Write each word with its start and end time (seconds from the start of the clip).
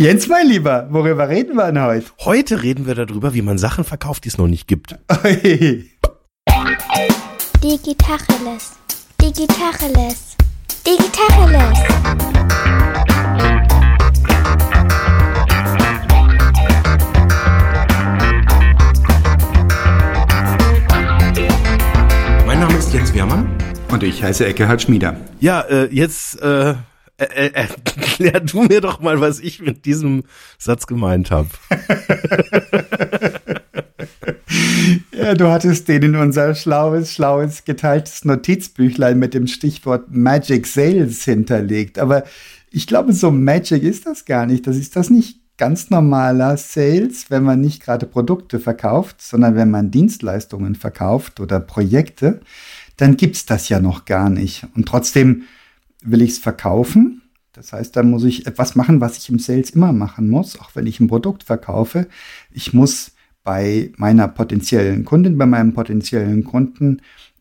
Jens, 0.00 0.28
mein 0.28 0.46
Lieber, 0.46 0.86
worüber 0.90 1.28
reden 1.28 1.56
wir 1.56 1.72
denn 1.72 1.82
heute? 1.82 2.06
Heute 2.20 2.62
reden 2.62 2.86
wir 2.86 2.94
darüber, 2.94 3.34
wie 3.34 3.42
man 3.42 3.58
Sachen 3.58 3.82
verkauft, 3.82 4.22
die 4.22 4.28
es 4.28 4.38
noch 4.38 4.46
nicht 4.46 4.68
gibt. 4.68 4.92
Digitacheles. 7.64 8.76
Digitacheles. 9.20 10.36
Digitacheles. 10.86 11.78
Mein 22.46 22.60
Name 22.60 22.78
ist 22.78 22.94
Jens 22.94 23.12
Wehrmann. 23.12 23.48
Und 23.90 24.04
ich 24.04 24.22
heiße 24.22 24.46
Eckehard 24.46 24.80
Schmieder. 24.80 25.16
Ja, 25.40 25.62
äh, 25.62 25.92
jetzt 25.92 26.40
äh, 26.40 26.74
äh, 27.18 27.24
äh, 27.24 27.50
erklär 27.52 28.40
du 28.40 28.62
mir 28.62 28.80
doch 28.80 29.00
mal, 29.00 29.20
was 29.20 29.40
ich 29.40 29.60
mit 29.60 29.84
diesem 29.84 30.24
Satz 30.56 30.86
gemeint 30.86 31.30
habe. 31.30 31.48
ja, 35.12 35.34
du 35.34 35.48
hattest 35.48 35.88
den 35.88 36.02
in 36.04 36.16
unser 36.16 36.54
schlaues, 36.54 37.12
schlaues, 37.12 37.64
geteiltes 37.64 38.24
Notizbüchlein 38.24 39.18
mit 39.18 39.34
dem 39.34 39.46
Stichwort 39.46 40.10
Magic 40.10 40.66
Sales 40.66 41.24
hinterlegt. 41.24 41.98
Aber 41.98 42.24
ich 42.70 42.86
glaube, 42.86 43.12
so 43.12 43.30
Magic 43.30 43.82
ist 43.82 44.06
das 44.06 44.24
gar 44.24 44.46
nicht. 44.46 44.66
Das 44.66 44.76
ist 44.76 44.94
das 44.96 45.10
nicht 45.10 45.40
ganz 45.56 45.90
normaler 45.90 46.56
Sales, 46.56 47.30
wenn 47.30 47.42
man 47.42 47.60
nicht 47.60 47.82
gerade 47.82 48.06
Produkte 48.06 48.60
verkauft, 48.60 49.20
sondern 49.20 49.56
wenn 49.56 49.70
man 49.72 49.90
Dienstleistungen 49.90 50.76
verkauft 50.76 51.40
oder 51.40 51.58
Projekte, 51.58 52.40
dann 52.96 53.16
gibt's 53.16 53.44
das 53.44 53.68
ja 53.68 53.80
noch 53.80 54.04
gar 54.04 54.30
nicht. 54.30 54.66
Und 54.76 54.86
trotzdem 54.86 55.42
will 56.02 56.22
ich 56.22 56.30
es 56.30 56.38
verkaufen. 56.38 57.22
Das 57.52 57.72
heißt, 57.72 57.96
da 57.96 58.02
muss 58.02 58.24
ich 58.24 58.46
etwas 58.46 58.76
machen, 58.76 59.00
was 59.00 59.18
ich 59.18 59.28
im 59.28 59.38
Sales 59.38 59.70
immer 59.70 59.92
machen 59.92 60.28
muss, 60.28 60.58
auch 60.60 60.70
wenn 60.74 60.86
ich 60.86 61.00
ein 61.00 61.08
Produkt 61.08 61.42
verkaufe. 61.42 62.06
Ich 62.52 62.72
muss 62.72 63.12
bei 63.42 63.92
meiner 63.96 64.28
potenziellen 64.28 65.04
Kundin, 65.04 65.38
bei 65.38 65.46
meinem 65.46 65.72
potenziellen 65.72 66.44
Kunden 66.44 67.00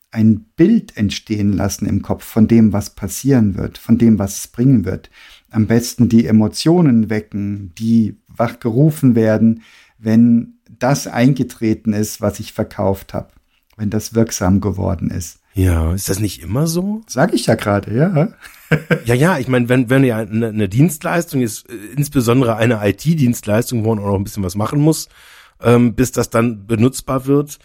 ein 0.09 0.45
Bild 0.55 0.95
entstehen 0.97 1.53
lassen 1.53 1.85
im 1.85 2.01
Kopf 2.01 2.23
von 2.23 2.47
dem, 2.47 2.73
was 2.73 2.91
passieren 2.91 3.57
wird, 3.57 3.77
von 3.77 3.97
dem, 3.97 4.17
was 4.17 4.39
es 4.39 4.47
bringen 4.47 4.85
wird. 4.85 5.09
Am 5.51 5.67
besten 5.67 6.09
die 6.09 6.25
Emotionen 6.25 7.09
wecken, 7.09 7.73
die 7.77 8.17
wachgerufen 8.27 9.15
werden, 9.15 9.63
wenn 9.97 10.59
das 10.79 11.07
eingetreten 11.07 11.93
ist, 11.93 12.21
was 12.21 12.39
ich 12.39 12.53
verkauft 12.53 13.13
habe, 13.13 13.29
wenn 13.75 13.89
das 13.89 14.15
wirksam 14.15 14.61
geworden 14.61 15.11
ist. 15.11 15.39
Ja, 15.57 15.91
ist 15.91 16.07
das 16.07 16.19
nicht 16.19 16.43
immer 16.43 16.67
so? 16.67 17.01
Sag 17.07 17.33
ich 17.33 17.47
ja 17.47 17.55
gerade, 17.55 17.91
ja. 17.91 18.29
ja, 19.05 19.15
ja, 19.15 19.39
ich 19.39 19.47
meine, 19.47 19.67
wenn, 19.69 19.89
wenn 19.89 20.03
ja 20.03 20.17
eine, 20.17 20.49
eine 20.49 20.69
Dienstleistung 20.69 21.41
ist, 21.41 21.67
äh, 21.67 21.73
insbesondere 21.95 22.57
eine 22.57 22.79
IT-Dienstleistung, 22.87 23.83
wo 23.83 23.95
man 23.95 24.03
auch 24.03 24.09
noch 24.09 24.19
ein 24.19 24.23
bisschen 24.23 24.43
was 24.43 24.53
machen 24.53 24.79
muss, 24.79 25.09
ähm, 25.59 25.95
bis 25.95 26.11
das 26.11 26.29
dann 26.29 26.67
benutzbar 26.67 27.25
wird, 27.25 27.57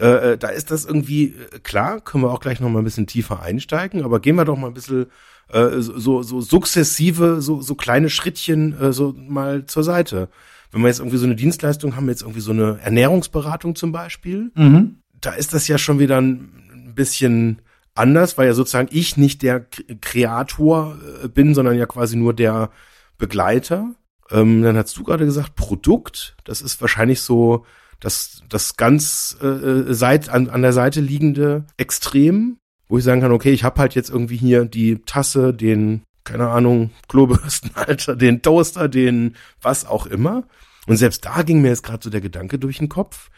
äh, 0.00 0.32
äh, 0.32 0.38
da 0.38 0.48
ist 0.48 0.72
das 0.72 0.84
irgendwie 0.84 1.26
äh, 1.26 1.60
klar, 1.62 2.00
können 2.00 2.24
wir 2.24 2.32
auch 2.32 2.40
gleich 2.40 2.58
noch 2.58 2.70
mal 2.70 2.80
ein 2.80 2.84
bisschen 2.84 3.06
tiefer 3.06 3.40
einsteigen, 3.40 4.02
aber 4.02 4.18
gehen 4.18 4.34
wir 4.34 4.44
doch 4.44 4.58
mal 4.58 4.66
ein 4.66 4.74
bisschen 4.74 5.06
äh, 5.52 5.78
so, 5.78 6.24
so 6.24 6.40
sukzessive, 6.40 7.40
so, 7.40 7.62
so 7.62 7.76
kleine 7.76 8.10
Schrittchen 8.10 8.76
äh, 8.80 8.92
so 8.92 9.14
mal 9.16 9.64
zur 9.66 9.84
Seite. 9.84 10.28
Wenn 10.72 10.82
wir 10.82 10.88
jetzt 10.88 10.98
irgendwie 10.98 11.18
so 11.18 11.26
eine 11.26 11.36
Dienstleistung 11.36 11.94
haben, 11.94 12.08
jetzt 12.08 12.22
irgendwie 12.22 12.40
so 12.40 12.50
eine 12.50 12.80
Ernährungsberatung 12.82 13.76
zum 13.76 13.92
Beispiel, 13.92 14.50
mhm. 14.56 14.96
da 15.20 15.30
ist 15.34 15.54
das 15.54 15.68
ja 15.68 15.78
schon 15.78 16.00
wieder 16.00 16.20
ein 16.20 16.58
bisschen 16.98 17.62
anders, 17.94 18.36
weil 18.36 18.46
ja 18.46 18.54
sozusagen 18.54 18.88
ich 18.90 19.16
nicht 19.16 19.42
der 19.42 19.66
Kreator 20.00 20.98
äh, 21.24 21.28
bin, 21.28 21.54
sondern 21.54 21.76
ja 21.76 21.86
quasi 21.86 22.16
nur 22.16 22.34
der 22.34 22.70
Begleiter. 23.16 23.94
Ähm, 24.30 24.62
dann 24.62 24.76
hast 24.76 24.96
du 24.96 25.04
gerade 25.04 25.24
gesagt, 25.24 25.54
Produkt, 25.56 26.36
das 26.44 26.60
ist 26.60 26.80
wahrscheinlich 26.80 27.22
so 27.22 27.64
das, 28.00 28.42
das 28.48 28.76
ganz 28.76 29.36
äh, 29.42 29.46
äh, 29.46 29.94
seit, 29.94 30.28
an, 30.28 30.50
an 30.50 30.62
der 30.62 30.72
Seite 30.72 31.00
liegende 31.00 31.64
Extrem, 31.76 32.58
wo 32.88 32.98
ich 32.98 33.04
sagen 33.04 33.20
kann, 33.20 33.32
okay, 33.32 33.52
ich 33.52 33.64
habe 33.64 33.80
halt 33.80 33.94
jetzt 33.94 34.10
irgendwie 34.10 34.36
hier 34.36 34.64
die 34.64 35.02
Tasse, 35.04 35.52
den, 35.52 36.02
keine 36.24 36.48
Ahnung, 36.48 36.90
Klobürstenhalter, 37.08 38.16
den 38.16 38.42
Toaster, 38.42 38.88
den 38.88 39.34
was 39.60 39.86
auch 39.86 40.06
immer. 40.06 40.44
Und 40.86 40.96
selbst 40.96 41.24
da 41.24 41.42
ging 41.42 41.60
mir 41.60 41.68
jetzt 41.68 41.82
gerade 41.82 42.02
so 42.02 42.10
der 42.10 42.20
Gedanke 42.20 42.58
durch 42.58 42.78
den 42.78 42.88
Kopf. 42.88 43.30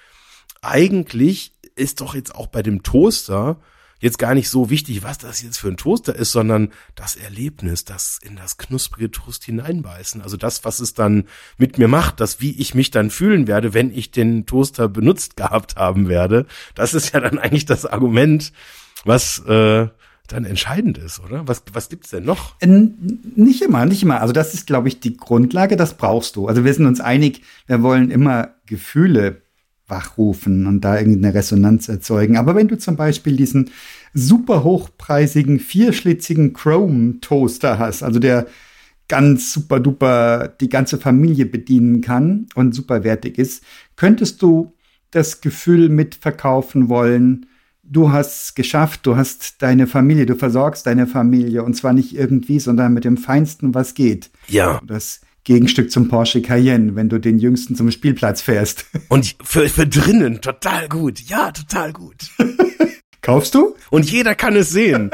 Eigentlich 0.63 1.53
ist 1.81 2.01
doch 2.01 2.15
jetzt 2.15 2.35
auch 2.35 2.47
bei 2.47 2.63
dem 2.63 2.83
Toaster 2.83 3.59
jetzt 4.01 4.19
gar 4.19 4.35
nicht 4.35 4.49
so 4.49 4.71
wichtig, 4.71 5.03
was 5.03 5.19
das 5.19 5.43
jetzt 5.43 5.59
für 5.59 5.69
ein 5.69 5.77
Toaster 5.77 6.15
ist, 6.15 6.33
sondern 6.33 6.73
das 6.95 7.17
Erlebnis, 7.17 7.85
das 7.85 8.19
in 8.23 8.37
das 8.37 8.57
knusprige 8.57 9.11
Toast 9.11 9.45
hineinbeißen. 9.45 10.23
Also 10.23 10.37
das, 10.37 10.65
was 10.65 10.81
es 10.81 10.95
dann 10.95 11.25
mit 11.59 11.79
mir 11.79 11.89
macht, 11.89 12.19
das, 12.21 12.41
wie 12.41 12.59
ich 12.59 12.75
mich 12.75 12.91
dann 12.91 13.11
fühlen 13.11 13.47
werde, 13.47 13.75
wenn 13.75 13.93
ich 13.93 14.11
den 14.11 14.47
Toaster 14.47 14.89
benutzt 14.89 15.37
gehabt 15.37 15.77
haben 15.77 16.09
werde. 16.09 16.47
Das 16.75 16.95
ist 16.95 17.13
ja 17.13 17.21
dann 17.21 17.39
eigentlich 17.39 17.67
das 17.67 17.85
Argument, 17.85 18.53
was 19.05 19.39
äh, 19.41 19.89
dann 20.29 20.45
entscheidend 20.45 20.97
ist, 20.97 21.21
oder? 21.21 21.47
Was, 21.47 21.63
was 21.73 21.89
gibt's 21.89 22.11
denn 22.11 22.25
noch? 22.25 22.55
Nicht 22.63 23.63
immer, 23.63 23.85
nicht 23.85 24.03
immer. 24.03 24.21
Also 24.21 24.33
das 24.33 24.55
ist, 24.55 24.67
glaube 24.67 24.89
ich, 24.89 25.01
die 25.01 25.17
Grundlage, 25.17 25.77
das 25.77 25.97
brauchst 25.97 26.37
du. 26.37 26.49
Also 26.49 26.65
wir 26.65 26.73
sind 26.73 26.87
uns 26.87 27.01
einig, 27.01 27.43
wir 27.67 27.83
wollen 27.83 28.11
immer 28.11 28.55
Gefühle 28.67 29.43
wachrufen 29.91 30.67
und 30.67 30.83
da 30.83 30.99
irgendeine 30.99 31.35
Resonanz 31.35 31.89
erzeugen. 31.89 32.37
Aber 32.37 32.55
wenn 32.55 32.69
du 32.69 32.79
zum 32.79 32.97
Beispiel 32.97 33.37
diesen 33.37 33.71
super 34.15 34.65
hochpreisigen, 34.65 35.59
vierschlitzigen 35.61 36.53
Chrome-Toaster 36.53 37.79
hast, 37.79 38.03
also 38.03 38.19
der 38.19 38.47
ganz 39.09 39.53
super 39.53 39.81
duper 39.81 40.49
die 40.61 40.69
ganze 40.69 40.99
Familie 40.99 41.47
bedienen 41.47 42.01
kann 42.01 42.47
und 42.55 42.75
super 42.75 43.03
wertig 43.03 43.39
ist, 43.39 43.65
könntest 43.97 44.41
du 44.41 44.73
das 45.11 45.41
Gefühl 45.41 45.89
mitverkaufen 45.89 46.89
wollen, 46.89 47.47
du 47.83 48.13
hast 48.13 48.45
es 48.45 48.55
geschafft, 48.55 49.05
du 49.07 49.17
hast 49.17 49.63
deine 49.63 49.87
Familie, 49.87 50.27
du 50.27 50.37
versorgst 50.37 50.87
deine 50.87 51.09
Familie 51.09 51.65
und 51.65 51.75
zwar 51.75 51.93
nicht 51.93 52.15
irgendwie, 52.15 52.61
sondern 52.61 52.95
mit 52.95 53.05
dem 53.05 53.17
Feinsten, 53.17 53.75
was 53.75 53.95
geht. 53.95 54.31
Ja. 54.47 54.81
Das 54.87 55.21
Gegenstück 55.51 55.91
zum 55.91 56.07
Porsche 56.07 56.43
Cayenne, 56.43 56.95
wenn 56.95 57.09
du 57.09 57.19
den 57.19 57.41
jüngsten 57.41 57.75
zum 57.75 57.91
Spielplatz 57.91 58.41
fährst. 58.41 58.85
Und 59.09 59.35
für, 59.43 59.69
für 59.69 59.85
drinnen 59.85 60.41
total 60.41 60.89
gut. 60.89 61.19
Ja, 61.23 61.51
total 61.51 61.93
gut. 61.93 62.15
Kaufst 63.21 63.57
du? 63.57 63.75
Und 63.91 64.09
jeder 64.09 64.37
kann 64.37 64.55
es 64.55 64.71
sehen. 64.71 65.11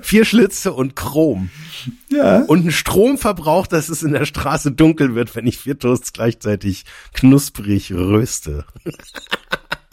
Vier 0.00 0.24
Schlitze 0.24 0.72
und 0.72 0.96
Chrom. 0.96 1.50
Ja. 2.08 2.38
Und 2.44 2.64
ein 2.64 2.72
Stromverbrauch, 2.72 3.66
dass 3.66 3.90
es 3.90 4.02
in 4.02 4.12
der 4.12 4.24
Straße 4.24 4.72
dunkel 4.72 5.14
wird, 5.14 5.36
wenn 5.36 5.46
ich 5.46 5.58
vier 5.58 5.78
Toasts 5.78 6.14
gleichzeitig 6.14 6.86
knusprig 7.12 7.92
röste. 7.92 8.64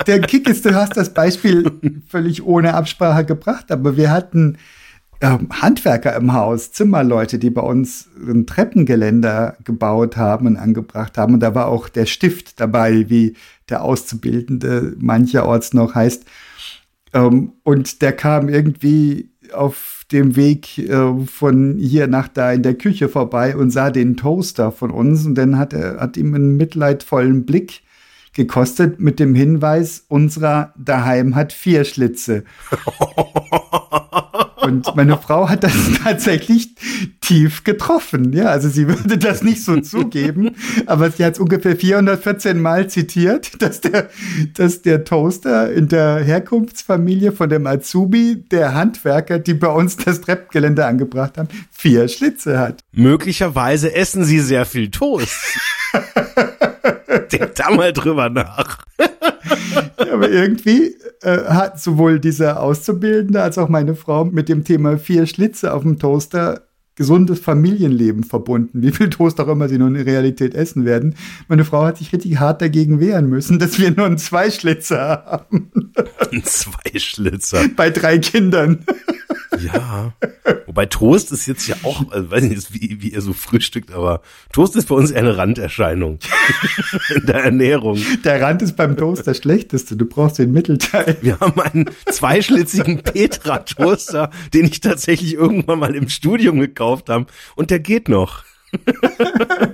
Der 0.07 0.21
Kick 0.21 0.47
ist, 0.47 0.63
du 0.63 0.73
hast 0.73 0.95
das 0.95 1.13
Beispiel 1.13 1.69
völlig 2.07 2.41
ohne 2.41 2.73
Absprache 2.73 3.25
gebracht, 3.25 3.69
aber 3.69 3.97
wir 3.97 4.11
hatten 4.11 4.57
Handwerker 5.21 6.15
im 6.15 6.33
Haus, 6.33 6.71
Zimmerleute, 6.71 7.39
die 7.39 7.49
bei 7.49 7.61
uns 7.61 8.09
ein 8.17 8.45
Treppengeländer 8.45 9.57
gebaut 9.63 10.17
haben 10.17 10.47
und 10.47 10.57
angebracht 10.57 11.17
haben. 11.17 11.35
Und 11.35 11.39
da 11.39 11.55
war 11.55 11.67
auch 11.67 11.89
der 11.89 12.05
Stift 12.05 12.59
dabei, 12.59 13.09
wie 13.09 13.35
der 13.69 13.83
Auszubildende 13.83 14.95
mancherorts 14.99 15.73
noch 15.73 15.95
heißt. 15.95 16.25
Ähm, 17.13 17.53
und 17.63 18.01
der 18.01 18.13
kam 18.13 18.49
irgendwie 18.49 19.31
auf 19.53 20.05
dem 20.11 20.35
Weg 20.35 20.77
äh, 20.77 21.25
von 21.25 21.77
hier 21.77 22.07
nach 22.07 22.27
da 22.27 22.51
in 22.51 22.63
der 22.63 22.75
Küche 22.75 23.09
vorbei 23.09 23.55
und 23.55 23.71
sah 23.71 23.89
den 23.89 24.17
Toaster 24.17 24.71
von 24.71 24.91
uns 24.91 25.25
und 25.25 25.35
dann 25.35 25.57
hat 25.57 25.73
er 25.73 25.99
hat 25.99 26.17
ihm 26.17 26.33
einen 26.33 26.57
mitleidvollen 26.57 27.45
Blick 27.45 27.81
gekostet 28.33 28.99
mit 28.99 29.19
dem 29.19 29.33
Hinweis, 29.33 30.05
unserer 30.09 30.73
daheim 30.77 31.35
hat 31.35 31.53
vier 31.53 31.85
Schlitze. 31.85 32.43
Und 34.65 34.95
meine 34.95 35.17
Frau 35.17 35.47
hat 35.47 35.63
das 35.63 35.73
tatsächlich 36.03 36.75
tief 37.21 37.63
getroffen. 37.63 38.33
Ja, 38.33 38.45
also 38.45 38.67
sie 38.67 38.87
würde 38.87 39.17
das 39.17 39.43
nicht 39.43 39.63
so 39.63 39.79
zugeben, 39.79 40.55
aber 40.85 41.11
sie 41.11 41.23
hat 41.23 41.33
es 41.33 41.39
ungefähr 41.39 41.75
414 41.75 42.59
Mal 42.59 42.89
zitiert, 42.89 43.51
dass 43.61 43.81
der, 43.81 44.09
dass 44.55 44.81
der 44.81 45.03
Toaster 45.03 45.71
in 45.71 45.87
der 45.87 46.17
Herkunftsfamilie 46.23 47.31
von 47.31 47.49
dem 47.49 47.67
Azubi, 47.67 48.43
der 48.51 48.73
Handwerker, 48.73 49.39
die 49.39 49.53
bei 49.53 49.69
uns 49.69 49.97
das 49.97 50.21
Treppgelände 50.21 50.85
angebracht 50.85 51.37
haben, 51.37 51.49
vier 51.71 52.07
Schlitze 52.07 52.57
hat. 52.59 52.81
Möglicherweise 52.91 53.93
essen 53.93 54.23
sie 54.23 54.39
sehr 54.39 54.65
viel 54.65 54.89
Toast. 54.89 55.59
Denk 57.31 57.55
da 57.55 57.71
mal 57.71 57.93
drüber 57.93 58.29
nach. 58.29 58.79
ja, 58.99 60.13
aber 60.13 60.29
irgendwie 60.29 60.95
äh, 61.21 61.45
hat 61.45 61.79
sowohl 61.79 62.19
dieser 62.19 62.61
Auszubildende 62.61 63.41
als 63.41 63.57
auch 63.57 63.69
meine 63.69 63.95
Frau 63.95 64.25
mit 64.25 64.49
dem 64.49 64.63
Thema 64.63 64.97
vier 64.97 65.25
Schlitze 65.27 65.73
auf 65.73 65.83
dem 65.83 65.99
Toaster 65.99 66.61
gesundes 66.95 67.39
Familienleben 67.39 68.23
verbunden. 68.23 68.81
Wie 68.81 68.91
viel 68.91 69.09
Toast 69.09 69.39
auch 69.41 69.49
immer 69.49 69.67
sie 69.67 69.77
nun 69.77 69.95
in 69.95 70.03
Realität 70.03 70.55
essen 70.55 70.85
werden. 70.85 71.15
Meine 71.49 71.65
Frau 71.65 71.83
hat 71.83 71.97
sich 71.97 72.13
richtig 72.13 72.39
hart 72.39 72.61
dagegen 72.61 72.99
wehren 73.01 73.27
müssen, 73.27 73.59
dass 73.59 73.77
wir 73.79 73.91
nur 73.91 74.05
einen 74.05 74.17
Zweischlitzer 74.17 75.23
haben. 75.25 75.71
Ein 76.31 76.43
Zweischlitzer. 76.43 77.65
Bei 77.75 77.89
drei 77.89 78.17
Kindern. 78.19 78.85
Ja. 79.59 80.13
Wobei 80.65 80.85
Toast 80.85 81.31
ist 81.31 81.45
jetzt 81.45 81.67
ja 81.67 81.75
auch, 81.83 82.11
also 82.11 82.31
weiß 82.31 82.43
nicht, 82.43 82.73
wie, 82.73 83.01
wie 83.01 83.09
ihr 83.09 83.21
so 83.21 83.33
frühstückt, 83.33 83.91
aber 83.91 84.21
Toast 84.51 84.75
ist 84.75 84.87
bei 84.87 84.95
uns 84.95 85.11
eher 85.11 85.19
eine 85.19 85.37
Randerscheinung 85.37 86.19
in 87.15 87.25
der 87.25 87.43
Ernährung. 87.43 87.99
Der 88.23 88.41
Rand 88.41 88.61
ist 88.61 88.75
beim 88.75 88.97
Toast 88.97 89.25
der 89.25 89.33
schlechteste. 89.33 89.95
Du 89.95 90.05
brauchst 90.05 90.39
den 90.39 90.51
Mittelteil. 90.51 91.17
Wir 91.21 91.39
haben 91.39 91.59
einen 91.61 91.89
zweischlitzigen 92.09 93.03
Petra-Toaster, 93.03 94.29
den 94.53 94.65
ich 94.65 94.81
tatsächlich 94.81 95.33
irgendwann 95.33 95.79
mal 95.79 95.95
im 95.95 96.09
Studium 96.09 96.59
gekauft 96.59 97.09
habe 97.09 97.27
und 97.55 97.71
der 97.71 97.79
geht 97.79 98.09
noch. 98.09 98.43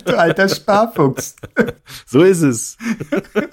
Du 0.05 0.17
alter 0.17 0.49
Sparfuchs. 0.49 1.35
So 2.05 2.21
ist 2.21 2.41
es. 2.41 2.77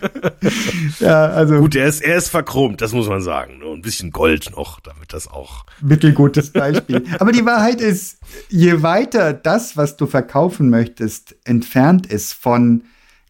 ja, 1.00 1.27
also. 1.27 1.61
Gut, 1.61 1.77
er 1.77 1.87
ist, 1.87 2.00
er 2.00 2.17
ist 2.17 2.29
verchromt, 2.29 2.81
das 2.81 2.93
muss 2.93 3.09
man 3.09 3.21
sagen. 3.21 3.59
Nur 3.59 3.75
ein 3.75 3.83
bisschen 3.83 4.11
Gold 4.11 4.50
noch, 4.56 4.81
damit 4.81 5.12
das 5.12 5.29
auch. 5.29 5.65
Mittelgutes 5.81 6.50
Beispiel. 6.53 7.05
Aber 7.19 7.33
die 7.33 7.45
Wahrheit 7.45 7.81
ist, 7.81 8.19
je 8.49 8.83
weiter 8.83 9.33
das, 9.33 9.77
was 9.77 9.97
du 9.97 10.06
verkaufen 10.06 10.71
möchtest, 10.71 11.37
entfernt 11.45 12.06
ist 12.06 12.33
von 12.35 12.85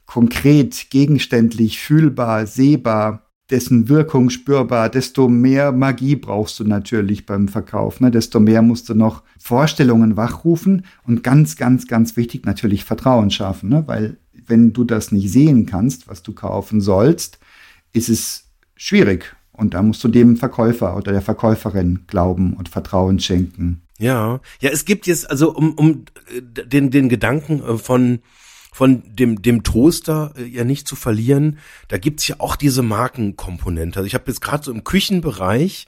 konkret, 0.06 0.90
gegenständlich, 0.90 1.78
fühlbar, 1.78 2.46
sehbar, 2.46 3.27
dessen 3.50 3.88
Wirkung 3.88 4.30
spürbar, 4.30 4.90
desto 4.90 5.28
mehr 5.28 5.72
Magie 5.72 6.16
brauchst 6.16 6.60
du 6.60 6.64
natürlich 6.64 7.24
beim 7.24 7.48
Verkauf. 7.48 8.00
Ne? 8.00 8.10
Desto 8.10 8.40
mehr 8.40 8.62
musst 8.62 8.88
du 8.88 8.94
noch 8.94 9.22
Vorstellungen 9.38 10.16
wachrufen 10.16 10.84
und 11.06 11.22
ganz, 11.22 11.56
ganz, 11.56 11.86
ganz 11.86 12.16
wichtig 12.16 12.44
natürlich 12.44 12.84
Vertrauen 12.84 13.30
schaffen. 13.30 13.70
Ne? 13.70 13.84
Weil 13.86 14.18
wenn 14.46 14.72
du 14.72 14.84
das 14.84 15.12
nicht 15.12 15.30
sehen 15.30 15.66
kannst, 15.66 16.08
was 16.08 16.22
du 16.22 16.32
kaufen 16.32 16.80
sollst, 16.80 17.38
ist 17.92 18.08
es 18.08 18.44
schwierig. 18.76 19.34
Und 19.52 19.74
da 19.74 19.82
musst 19.82 20.04
du 20.04 20.08
dem 20.08 20.36
Verkäufer 20.36 20.96
oder 20.96 21.12
der 21.12 21.22
Verkäuferin 21.22 22.04
glauben 22.06 22.54
und 22.54 22.68
Vertrauen 22.68 23.18
schenken. 23.18 23.82
Ja, 23.98 24.40
ja, 24.60 24.70
es 24.70 24.84
gibt 24.84 25.08
jetzt 25.08 25.28
also 25.28 25.52
um, 25.52 25.72
um 25.74 26.04
den, 26.40 26.90
den 26.90 27.08
Gedanken 27.08 27.60
äh, 27.62 27.76
von 27.76 28.20
von 28.72 29.02
dem, 29.06 29.42
dem 29.42 29.62
Toaster 29.62 30.32
äh, 30.36 30.44
ja 30.44 30.64
nicht 30.64 30.86
zu 30.86 30.96
verlieren. 30.96 31.58
Da 31.88 31.98
gibt's 31.98 32.28
ja 32.28 32.36
auch 32.38 32.56
diese 32.56 32.82
Markenkomponente. 32.82 33.98
Also 33.98 34.06
ich 34.06 34.14
habe 34.14 34.24
jetzt 34.26 34.40
gerade 34.40 34.64
so 34.64 34.72
im 34.72 34.84
Küchenbereich, 34.84 35.86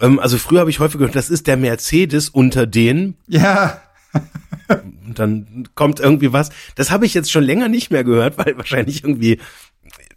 ähm, 0.00 0.18
also 0.18 0.38
früher 0.38 0.60
habe 0.60 0.70
ich 0.70 0.80
häufig 0.80 0.98
gehört, 0.98 1.16
das 1.16 1.30
ist 1.30 1.46
der 1.46 1.56
Mercedes 1.56 2.28
unter 2.28 2.66
den. 2.66 3.14
Ja. 3.26 3.82
Und 5.06 5.18
dann 5.18 5.68
kommt 5.74 6.00
irgendwie 6.00 6.32
was. 6.32 6.50
Das 6.74 6.90
habe 6.90 7.06
ich 7.06 7.14
jetzt 7.14 7.30
schon 7.30 7.44
länger 7.44 7.68
nicht 7.68 7.90
mehr 7.90 8.04
gehört, 8.04 8.38
weil 8.38 8.56
wahrscheinlich 8.56 9.04
irgendwie, 9.04 9.38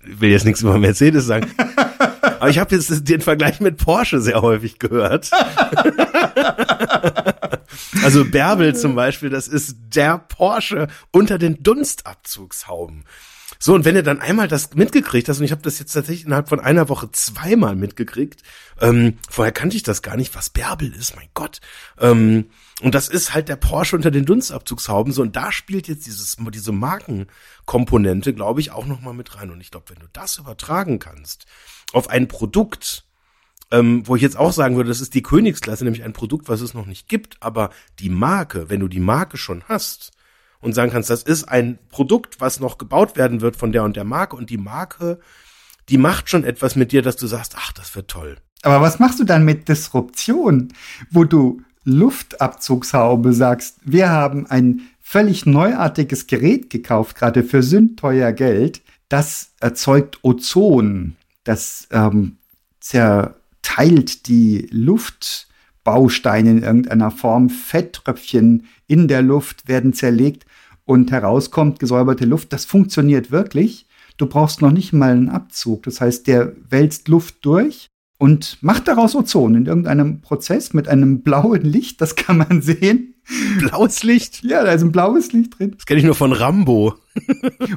ich 0.05 0.21
will 0.21 0.31
jetzt 0.31 0.45
nichts 0.45 0.61
über 0.61 0.77
Mercedes 0.77 1.25
sagen. 1.25 1.51
Aber 2.43 2.49
ich 2.49 2.59
habe 2.59 2.75
jetzt 2.75 3.07
den 3.07 3.21
Vergleich 3.21 3.61
mit 3.61 3.77
Porsche 3.77 4.19
sehr 4.19 4.41
häufig 4.41 4.77
gehört. 4.77 5.31
also 8.03 8.25
Bärbel 8.25 8.75
zum 8.75 8.95
Beispiel, 8.95 9.29
das 9.29 9.47
ist 9.47 9.77
der 9.95 10.17
Porsche 10.17 10.89
unter 11.11 11.37
den 11.37 11.63
Dunstabzugshauben. 11.63 13.05
So, 13.59 13.73
und 13.73 13.85
wenn 13.85 13.95
ihr 13.95 14.03
dann 14.03 14.19
einmal 14.19 14.49
das 14.49 14.73
mitgekriegt 14.73 15.29
hast, 15.29 15.39
und 15.39 15.45
ich 15.45 15.53
habe 15.53 15.61
das 15.61 15.79
jetzt 15.79 15.93
tatsächlich 15.93 16.25
innerhalb 16.25 16.49
von 16.49 16.59
einer 16.59 16.89
Woche 16.89 17.09
zweimal 17.13 17.77
mitgekriegt, 17.77 18.43
ähm, 18.81 19.19
vorher 19.29 19.53
kannte 19.53 19.77
ich 19.77 19.83
das 19.83 20.01
gar 20.01 20.17
nicht, 20.17 20.35
was 20.35 20.49
Bärbel 20.49 20.93
ist, 20.93 21.15
mein 21.15 21.29
Gott. 21.33 21.61
Ähm, 21.97 22.47
und 22.81 22.93
das 22.93 23.07
ist 23.07 23.33
halt 23.33 23.47
der 23.47 23.55
Porsche 23.55 23.95
unter 23.95 24.11
den 24.11 24.25
Dunstabzugshauben. 24.25 25.13
So, 25.13 25.21
und 25.21 25.37
da 25.37 25.53
spielt 25.53 25.87
jetzt 25.87 26.07
dieses, 26.07 26.35
diese 26.53 26.73
Markenkomponente, 26.73 28.33
glaube 28.33 28.59
ich, 28.59 28.71
auch 28.71 28.85
nochmal 28.85 29.13
mit 29.13 29.37
rein. 29.37 29.49
Und 29.49 29.61
ich 29.61 29.71
glaube, 29.71 29.91
wenn 29.91 29.99
du 29.99 30.07
das 30.11 30.39
übertragen 30.39 30.99
kannst 30.99 31.45
auf 31.93 32.09
ein 32.09 32.27
Produkt, 32.27 33.05
ähm, 33.71 34.05
wo 34.05 34.15
ich 34.15 34.21
jetzt 34.21 34.37
auch 34.37 34.51
sagen 34.51 34.75
würde, 34.75 34.89
das 34.89 35.01
ist 35.01 35.13
die 35.13 35.23
Königsklasse, 35.23 35.83
nämlich 35.83 36.03
ein 36.03 36.13
Produkt, 36.13 36.49
was 36.49 36.61
es 36.61 36.73
noch 36.73 36.85
nicht 36.85 37.07
gibt, 37.07 37.37
aber 37.39 37.69
die 37.99 38.09
Marke, 38.09 38.69
wenn 38.69 38.79
du 38.79 38.87
die 38.87 38.99
Marke 38.99 39.37
schon 39.37 39.63
hast 39.67 40.11
und 40.59 40.73
sagen 40.73 40.91
kannst, 40.91 41.09
das 41.09 41.23
ist 41.23 41.45
ein 41.45 41.79
Produkt, 41.89 42.39
was 42.39 42.59
noch 42.59 42.77
gebaut 42.77 43.17
werden 43.17 43.41
wird 43.41 43.55
von 43.55 43.71
der 43.71 43.83
und 43.83 43.95
der 43.95 44.03
Marke 44.03 44.35
und 44.35 44.49
die 44.49 44.57
Marke, 44.57 45.19
die 45.89 45.97
macht 45.97 46.29
schon 46.29 46.43
etwas 46.43 46.75
mit 46.75 46.91
dir, 46.91 47.01
dass 47.01 47.15
du 47.15 47.27
sagst, 47.27 47.55
ach, 47.57 47.71
das 47.73 47.95
wird 47.95 48.09
toll. 48.09 48.37
Aber 48.61 48.81
was 48.81 48.99
machst 48.99 49.19
du 49.19 49.25
dann 49.25 49.43
mit 49.43 49.67
Disruption, 49.67 50.73
wo 51.09 51.25
du 51.25 51.61
Luftabzugshaube 51.83 53.33
sagst, 53.33 53.79
wir 53.83 54.09
haben 54.09 54.47
ein 54.47 54.81
völlig 55.01 55.45
neuartiges 55.45 56.27
Gerät 56.27 56.69
gekauft, 56.69 57.17
gerade 57.17 57.43
für 57.43 57.61
sündteuer 57.61 58.31
Geld, 58.31 58.81
das 59.09 59.51
erzeugt 59.59 60.19
Ozon, 60.23 61.17
das 61.43 61.87
ähm, 61.91 62.37
zerteilt 62.79 64.27
die 64.27 64.67
Luftbausteine 64.71 66.51
in 66.51 66.63
irgendeiner 66.63 67.11
Form, 67.11 67.49
Fetttröpfchen 67.49 68.65
in 68.87 69.07
der 69.07 69.21
Luft 69.21 69.67
werden 69.67 69.93
zerlegt 69.93 70.45
und 70.85 71.11
herauskommt 71.11 71.79
gesäuberte 71.79 72.25
Luft. 72.25 72.53
Das 72.53 72.65
funktioniert 72.65 73.31
wirklich. 73.31 73.87
Du 74.17 74.27
brauchst 74.27 74.61
noch 74.61 74.71
nicht 74.71 74.93
mal 74.93 75.11
einen 75.11 75.29
Abzug. 75.29 75.83
Das 75.83 76.01
heißt, 76.01 76.27
der 76.27 76.53
wälzt 76.69 77.07
Luft 77.07 77.37
durch 77.41 77.87
und 78.19 78.57
macht 78.61 78.87
daraus 78.87 79.15
Ozon 79.15 79.55
in 79.55 79.65
irgendeinem 79.65 80.21
Prozess 80.21 80.73
mit 80.73 80.87
einem 80.87 81.21
blauen 81.23 81.61
Licht. 81.61 82.01
Das 82.01 82.15
kann 82.15 82.37
man 82.37 82.61
sehen. 82.61 83.15
Blaues 83.59 84.03
Licht? 84.03 84.43
Ja, 84.43 84.63
da 84.63 84.71
ist 84.73 84.81
ein 84.81 84.91
blaues 84.91 85.31
Licht 85.31 85.57
drin. 85.57 85.71
Das 85.75 85.85
kenne 85.85 85.99
ich 85.99 86.05
nur 86.05 86.15
von 86.15 86.33
Rambo. 86.33 86.95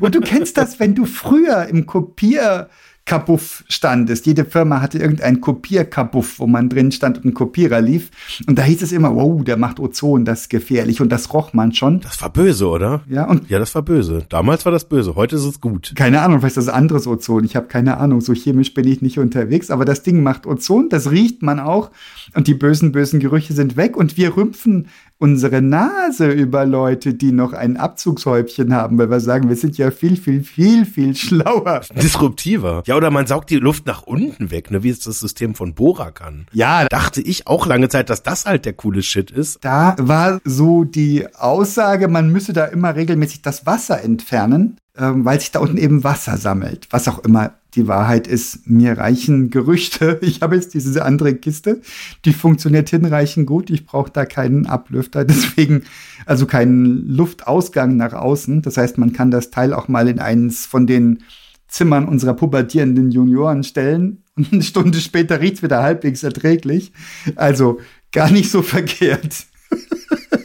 und 0.01 0.15
du 0.15 0.21
kennst 0.21 0.57
das, 0.57 0.81
wenn 0.81 0.95
du 0.95 1.05
früher 1.05 1.67
im 1.67 1.87
Kopier 1.87 2.69
Kabuff 3.07 3.65
standest. 3.69 4.27
Jede 4.27 4.45
Firma 4.45 4.81
hatte 4.81 4.99
irgendein 4.99 5.41
Kopierkabuff, 5.41 6.41
wo 6.41 6.49
man 6.49 6.69
drin 6.69 6.91
stand 6.91 7.19
und 7.19 7.25
ein 7.25 7.35
Kopierer 7.35 7.81
lief. 7.81 8.11
Und 8.49 8.59
da 8.59 8.65
hieß 8.65 8.83
es 8.83 8.91
immer, 8.91 9.15
wow, 9.15 9.43
der 9.45 9.57
macht 9.57 9.79
Ozon, 9.79 10.25
das 10.25 10.43
ist 10.43 10.51
gefährlich. 10.51 11.01
Und 11.01 11.11
das 11.11 11.33
roch 11.33 11.53
man 11.53 11.73
schon. 11.73 12.01
Das 12.01 12.21
war 12.21 12.31
böse, 12.31 12.67
oder? 12.69 13.03
Ja, 13.09 13.27
und. 13.27 13.49
Ja, 13.49 13.61
das 13.61 13.75
war 13.77 13.83
böse. 13.83 14.27
Damals 14.29 14.65
war 14.65 14.73
das 14.73 14.89
böse. 14.89 15.15
Heute 15.15 15.37
ist 15.37 15.45
es 15.45 15.61
gut. 15.61 15.93
Keine 15.95 16.21
Ahnung, 16.21 16.41
vielleicht 16.41 16.57
ist 16.57 16.67
das 16.67 16.75
anderes 16.75 17.07
Ozon. 17.07 17.45
Ich 17.45 17.55
habe 17.55 17.69
keine 17.69 17.99
Ahnung. 17.99 18.21
So 18.21 18.35
chemisch 18.35 18.75
bin 18.75 18.89
ich 18.89 19.01
nicht 19.01 19.21
unterwegs. 19.21 19.71
Aber 19.71 19.85
das 19.85 20.03
Ding 20.03 20.25
macht 20.25 20.45
Ozon. 20.45 20.89
Das 20.89 21.11
riecht 21.11 21.43
man 21.43 21.61
auch. 21.61 21.93
Und 22.35 22.49
die 22.49 22.55
bösen, 22.55 22.91
bösen 22.91 23.21
Gerüche 23.21 23.55
sind 23.55 23.77
weg. 23.77 23.97
Und 23.97 24.17
wir 24.17 24.37
rümpfen 24.37 24.89
unsere 25.19 25.63
Nase 25.63 26.31
über 26.31 26.67
Leute, 26.67 27.15
die 27.15 27.33
noch 27.33 27.53
ein 27.53 27.77
Abzugshäubchen 27.77 28.75
haben, 28.75 28.99
weil 28.99 29.11
wir 29.11 29.21
sagen, 29.21 29.49
wir 29.49 29.57
sind 29.57 29.79
ja 29.79 29.91
viel, 29.91 30.17
viel, 30.17 30.45
viel, 30.45 30.85
viel 30.85 31.15
schlauer. 31.15 31.81
Disruptiver. 31.95 32.83
Ja, 32.87 32.97
oder 32.97 33.11
man 33.11 33.27
saugt 33.27 33.51
die 33.51 33.57
Luft 33.57 33.87
nach 33.87 34.03
unten 34.03 34.51
weg, 34.51 34.71
ne, 34.71 34.83
wie 34.83 34.91
es 34.91 35.01
das 35.01 35.21
System 35.21 35.55
von 35.55 35.75
Bora 35.75 36.11
kann. 36.11 36.47
Ja. 36.53 36.87
Dachte 36.87 37.21
ich 37.21 37.47
auch 37.47 37.67
lange 37.67 37.89
Zeit, 37.89 38.11
dass 38.11 38.23
das 38.23 38.45
halt 38.47 38.65
der 38.65 38.75
coole 38.75 39.03
Shit 39.03 39.31
ist. 39.31 39.65
Da 39.65 39.97
war 39.99 40.41
so 40.45 40.85
die 40.85 41.27
Aussage, 41.35 42.09
man 42.09 42.31
müsse 42.31 42.53
da 42.53 42.67
immer 42.67 42.95
regelmäßig 42.95 43.43
das 43.43 43.67
Wasser 43.67 44.03
entfernen, 44.03 44.77
ähm, 44.99 45.25
weil 45.25 45.41
sich 45.41 45.51
da 45.51 45.61
unten 45.61 45.79
eben 45.79 46.05
Wasser 46.05 46.37
sammelt. 46.37 46.89
Was 46.91 47.09
auch 47.09 47.19
immer 47.21 47.53
die 47.77 47.87
Wahrheit 47.87 48.27
ist, 48.27 48.69
mir 48.69 48.99
reichen 48.99 49.51
Gerüchte. 49.51 50.19
Ich 50.27 50.43
habe 50.43 50.57
jetzt 50.57 50.75
diese 50.75 51.05
andere 51.05 51.35
Kiste, 51.35 51.81
die 52.25 52.33
funktioniert 52.33 52.91
hinreichend 52.91 53.47
gut. 53.47 53.71
Ich 53.71 53.87
brauche 53.87 54.11
da 54.11 54.25
keinen 54.25 54.67
Ablüfter, 54.67 55.25
deswegen 55.27 55.85
also 56.25 56.47
keinen 56.47 57.07
Luftausgang 57.07 57.97
nach 57.97 58.13
außen. 58.13 58.63
Das 58.63 58.77
heißt, 58.77 58.99
man 58.99 59.13
kann 59.13 59.31
das 59.31 59.51
Teil 59.51 59.73
auch 59.73 59.89
mal 59.89 60.09
in 60.09 60.19
eins 60.19 60.67
von 60.67 60.87
den 60.87 61.23
Zimmern 61.69 62.09
unserer 62.09 62.35
pubertierenden 62.35 63.11
Junioren 63.11 63.65
stellen 63.65 64.23
und 64.37 64.53
eine 64.53 64.63
Stunde 64.63 65.01
später 65.01 65.41
riecht's 65.41 65.63
wieder 65.63 65.83
halbwegs 65.83 66.23
erträglich. 66.23 66.93
Also 67.37 67.81
gar 68.13 68.31
nicht 68.31 68.51
so 68.51 68.63
verkehrt. 68.75 69.47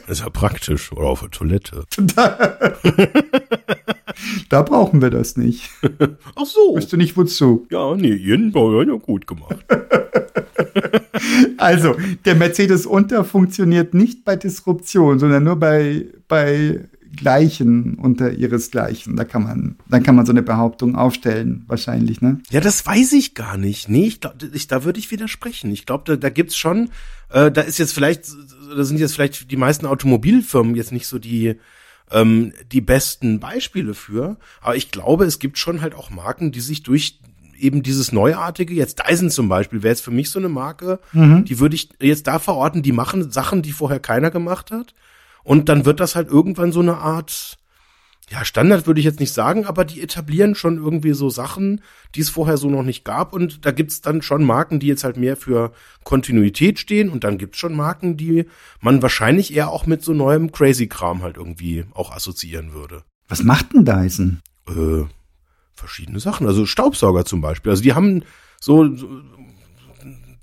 Das 0.06 0.18
ist 0.18 0.20
ja 0.20 0.30
praktisch. 0.30 0.92
Oder 0.92 1.08
auf 1.08 1.20
der 1.20 1.30
Toilette. 1.30 1.84
Da, 4.52 4.60
brauchen 4.60 5.00
wir 5.00 5.08
das 5.08 5.38
nicht. 5.38 5.70
Ach 6.36 6.44
so. 6.44 6.76
Weißt 6.76 6.92
du 6.92 6.98
nicht 6.98 7.16
wozu? 7.16 7.66
Ja, 7.70 7.94
nee, 7.96 8.36
Bauer 8.50 8.84
ja 8.84 8.94
gut 8.94 9.26
gemacht. 9.26 9.64
Also, 11.56 11.94
der 12.24 12.34
Mercedes 12.34 12.84
Unter 12.84 13.24
funktioniert 13.24 13.94
nicht 13.94 14.24
bei 14.24 14.34
Disruption, 14.34 15.20
sondern 15.20 15.44
nur 15.44 15.56
bei, 15.56 16.06
bei 16.26 16.80
Gleichen 17.16 17.94
unter 17.94 18.32
ihresgleichen. 18.32 19.14
Da 19.14 19.24
kann 19.24 19.44
man, 19.44 19.76
dann 19.88 20.02
kann 20.02 20.16
man 20.16 20.26
so 20.26 20.32
eine 20.32 20.42
Behauptung 20.42 20.96
aufstellen, 20.96 21.64
wahrscheinlich, 21.68 22.20
ne? 22.20 22.40
Ja, 22.50 22.60
das 22.60 22.84
weiß 22.84 23.12
ich 23.12 23.34
gar 23.34 23.56
nicht. 23.56 23.88
Nee, 23.88 24.06
ich 24.06 24.20
glaube, 24.20 24.50
ich, 24.52 24.66
da 24.66 24.84
würde 24.84 24.98
ich 24.98 25.10
widersprechen. 25.12 25.70
Ich 25.70 25.86
glaube, 25.86 26.04
da, 26.06 26.16
da 26.16 26.30
gibt's 26.30 26.56
schon, 26.56 26.90
äh, 27.30 27.52
da 27.52 27.60
ist 27.60 27.78
jetzt 27.78 27.92
vielleicht, 27.92 28.26
da 28.76 28.82
sind 28.82 28.98
jetzt 28.98 29.14
vielleicht 29.14 29.50
die 29.50 29.56
meisten 29.56 29.86
Automobilfirmen 29.86 30.74
jetzt 30.74 30.92
nicht 30.92 31.06
so 31.06 31.18
die, 31.18 31.56
ähm, 32.12 32.52
die 32.70 32.80
besten 32.80 33.40
Beispiele 33.40 33.94
für. 33.94 34.36
Aber 34.60 34.76
ich 34.76 34.90
glaube, 34.90 35.24
es 35.24 35.38
gibt 35.38 35.58
schon 35.58 35.80
halt 35.80 35.94
auch 35.94 36.10
Marken, 36.10 36.52
die 36.52 36.60
sich 36.60 36.82
durch 36.82 37.18
eben 37.58 37.82
dieses 37.82 38.12
Neuartige, 38.12 38.74
jetzt 38.74 39.00
Dyson 39.00 39.30
zum 39.30 39.48
Beispiel, 39.48 39.82
wäre 39.82 39.92
jetzt 39.92 40.02
für 40.02 40.10
mich 40.10 40.30
so 40.30 40.38
eine 40.38 40.48
Marke, 40.48 40.98
mhm. 41.12 41.44
die 41.44 41.60
würde 41.60 41.76
ich 41.76 41.90
jetzt 42.00 42.26
da 42.26 42.38
verorten, 42.38 42.82
die 42.82 42.92
machen 42.92 43.30
Sachen, 43.30 43.62
die 43.62 43.72
vorher 43.72 44.00
keiner 44.00 44.30
gemacht 44.30 44.70
hat. 44.70 44.94
Und 45.44 45.68
dann 45.68 45.84
wird 45.84 46.00
das 46.00 46.14
halt 46.14 46.28
irgendwann 46.28 46.72
so 46.72 46.80
eine 46.80 46.98
Art, 46.98 47.58
ja, 48.32 48.46
Standard 48.46 48.86
würde 48.86 48.98
ich 48.98 49.04
jetzt 49.04 49.20
nicht 49.20 49.34
sagen, 49.34 49.66
aber 49.66 49.84
die 49.84 50.00
etablieren 50.00 50.54
schon 50.54 50.78
irgendwie 50.78 51.12
so 51.12 51.28
Sachen, 51.28 51.82
die 52.14 52.22
es 52.22 52.30
vorher 52.30 52.56
so 52.56 52.70
noch 52.70 52.82
nicht 52.82 53.04
gab. 53.04 53.34
Und 53.34 53.66
da 53.66 53.72
gibt's 53.72 54.00
dann 54.00 54.22
schon 54.22 54.42
Marken, 54.42 54.80
die 54.80 54.86
jetzt 54.86 55.04
halt 55.04 55.18
mehr 55.18 55.36
für 55.36 55.72
Kontinuität 56.02 56.78
stehen. 56.78 57.10
Und 57.10 57.24
dann 57.24 57.36
gibt's 57.36 57.58
schon 57.58 57.76
Marken, 57.76 58.16
die 58.16 58.46
man 58.80 59.02
wahrscheinlich 59.02 59.54
eher 59.54 59.68
auch 59.68 59.84
mit 59.84 60.02
so 60.02 60.14
neuem 60.14 60.50
Crazy-Kram 60.50 61.22
halt 61.22 61.36
irgendwie 61.36 61.84
auch 61.92 62.10
assoziieren 62.10 62.72
würde. 62.72 63.02
Was 63.28 63.42
macht 63.42 63.74
denn 63.74 63.84
Dyson? 63.84 64.40
Äh, 64.66 65.04
verschiedene 65.74 66.18
Sachen. 66.18 66.46
Also 66.46 66.64
Staubsauger 66.64 67.26
zum 67.26 67.42
Beispiel. 67.42 67.68
Also 67.68 67.82
die 67.82 67.92
haben 67.92 68.22
so, 68.58 68.96
so 68.96 69.20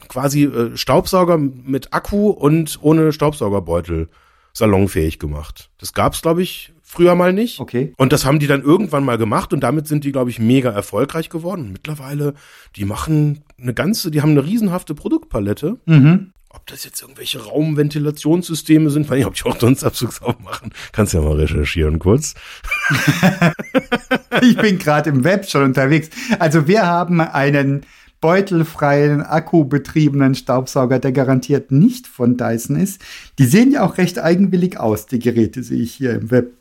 quasi 0.10 0.44
äh, 0.44 0.78
Staubsauger 0.78 1.40
mit 1.40 1.92
Akku 1.92 2.30
und 2.30 2.78
ohne 2.84 3.12
Staubsaugerbeutel 3.14 4.10
salonfähig 4.54 5.18
gemacht. 5.18 5.72
Das 5.80 5.94
gab's, 5.94 6.22
glaube 6.22 6.44
ich, 6.44 6.72
früher 6.90 7.14
mal 7.14 7.34
nicht. 7.34 7.60
Okay. 7.60 7.94
Und 7.98 8.12
das 8.12 8.26
haben 8.26 8.40
die 8.40 8.48
dann 8.48 8.64
irgendwann 8.64 9.06
mal 9.06 9.20
gemacht 9.20 9.54
und 9.54 9.62
damit 9.62 9.88
sind 9.88 10.04
die, 10.04 10.12
glaube 10.12 10.32
ich, 10.32 10.40
mega 10.40 10.72
erfolgreich 10.72 11.30
geworden. 11.30 11.66
Und 11.66 11.72
mittlerweile, 11.74 12.34
die 12.76 12.84
machen 12.84 13.44
eine 13.62 13.76
ganze, 13.76 14.10
die 14.10 14.24
haben 14.24 14.32
eine 14.32 14.44
riesenhafte 14.44 14.96
Produktpalette. 14.96 15.78
Mhm. 15.86 16.34
Ob 16.50 16.66
das 16.66 16.84
jetzt 16.84 17.00
irgendwelche 17.04 17.44
Raumventilationssysteme 17.44 18.90
sind, 18.90 19.08
weiß 19.08 19.20
ich, 19.20 19.26
ob 19.28 19.36
die 19.36 19.44
auch 19.44 19.58
Dunstabzugsraum 19.58 20.38
machen. 20.44 20.72
Kannst 20.92 21.14
ja 21.14 21.22
mal 21.22 21.36
recherchieren 21.36 22.00
kurz. 22.00 22.34
Ich 24.42 24.56
bin 24.56 24.78
gerade 24.78 25.10
im 25.10 25.24
Web 25.26 25.50
schon 25.50 25.64
unterwegs. 25.64 26.10
Also 26.40 26.68
wir 26.68 26.86
haben 26.86 27.20
einen 27.20 27.82
beutelfreien, 28.22 29.22
akkubetriebenen 29.22 30.34
Staubsauger, 30.34 31.00
der 31.00 31.12
garantiert 31.12 31.72
nicht 31.72 32.08
von 32.08 32.38
Dyson 32.38 32.78
ist. 32.78 33.02
Die 33.38 33.46
sehen 33.46 33.72
ja 33.72 33.84
auch 33.84 33.98
recht 33.98 34.18
eigenwillig 34.18 34.80
aus, 34.80 35.08
die 35.08 35.20
Geräte 35.20 35.62
sehe 35.62 35.82
ich 35.82 35.94
hier 35.94 36.16
im 36.16 36.32
Web. 36.32 36.59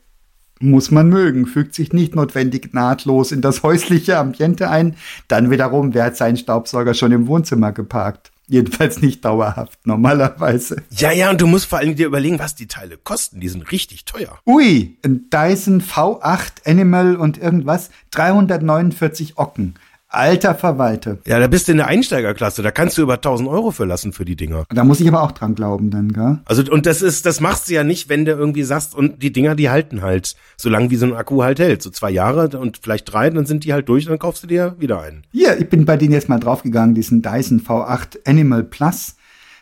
Muss 0.61 0.91
man 0.91 1.09
mögen, 1.09 1.47
fügt 1.47 1.75
sich 1.75 1.93
nicht 1.93 2.15
notwendig 2.15 2.75
nahtlos 2.75 3.33
in 3.33 3.41
das 3.41 3.63
häusliche 3.63 4.19
Ambiente 4.19 4.71
ein. 4.71 4.97
Dann 5.29 5.51
wiederum, 5.51 5.95
wer 5.95 6.05
hat 6.05 6.17
seinen 6.17 6.37
Staubsauger 6.37 6.95
schon 6.95 7.13
im 7.13 7.27
Wohnzimmer 7.27 7.73
geparkt? 7.73 8.33
Jedenfalls 8.51 9.03
nicht 9.03 9.27
dauerhaft, 9.27 9.79
normalerweise. 9.85 10.83
Ja, 10.91 11.13
ja, 11.13 11.29
und 11.29 11.41
du 11.41 11.47
musst 11.47 11.67
vor 11.67 11.79
allem 11.79 11.97
dir 11.97 12.07
überlegen, 12.07 12.39
was 12.39 12.55
die 12.55 12.67
Teile 12.67 12.97
kosten. 12.97 13.41
Die 13.41 13.49
sind 13.49 13.71
richtig 13.71 14.07
teuer. 14.07 14.39
Ui, 14.47 14.97
ein 15.05 15.29
Dyson 15.29 15.83
V8 15.83 16.67
Animal 16.67 17.17
und 17.17 17.37
irgendwas, 17.37 17.91
349 18.13 19.37
Ocken. 19.37 19.75
Alter 20.11 20.55
Verwalter. 20.55 21.19
Ja, 21.27 21.39
da 21.39 21.49
bist 21.49 21.69
du 21.69 21.73
in 21.73 21.79
der 21.79 21.87
Einsteigerklasse. 21.87 22.63
Da 22.63 22.71
kannst 22.71 22.97
du 22.97 23.03
über 23.03 23.15
1000 23.15 23.49
Euro 23.49 23.71
verlassen 23.71 24.13
für 24.15 24.25
die 24.25 24.37
Dinger. 24.37 24.65
Da 24.71 24.83
muss 24.85 25.01
ich 25.01 25.09
aber 25.09 25.23
auch 25.23 25.33
dran 25.33 25.55
glauben 25.55 25.91
dann, 25.91 26.13
gell? 26.13 26.39
Also, 26.47 26.63
und 26.71 26.87
das 26.87 27.03
ist, 27.03 27.27
das 27.27 27.41
machst 27.41 27.69
du 27.69 27.75
ja 27.75 27.85
nicht, 27.85 28.09
wenn 28.09 28.25
du 28.25 28.33
irgendwie 28.33 28.63
sagst, 28.63 28.95
und 28.95 29.23
die 29.23 29.33
Dinger, 29.33 29.55
die 29.55 29.69
halten 29.69 30.01
halt, 30.01 30.35
so 30.57 30.71
lange 30.71 30.91
wie 30.91 30.97
so 30.97 31.05
ein 31.05 31.15
Akku 31.15 31.43
halt 31.43 31.59
hält. 31.59 31.83
So 31.83 31.91
zwei 31.91 32.11
Jahre 32.11 32.59
und 32.59 32.79
vielleicht 32.79 33.13
drei, 33.13 33.29
dann 33.29 33.45
sind 33.45 33.65
die 33.65 33.75
halt 33.75 33.89
durch, 33.89 34.07
dann 34.07 34.19
kaufst 34.19 34.43
du 34.43 34.47
dir 34.47 34.77
wieder 34.79 35.03
einen. 35.03 35.25
Hier, 35.31 35.59
ich 35.61 35.69
bin 35.69 35.85
bei 35.85 35.99
denen 35.99 36.13
jetzt 36.13 36.31
mal 36.31 36.41
draufgegangen, 36.41 36.95
diesen 36.95 37.21
Dyson 37.21 37.61
V8 37.61 38.27
Animal 38.27 38.65
Plus 38.65 39.17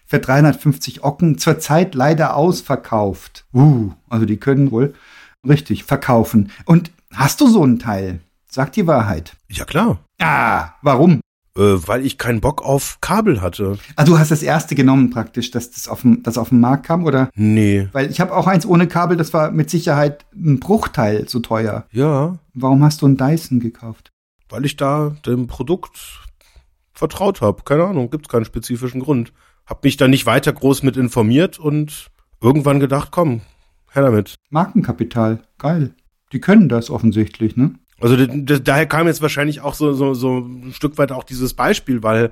für 0.06 0.20
350 0.20 1.02
Ocken, 1.02 1.38
zurzeit 1.38 1.96
leider 1.96 2.36
ausverkauft. 2.36 3.44
Uh, 3.52 3.90
also 4.08 4.24
die 4.24 4.36
können 4.36 4.70
wohl 4.70 4.94
richtig 5.46 5.82
verkaufen. 5.82 6.52
Und 6.64 6.92
hast 7.12 7.40
du 7.40 7.48
so 7.48 7.64
ein 7.64 7.80
Teil? 7.80 8.20
Sag 8.56 8.72
die 8.72 8.86
Wahrheit. 8.86 9.36
Ja, 9.50 9.66
klar. 9.66 9.98
Ah, 10.18 10.70
warum? 10.80 11.20
Äh, 11.58 11.60
weil 11.60 12.06
ich 12.06 12.16
keinen 12.16 12.40
Bock 12.40 12.62
auf 12.64 13.02
Kabel 13.02 13.42
hatte. 13.42 13.76
Ah, 13.96 14.04
du 14.04 14.18
hast 14.18 14.30
das 14.30 14.42
erste 14.42 14.74
genommen 14.74 15.10
praktisch, 15.10 15.50
dass 15.50 15.70
das 15.72 15.88
auf 15.88 16.00
dem, 16.00 16.22
das 16.22 16.38
auf 16.38 16.48
den 16.48 16.60
Markt 16.60 16.86
kam, 16.86 17.04
oder? 17.04 17.28
Nee. 17.34 17.90
Weil 17.92 18.10
ich 18.10 18.18
habe 18.18 18.34
auch 18.34 18.46
eins 18.46 18.64
ohne 18.64 18.86
Kabel, 18.88 19.18
das 19.18 19.34
war 19.34 19.50
mit 19.50 19.68
Sicherheit 19.68 20.24
ein 20.34 20.58
Bruchteil 20.58 21.28
so 21.28 21.40
teuer. 21.40 21.84
Ja, 21.92 22.38
Warum 22.54 22.82
hast 22.82 23.02
du 23.02 23.06
einen 23.06 23.18
Dyson 23.18 23.60
gekauft? 23.60 24.10
weil 24.48 24.64
ich 24.64 24.76
da 24.76 25.14
dem 25.26 25.48
Produkt 25.48 25.98
vertraut 26.94 27.42
habe. 27.42 27.62
Keine 27.64 27.84
Ahnung, 27.84 28.08
gibt's 28.08 28.30
keinen 28.30 28.46
spezifischen 28.46 29.02
Grund. 29.02 29.34
Hab 29.66 29.84
mich 29.84 29.98
da 29.98 30.08
nicht 30.08 30.24
weiter 30.24 30.54
groß 30.54 30.82
mit 30.82 30.96
informiert 30.96 31.58
und 31.58 32.06
irgendwann 32.40 32.80
gedacht, 32.80 33.08
komm, 33.10 33.42
her 33.92 34.02
damit. 34.04 34.36
Markenkapital, 34.48 35.42
geil. 35.58 35.94
Die 36.32 36.40
können 36.40 36.70
das 36.70 36.88
offensichtlich, 36.88 37.54
ne? 37.58 37.74
Also 38.00 38.16
daher 38.16 38.86
kam 38.86 39.06
jetzt 39.06 39.22
wahrscheinlich 39.22 39.60
auch 39.60 39.74
so, 39.74 39.92
so, 39.94 40.14
so 40.14 40.38
ein 40.38 40.72
Stück 40.74 40.98
weit 40.98 41.12
auch 41.12 41.24
dieses 41.24 41.54
Beispiel, 41.54 42.02
weil 42.02 42.30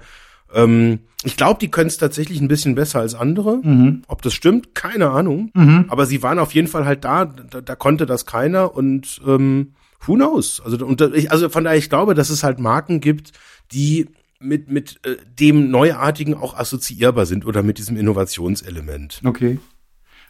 ähm, 0.53 1.01
ich 1.25 1.37
glaube, 1.37 1.59
die 1.59 1.71
können 1.71 1.89
es 1.89 1.97
tatsächlich 1.97 2.41
ein 2.41 2.49
bisschen 2.49 2.75
besser 2.75 3.01
als 3.01 3.15
andere. 3.15 3.61
Mhm. 3.63 4.03
Ob 4.09 4.23
das 4.23 4.35
stimmt, 4.35 4.75
keine 4.75 5.11
Ahnung. 5.11 5.51
Mhm. 5.55 5.87
Aber 5.89 6.07
sie 6.07 6.23
waren 6.23 6.39
auf 6.39 6.55
jeden 6.55 6.69
Fall 6.69 6.85
halt 6.85 7.05
da, 7.05 7.25
da, 7.25 7.61
da 7.61 7.77
konnte 7.77 8.07
das 8.07 8.27
keiner 8.27 8.75
und 8.75 9.21
ähm, 9.27 9.73
who 10.07 10.15
knows? 10.15 10.61
Also, 10.65 10.85
und, 10.85 11.01
also 11.01 11.49
von 11.49 11.65
daher, 11.65 11.79
ich 11.79 11.89
glaube, 11.89 12.15
dass 12.15 12.31
es 12.31 12.45
halt 12.45 12.59
Marken 12.59 13.01
gibt, 13.01 13.33
die 13.73 14.09
mit, 14.39 14.71
mit 14.71 15.01
äh, 15.07 15.17
dem 15.39 15.71
Neuartigen 15.71 16.35
auch 16.35 16.57
assoziierbar 16.57 17.25
sind 17.27 17.47
oder 17.47 17.63
mit 17.63 17.79
diesem 17.79 17.97
Innovationselement. 17.97 19.23
Okay. 19.25 19.59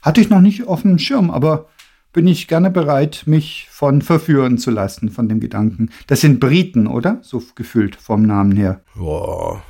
Hatte 0.02 0.20
ich 0.20 0.30
noch 0.30 0.40
nicht 0.40 0.66
auf 0.66 0.82
dem 0.82 0.98
Schirm, 0.98 1.30
aber 1.30 1.68
bin 2.14 2.26
ich 2.28 2.48
gerne 2.48 2.70
bereit, 2.70 3.24
mich 3.26 3.68
von 3.70 4.00
verführen 4.00 4.56
zu 4.56 4.70
lassen, 4.70 5.10
von 5.10 5.28
dem 5.28 5.40
Gedanken. 5.40 5.90
Das 6.06 6.22
sind 6.22 6.40
Briten, 6.40 6.86
oder? 6.86 7.18
So 7.22 7.42
gefühlt 7.56 7.96
vom 7.96 8.22
Namen 8.22 8.56
her. 8.56 8.80
Boah, 8.94 9.62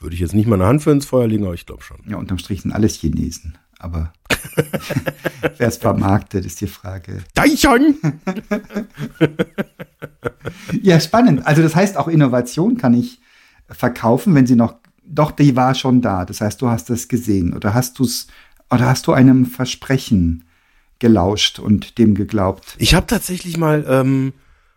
würde 0.00 0.14
ich 0.14 0.20
jetzt 0.20 0.34
nicht 0.34 0.48
meine 0.48 0.66
Hand 0.66 0.82
für 0.82 0.90
ins 0.90 1.06
Feuer 1.06 1.28
legen, 1.28 1.44
aber 1.44 1.54
ich 1.54 1.64
glaube 1.64 1.82
schon. 1.82 1.98
Ja, 2.06 2.16
unterm 2.16 2.38
Strich 2.38 2.62
sind 2.62 2.72
alles 2.72 2.96
Chinesen. 2.96 3.56
Aber 3.78 4.12
wer 5.58 5.68
es 5.68 5.76
vermarktet, 5.76 6.44
ist 6.44 6.60
die 6.60 6.66
Frage. 6.66 7.22
Daichon! 7.34 7.94
Ja, 10.82 10.98
spannend. 10.98 11.46
Also 11.46 11.62
das 11.62 11.76
heißt, 11.76 11.96
auch 11.96 12.08
Innovation 12.08 12.76
kann 12.78 12.94
ich 12.94 13.20
verkaufen, 13.68 14.34
wenn 14.34 14.46
sie 14.46 14.56
noch, 14.56 14.74
doch, 15.04 15.30
die 15.30 15.54
war 15.54 15.74
schon 15.74 16.02
da. 16.02 16.24
Das 16.24 16.40
heißt, 16.40 16.60
du 16.60 16.68
hast 16.68 16.90
das 16.90 17.06
gesehen 17.06 17.54
oder 17.54 17.74
hast 17.74 17.98
du 17.98 18.04
es, 18.04 18.26
oder 18.70 18.86
hast 18.86 19.06
du 19.06 19.12
einem 19.12 19.46
Versprechen 19.46 20.45
gelauscht 20.98 21.58
und 21.58 21.98
dem 21.98 22.14
geglaubt? 22.14 22.74
Ich 22.78 22.94
habe 22.94 23.06
tatsächlich 23.06 23.56
mal 23.56 23.84
ähm, 23.88 24.32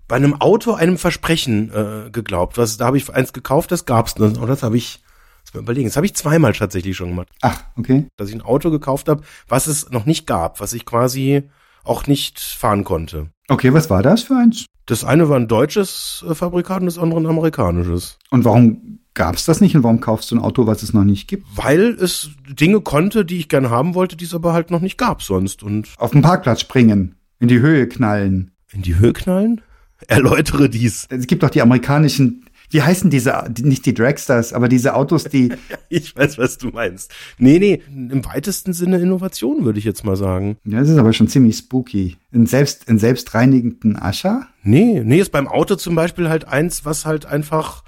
bei 0.08 0.16
einem 0.16 0.42
Auto 0.42 0.74
einem 0.74 0.98
Versprechen 0.98 1.72
äh, 1.72 2.10
geglaubt. 2.10 2.58
Was, 2.58 2.78
da 2.78 2.88
habe 2.88 2.98
ich 2.98 3.10
eins 3.14 3.32
gekauft, 3.32 3.72
das 3.72 3.86
gab's. 3.86 4.14
Und 4.14 4.48
das 4.48 4.64
habe 4.64 4.76
ich, 4.78 5.02
das 5.46 5.62
überlegen, 5.62 5.88
das 5.88 5.96
habe 5.96 6.06
ich 6.06 6.16
zweimal 6.16 6.54
tatsächlich 6.54 6.98
schon 6.98 7.10
gemacht. 7.10 7.30
Ach, 7.42 7.64
okay. 7.78 8.08
Dass 8.18 8.30
ich 8.30 8.36
ein 8.36 8.42
Auto 8.42 8.72
gekauft 8.72 9.08
habe, 9.08 9.24
was 9.48 9.68
es 9.68 9.92
noch 9.92 10.06
nicht 10.06 10.28
gab, 10.28 10.60
was 10.60 10.74
ich 10.74 10.86
quasi 10.86 11.44
auch 11.84 12.08
nicht 12.08 12.40
fahren 12.40 12.84
konnte. 12.84 13.30
Okay, 13.48 13.74
was 13.74 13.90
war 13.90 14.04
das 14.04 14.24
für 14.24 14.36
eins? 14.36 14.66
Das 14.86 15.04
eine 15.04 15.30
war 15.30 15.38
ein 15.38 15.48
deutsches 15.48 16.26
äh, 16.28 16.34
Fabrikat 16.34 16.82
und 16.82 16.88
das 16.88 16.98
andere 16.98 17.20
ein 17.20 17.28
amerikanisches. 17.28 18.18
Und 18.32 18.44
warum 18.46 19.00
gab 19.20 19.36
es 19.36 19.44
das 19.44 19.60
nicht 19.60 19.76
und 19.76 19.84
warum 19.84 20.00
kaufst 20.00 20.32
du 20.32 20.36
ein 20.38 20.42
Auto, 20.42 20.66
was 20.66 20.82
es 20.82 20.94
noch 20.94 21.04
nicht 21.04 21.28
gibt? 21.28 21.46
Weil 21.54 21.90
es 22.00 22.30
Dinge 22.48 22.80
konnte, 22.80 23.26
die 23.26 23.38
ich 23.38 23.50
gerne 23.50 23.70
haben 23.70 23.94
wollte, 23.94 24.16
die 24.16 24.24
es 24.24 24.34
aber 24.34 24.54
halt 24.54 24.72
noch 24.72 24.80
nicht 24.80 24.98
gab 24.98 25.22
sonst. 25.22 25.62
Und 25.62 25.90
Auf 25.98 26.12
den 26.12 26.22
Parkplatz 26.22 26.62
springen, 26.62 27.16
in 27.40 27.50
die 27.50 27.60
Höhe 27.60 27.88
knallen. 27.90 28.52
in 28.72 28.82
die 28.82 28.98
Höhe 28.98 29.12
knallen? 29.12 29.60
Erläutere 30.08 30.70
dies. 30.70 31.06
Es 31.10 31.28
gibt 31.28 31.44
doch 31.44 31.50
die 31.50 31.62
amerikanischen, 31.62 32.46
wie 32.70 32.82
heißen 32.82 33.10
diese, 33.10 33.44
die, 33.50 33.64
nicht 33.64 33.86
die 33.86 33.94
Dragsters, 33.94 34.54
aber 34.54 34.70
diese 34.70 34.94
Autos, 34.96 35.26
die, 35.26 35.52
Ich 35.90 36.16
weiß, 36.16 36.38
was 36.38 36.58
du 36.58 36.70
meinst. 36.70 37.12
Nee, 37.38 37.60
nee, 37.60 37.82
im 37.94 38.24
weitesten 38.24 38.72
Sinne 38.72 39.00
Innovation, 39.00 39.66
würde 39.66 39.80
ich 39.80 39.86
jetzt 39.86 40.06
mal 40.06 40.16
sagen. 40.16 40.56
ja, 40.64 40.80
das 40.80 40.88
ist 40.88 40.98
aber 40.98 41.12
schon 41.12 41.28
ziemlich 41.28 41.58
spooky. 41.58 42.16
Ein 42.34 42.46
selbst, 42.46 42.88
ein 42.88 43.00
selbstreinigenden 43.00 43.98
Ascher? 44.02 44.48
Nee, 44.64 45.02
nee, 45.04 45.20
ist 45.20 45.34
beim 45.34 45.50
Auto 45.50 45.76
zum 45.76 45.96
Beispiel 45.96 46.30
halt 46.30 46.48
eins, 46.48 46.86
was 46.86 47.06
halt 47.06 47.26
einfach 47.26 47.84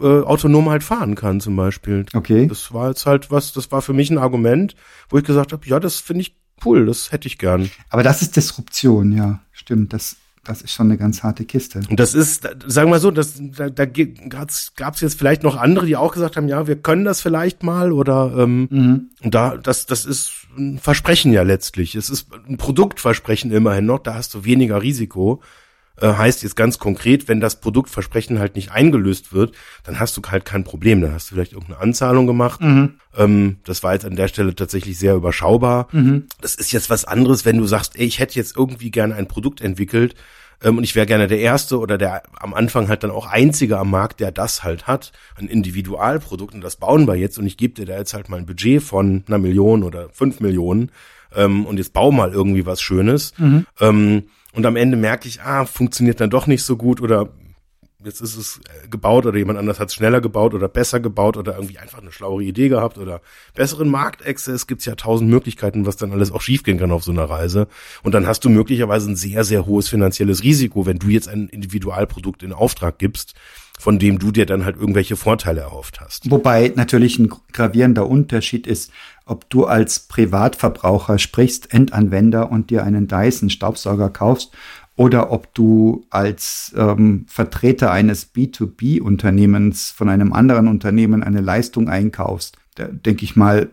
äh, 0.00 0.20
autonom 0.22 0.68
halt 0.70 0.82
fahren 0.82 1.14
kann, 1.14 1.40
zum 1.40 1.56
Beispiel. 1.56 2.04
Okay. 2.14 2.46
Das 2.46 2.72
war 2.72 2.88
jetzt 2.88 3.06
halt 3.06 3.30
was, 3.30 3.52
das 3.52 3.70
war 3.72 3.82
für 3.82 3.92
mich 3.92 4.10
ein 4.10 4.18
Argument, 4.18 4.74
wo 5.08 5.18
ich 5.18 5.24
gesagt 5.24 5.52
habe, 5.52 5.66
ja, 5.66 5.78
das 5.80 6.00
finde 6.00 6.22
ich 6.22 6.36
cool, 6.64 6.86
das 6.86 7.12
hätte 7.12 7.28
ich 7.28 7.38
gern. 7.38 7.70
Aber 7.90 8.02
das 8.02 8.22
ist 8.22 8.36
Disruption, 8.36 9.12
ja, 9.12 9.40
stimmt. 9.52 9.92
Das, 9.92 10.16
das 10.44 10.62
ist 10.62 10.72
schon 10.72 10.86
eine 10.88 10.98
ganz 10.98 11.22
harte 11.22 11.44
Kiste. 11.44 11.80
Und 11.88 11.98
das 11.98 12.14
ist, 12.14 12.46
sagen 12.66 12.90
wir 12.90 13.00
so, 13.00 13.10
das, 13.10 13.34
da, 13.38 13.70
da 13.70 13.86
gab 13.86 14.50
es 14.50 15.00
jetzt 15.00 15.18
vielleicht 15.18 15.42
noch 15.42 15.56
andere, 15.56 15.86
die 15.86 15.96
auch 15.96 16.12
gesagt 16.12 16.36
haben, 16.36 16.48
ja, 16.48 16.66
wir 16.66 16.76
können 16.76 17.04
das 17.04 17.20
vielleicht 17.20 17.62
mal 17.62 17.92
oder 17.92 18.34
ähm, 18.36 18.68
Mhm. 18.70 19.10
da, 19.30 19.56
das, 19.56 19.86
das 19.86 20.04
ist 20.04 20.32
ein 20.56 20.78
Versprechen 20.78 21.32
ja 21.32 21.42
letztlich. 21.42 21.94
Es 21.94 22.10
ist 22.10 22.28
ein 22.48 22.56
Produktversprechen 22.58 23.50
immerhin 23.52 23.86
noch, 23.86 23.98
da 24.00 24.14
hast 24.14 24.34
du 24.34 24.44
weniger 24.44 24.82
Risiko. 24.82 25.40
Äh, 26.00 26.14
heißt 26.14 26.42
jetzt 26.42 26.56
ganz 26.56 26.78
konkret, 26.80 27.28
wenn 27.28 27.40
das 27.40 27.60
Produktversprechen 27.60 28.40
halt 28.40 28.56
nicht 28.56 28.72
eingelöst 28.72 29.32
wird, 29.32 29.54
dann 29.84 30.00
hast 30.00 30.16
du 30.16 30.22
halt 30.28 30.44
kein 30.44 30.64
Problem. 30.64 31.00
Dann 31.00 31.12
hast 31.12 31.30
du 31.30 31.34
vielleicht 31.34 31.52
irgendeine 31.52 31.80
Anzahlung 31.80 32.26
gemacht. 32.26 32.60
Mhm. 32.60 32.94
Ähm, 33.16 33.58
das 33.64 33.82
war 33.84 33.92
jetzt 33.92 34.04
an 34.04 34.16
der 34.16 34.28
Stelle 34.28 34.54
tatsächlich 34.56 34.98
sehr 34.98 35.14
überschaubar. 35.14 35.86
Mhm. 35.92 36.26
Das 36.40 36.56
ist 36.56 36.72
jetzt 36.72 36.90
was 36.90 37.04
anderes, 37.04 37.44
wenn 37.44 37.58
du 37.58 37.66
sagst, 37.66 37.96
ey, 37.96 38.06
ich 38.06 38.18
hätte 38.18 38.34
jetzt 38.34 38.56
irgendwie 38.56 38.90
gerne 38.90 39.14
ein 39.14 39.28
Produkt 39.28 39.60
entwickelt 39.60 40.16
ähm, 40.64 40.78
und 40.78 40.84
ich 40.84 40.96
wäre 40.96 41.06
gerne 41.06 41.28
der 41.28 41.38
Erste 41.38 41.78
oder 41.78 41.96
der 41.96 42.24
am 42.40 42.54
Anfang 42.54 42.88
halt 42.88 43.04
dann 43.04 43.12
auch 43.12 43.26
Einzige 43.26 43.78
am 43.78 43.90
Markt, 43.90 44.18
der 44.18 44.32
das 44.32 44.64
halt 44.64 44.88
hat, 44.88 45.12
ein 45.36 45.46
Individualprodukt 45.46 46.54
und 46.54 46.60
das 46.60 46.76
bauen 46.76 47.06
wir 47.06 47.14
jetzt 47.14 47.38
und 47.38 47.46
ich 47.46 47.56
gebe 47.56 47.74
dir 47.74 47.86
da 47.86 47.98
jetzt 47.98 48.14
halt 48.14 48.28
mal 48.28 48.38
ein 48.38 48.46
Budget 48.46 48.82
von 48.82 49.22
einer 49.28 49.38
Million 49.38 49.84
oder 49.84 50.08
fünf 50.10 50.40
Millionen 50.40 50.90
ähm, 51.36 51.66
und 51.66 51.76
jetzt 51.76 51.92
bau 51.92 52.10
mal 52.10 52.32
irgendwie 52.32 52.66
was 52.66 52.80
Schönes. 52.80 53.32
Ähm, 53.80 54.24
Und 54.54 54.66
am 54.66 54.76
Ende 54.76 54.96
merke 54.96 55.28
ich, 55.28 55.42
ah, 55.42 55.66
funktioniert 55.66 56.20
dann 56.20 56.30
doch 56.30 56.46
nicht 56.46 56.62
so 56.62 56.76
gut 56.76 57.00
oder 57.00 57.28
jetzt 58.04 58.20
ist 58.20 58.36
es 58.36 58.60
gebaut 58.90 59.26
oder 59.26 59.38
jemand 59.38 59.58
anders 59.58 59.80
hat 59.80 59.88
es 59.88 59.94
schneller 59.94 60.20
gebaut 60.20 60.54
oder 60.54 60.68
besser 60.68 61.00
gebaut 61.00 61.36
oder 61.36 61.54
irgendwie 61.54 61.78
einfach 61.78 62.00
eine 62.00 62.12
schlauere 62.12 62.44
Idee 62.44 62.68
gehabt 62.68 62.98
oder 62.98 63.20
besseren 63.54 63.88
Marktaccess. 63.88 64.66
Gibt's 64.66 64.84
ja 64.84 64.94
tausend 64.94 65.30
Möglichkeiten, 65.30 65.86
was 65.86 65.96
dann 65.96 66.12
alles 66.12 66.30
auch 66.30 66.40
schiefgehen 66.40 66.78
kann 66.78 66.92
auf 66.92 67.02
so 67.02 67.12
einer 67.12 67.24
Reise. 67.24 67.66
Und 68.02 68.12
dann 68.12 68.26
hast 68.26 68.44
du 68.44 68.50
möglicherweise 68.50 69.10
ein 69.10 69.16
sehr, 69.16 69.44
sehr 69.44 69.66
hohes 69.66 69.88
finanzielles 69.88 70.42
Risiko, 70.42 70.86
wenn 70.86 70.98
du 70.98 71.08
jetzt 71.08 71.28
ein 71.28 71.48
Individualprodukt 71.48 72.42
in 72.42 72.52
Auftrag 72.52 72.98
gibst, 72.98 73.34
von 73.84 73.98
dem 73.98 74.18
du 74.18 74.30
dir 74.30 74.46
dann 74.46 74.64
halt 74.64 74.78
irgendwelche 74.78 75.14
Vorteile 75.14 75.60
erhofft 75.60 76.00
hast. 76.00 76.30
Wobei 76.30 76.72
natürlich 76.74 77.18
ein 77.18 77.30
gravierender 77.52 78.08
Unterschied 78.08 78.66
ist, 78.66 78.90
ob 79.26 79.50
du 79.50 79.66
als 79.66 80.00
Privatverbraucher 80.08 81.18
sprichst, 81.18 81.74
Endanwender 81.74 82.50
und 82.50 82.70
dir 82.70 82.82
einen 82.82 83.08
Dyson 83.08 83.50
Staubsauger 83.50 84.08
kaufst 84.08 84.52
oder 84.96 85.30
ob 85.32 85.52
du 85.52 86.06
als 86.08 86.72
ähm, 86.78 87.26
Vertreter 87.28 87.90
eines 87.90 88.34
B2B-Unternehmens 88.34 89.90
von 89.90 90.08
einem 90.08 90.32
anderen 90.32 90.66
Unternehmen 90.66 91.22
eine 91.22 91.42
Leistung 91.42 91.90
einkaufst, 91.90 92.56
da 92.76 92.86
denke 92.86 93.24
ich 93.24 93.36
mal, 93.36 93.68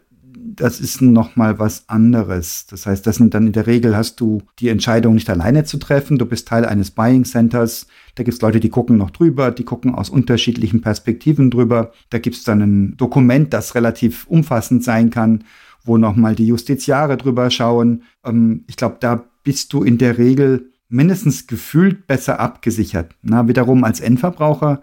das 0.55 0.79
ist 0.79 1.01
noch 1.01 1.35
mal 1.35 1.59
was 1.59 1.87
anderes. 1.87 2.65
Das 2.67 2.85
heißt, 2.85 3.05
das 3.05 3.17
sind 3.17 3.33
dann 3.33 3.47
in 3.47 3.53
der 3.53 3.67
Regel 3.67 3.95
hast 3.95 4.19
du 4.19 4.41
die 4.59 4.69
Entscheidung 4.69 5.15
nicht 5.15 5.29
alleine 5.29 5.63
zu 5.63 5.77
treffen. 5.77 6.17
Du 6.17 6.25
bist 6.25 6.47
Teil 6.47 6.65
eines 6.65 6.91
Buying 6.91 7.25
Centers. 7.25 7.87
Da 8.15 8.23
gibt's 8.23 8.41
Leute, 8.41 8.59
die 8.59 8.69
gucken 8.69 8.97
noch 8.97 9.11
drüber, 9.11 9.51
die 9.51 9.63
gucken 9.63 9.95
aus 9.95 10.09
unterschiedlichen 10.09 10.81
Perspektiven 10.81 11.49
drüber. 11.49 11.91
Da 12.09 12.19
gibt's 12.19 12.43
dann 12.43 12.61
ein 12.61 12.97
Dokument, 12.97 13.53
das 13.53 13.75
relativ 13.75 14.27
umfassend 14.27 14.83
sein 14.83 15.09
kann, 15.09 15.43
wo 15.83 15.97
noch 15.97 16.15
mal 16.15 16.35
die 16.35 16.47
Justiziare 16.47 17.17
drüber 17.17 17.49
schauen. 17.49 18.03
Ähm, 18.25 18.63
ich 18.67 18.75
glaube, 18.75 18.97
da 18.99 19.23
bist 19.43 19.73
du 19.73 19.83
in 19.83 19.97
der 19.97 20.17
Regel 20.17 20.71
mindestens 20.89 21.47
gefühlt 21.47 22.07
besser 22.07 22.39
abgesichert. 22.39 23.15
Na, 23.21 23.47
wiederum 23.47 23.83
als 23.83 23.99
Endverbraucher 23.99 24.81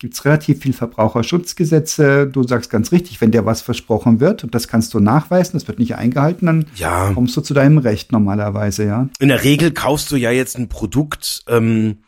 gibt's 0.00 0.24
relativ 0.24 0.60
viel 0.62 0.72
Verbraucherschutzgesetze. 0.72 2.26
Du 2.26 2.42
sagst 2.42 2.70
ganz 2.70 2.90
richtig, 2.90 3.20
wenn 3.20 3.30
dir 3.30 3.44
was 3.46 3.60
versprochen 3.60 4.18
wird 4.18 4.42
und 4.42 4.54
das 4.54 4.66
kannst 4.66 4.92
du 4.94 5.00
nachweisen, 5.00 5.52
das 5.54 5.68
wird 5.68 5.78
nicht 5.78 5.94
eingehalten, 5.94 6.46
dann 6.46 6.66
Ja. 6.74 7.12
kommst 7.14 7.36
du 7.36 7.40
zu 7.42 7.54
deinem 7.54 7.78
Recht 7.78 8.10
normalerweise, 8.10 8.84
ja. 8.86 9.08
In 9.20 9.28
der 9.28 9.44
Regel 9.44 9.70
kaufst 9.72 10.10
du 10.10 10.16
ja 10.16 10.30
jetzt 10.30 10.58
ein 10.58 10.68
Produkt, 10.68 11.42
ähm, 11.48 11.98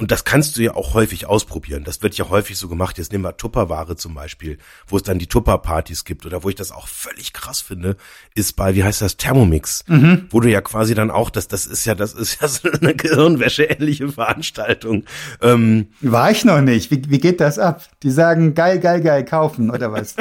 und 0.00 0.10
das 0.10 0.24
kannst 0.24 0.56
du 0.56 0.62
ja 0.62 0.74
auch 0.74 0.94
häufig 0.94 1.26
ausprobieren. 1.26 1.84
Das 1.84 2.02
wird 2.02 2.16
ja 2.16 2.30
häufig 2.30 2.56
so 2.56 2.68
gemacht. 2.68 2.96
Jetzt 2.96 3.12
nehmen 3.12 3.22
wir 3.22 3.36
Tupperware 3.36 3.96
zum 3.96 4.14
Beispiel, 4.14 4.56
wo 4.86 4.96
es 4.96 5.02
dann 5.02 5.18
die 5.18 5.26
Tupper-Partys 5.26 6.06
gibt 6.06 6.24
oder 6.24 6.42
wo 6.42 6.48
ich 6.48 6.54
das 6.54 6.72
auch 6.72 6.88
völlig 6.88 7.34
krass 7.34 7.60
finde, 7.60 7.96
ist 8.34 8.56
bei, 8.56 8.74
wie 8.74 8.82
heißt 8.82 9.02
das, 9.02 9.18
Thermomix, 9.18 9.84
wo 10.30 10.40
du 10.40 10.48
ja 10.48 10.62
quasi 10.62 10.94
dann 10.94 11.10
auch, 11.10 11.28
das, 11.28 11.48
das 11.48 11.66
ist 11.66 11.84
ja, 11.84 11.94
das 11.94 12.14
ist 12.14 12.40
ja 12.40 12.48
so 12.48 12.70
eine 12.70 12.94
Gehirnwäsche-ähnliche 12.94 14.08
Veranstaltung. 14.08 15.04
Ähm, 15.42 15.88
War 16.00 16.30
ich 16.30 16.46
noch 16.46 16.62
nicht. 16.62 16.90
Wie, 16.90 17.02
wie 17.10 17.18
geht 17.18 17.38
das 17.40 17.58
ab? 17.58 17.82
Die 18.02 18.10
sagen 18.10 18.54
geil, 18.54 18.80
geil, 18.80 19.02
geil 19.02 19.26
kaufen 19.26 19.70
oder 19.70 19.92
was? 19.92 20.16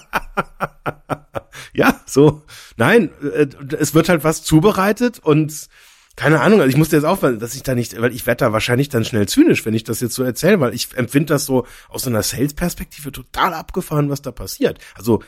ja, 1.74 2.00
so. 2.06 2.42
Nein, 2.78 3.10
äh, 3.22 3.46
es 3.78 3.92
wird 3.92 4.08
halt 4.08 4.24
was 4.24 4.42
zubereitet 4.42 5.18
und 5.18 5.68
keine 6.16 6.40
Ahnung, 6.40 6.60
also 6.60 6.70
ich 6.70 6.76
musste 6.76 6.96
jetzt 6.96 7.04
aufpassen, 7.04 7.38
dass 7.38 7.54
ich 7.54 7.62
da 7.62 7.74
nicht, 7.74 7.98
weil 8.00 8.12
ich 8.12 8.26
werde 8.26 8.44
da 8.44 8.52
wahrscheinlich 8.52 8.88
dann 8.88 9.04
schnell 9.04 9.26
zynisch, 9.26 9.64
wenn 9.64 9.74
ich 9.74 9.84
das 9.84 10.00
jetzt 10.00 10.14
so 10.14 10.22
erzähle, 10.22 10.60
weil 10.60 10.74
ich 10.74 10.88
empfinde 10.96 11.34
das 11.34 11.46
so 11.46 11.66
aus 11.88 12.02
so 12.02 12.10
einer 12.10 12.22
Sales-Perspektive 12.22 13.12
total 13.12 13.54
abgefahren, 13.54 14.10
was 14.10 14.20
da 14.20 14.30
passiert. 14.32 14.78
Also 14.94 15.22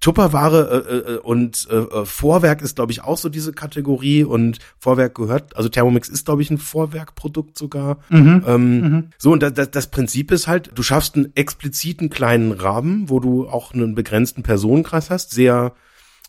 Tupperware 0.00 0.84
äh, 0.88 1.12
äh, 1.14 1.16
und 1.18 1.66
äh, 1.70 1.76
äh, 1.76 2.04
Vorwerk 2.04 2.62
ist, 2.62 2.76
glaube 2.76 2.92
ich, 2.92 3.02
auch 3.02 3.18
so 3.18 3.28
diese 3.28 3.52
Kategorie 3.52 4.22
und 4.22 4.58
Vorwerk 4.78 5.14
gehört, 5.14 5.56
also 5.56 5.68
Thermomix 5.68 6.08
ist, 6.08 6.26
glaube 6.26 6.42
ich, 6.42 6.50
ein 6.50 6.58
Vorwerkprodukt 6.58 7.58
sogar. 7.58 7.98
ähm, 8.46 8.82
So, 9.18 9.32
und 9.32 9.42
das, 9.42 9.54
das, 9.54 9.70
das 9.70 9.86
Prinzip 9.88 10.30
ist 10.30 10.46
halt, 10.46 10.70
du 10.74 10.82
schaffst 10.82 11.16
einen 11.16 11.32
expliziten 11.34 12.10
kleinen 12.10 12.52
Rahmen, 12.52 13.08
wo 13.08 13.18
du 13.18 13.48
auch 13.48 13.74
einen 13.74 13.94
begrenzten 13.94 14.42
Personenkreis 14.42 15.10
hast, 15.10 15.32
sehr 15.32 15.72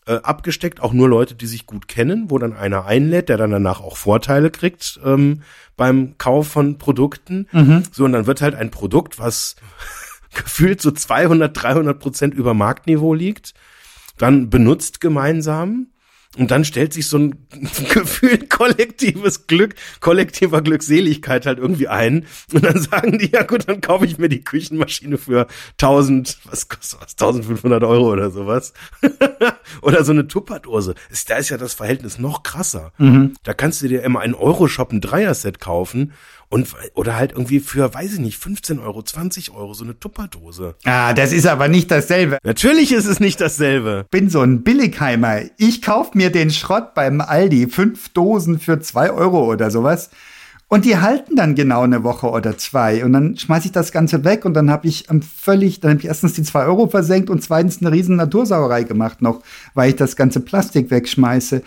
äh, 0.06 0.16
abgesteckt, 0.16 0.82
auch 0.82 0.94
nur 0.94 1.08
Leute, 1.08 1.36
die 1.36 1.46
sich 1.46 1.66
gut 1.66 1.88
kennen, 1.88 2.30
wo 2.30 2.38
dann 2.38 2.54
einer 2.54 2.86
einlädt, 2.86 3.30
der 3.30 3.38
dann 3.38 3.52
danach 3.52 3.82
auch 3.82 3.98
Vorteile 3.98 4.52
kriegt 4.52 5.00
ähm, 5.04 5.42
beim 5.78 6.18
Kauf 6.18 6.48
von 6.48 6.78
Produkten. 6.78 7.48
So, 7.92 8.06
und 8.06 8.14
dann 8.14 8.28
wird 8.28 8.42
halt 8.42 8.56
ein 8.56 8.72
Produkt, 8.72 9.20
was 9.20 9.56
gefühlt 10.34 10.82
so 10.82 10.92
200, 10.92 11.56
300 11.62 12.00
Prozent 12.00 12.34
über 12.34 12.54
Marktniveau 12.54 13.14
liegt, 13.14 13.54
dann 14.18 14.50
benutzt 14.50 15.02
gemeinsam 15.02 15.88
und 16.38 16.50
dann 16.50 16.66
stellt 16.66 16.94
sich 16.94 17.08
so 17.08 17.18
ein 17.18 17.48
gefühlt 17.94 18.50
kollektives 18.50 19.46
Glück, 19.46 19.76
kollektiver 20.00 20.62
Glückseligkeit 20.62 21.46
halt 21.46 21.60
irgendwie 21.60 21.88
ein. 21.88 22.26
Und 22.52 22.66
dann 22.66 22.80
sagen 22.80 23.20
die, 23.20 23.32
ja 23.32 23.44
gut, 23.44 23.68
dann 23.68 23.82
kaufe 23.82 24.06
ich 24.06 24.18
mir 24.18 24.30
die 24.30 24.44
Küchenmaschine 24.44 25.18
für 25.18 25.48
1000, 25.74 26.40
was 26.46 26.70
kostet 26.70 27.02
was, 27.02 27.12
1500 27.14 27.84
Euro 27.84 28.12
oder 28.12 28.32
sowas. 28.32 28.74
oder 29.82 30.04
so 30.04 30.12
eine 30.12 30.28
Tupperdose. 30.28 30.96
Da 31.28 31.38
ist 31.38 31.50
ja 31.50 31.58
das 31.58 31.76
Verhältnis 31.76 32.18
noch 32.18 32.42
krasser. 32.44 32.94
Da 33.44 33.54
kannst 33.54 33.82
du 33.82 33.88
dir 33.88 34.02
immer 34.04 34.22
einen 34.22 34.34
Euro-Shop 34.34 34.92
ein 34.92 35.02
Dreier-Set 35.02 35.60
kaufen 35.60 36.14
und, 36.54 36.68
oder 36.94 37.16
halt 37.16 37.32
irgendwie 37.32 37.60
für, 37.60 37.92
weiß 37.92 38.14
ich 38.14 38.20
nicht, 38.20 38.38
15 38.38 38.78
Euro, 38.78 39.02
20 39.02 39.56
Euro 39.56 39.74
so 39.74 39.84
eine 39.84 40.00
Tupperdose. 40.00 40.76
ah, 40.86 41.14
das 41.14 41.34
ist 41.34 41.48
aber 41.48 41.68
nicht 41.68 41.90
dasselbe. 41.90 42.38
Natürlich 42.44 42.92
ist 42.92 43.06
es 43.06 43.20
nicht 43.20 43.42
dasselbe. 43.42 44.06
bin 44.12 44.30
so 44.30 44.42
ein 44.42 44.62
Billigheimer. 44.64 45.42
Ich 45.58 45.82
kauf 45.82 46.14
mir 46.14 46.32
den 46.32 46.52
Schrott 46.52 46.94
beim 46.94 47.22
Aldi, 47.22 47.68
fünf 47.70 48.10
Dosen 48.10 48.60
für 48.60 48.80
zwei 48.82 49.10
Euro 49.10 49.52
oder 49.52 49.72
sowas. 49.72 50.12
Und 50.68 50.86
die 50.86 50.98
halten 50.98 51.36
dann 51.36 51.56
genau 51.56 51.82
eine 51.82 52.04
Woche 52.04 52.30
oder 52.30 52.56
zwei. 52.58 53.04
Und 53.04 53.14
dann 53.14 53.36
schmeiß 53.36 53.66
ich 53.66 53.72
das 53.72 53.92
Ganze 53.92 54.24
weg 54.24 54.46
und 54.46 54.54
dann 54.54 54.70
habe 54.70 54.88
ich 54.88 55.10
am 55.10 55.24
völlig, 55.24 55.80
dann 55.80 55.92
habe 55.92 56.02
ich 56.02 56.08
erstens 56.08 56.34
die 56.34 56.44
zwei 56.44 56.66
Euro 56.66 56.88
versenkt 56.88 57.32
und 57.32 57.42
zweitens 57.44 57.82
eine 57.82 57.92
riesen 57.92 58.16
Natursauerei 58.16 58.84
gemacht 58.84 59.24
noch, 59.24 59.42
weil 59.74 59.90
ich 59.90 59.96
das 59.96 60.16
ganze 60.16 60.40
Plastik 60.40 60.92
wegschmeiße. 60.92 61.64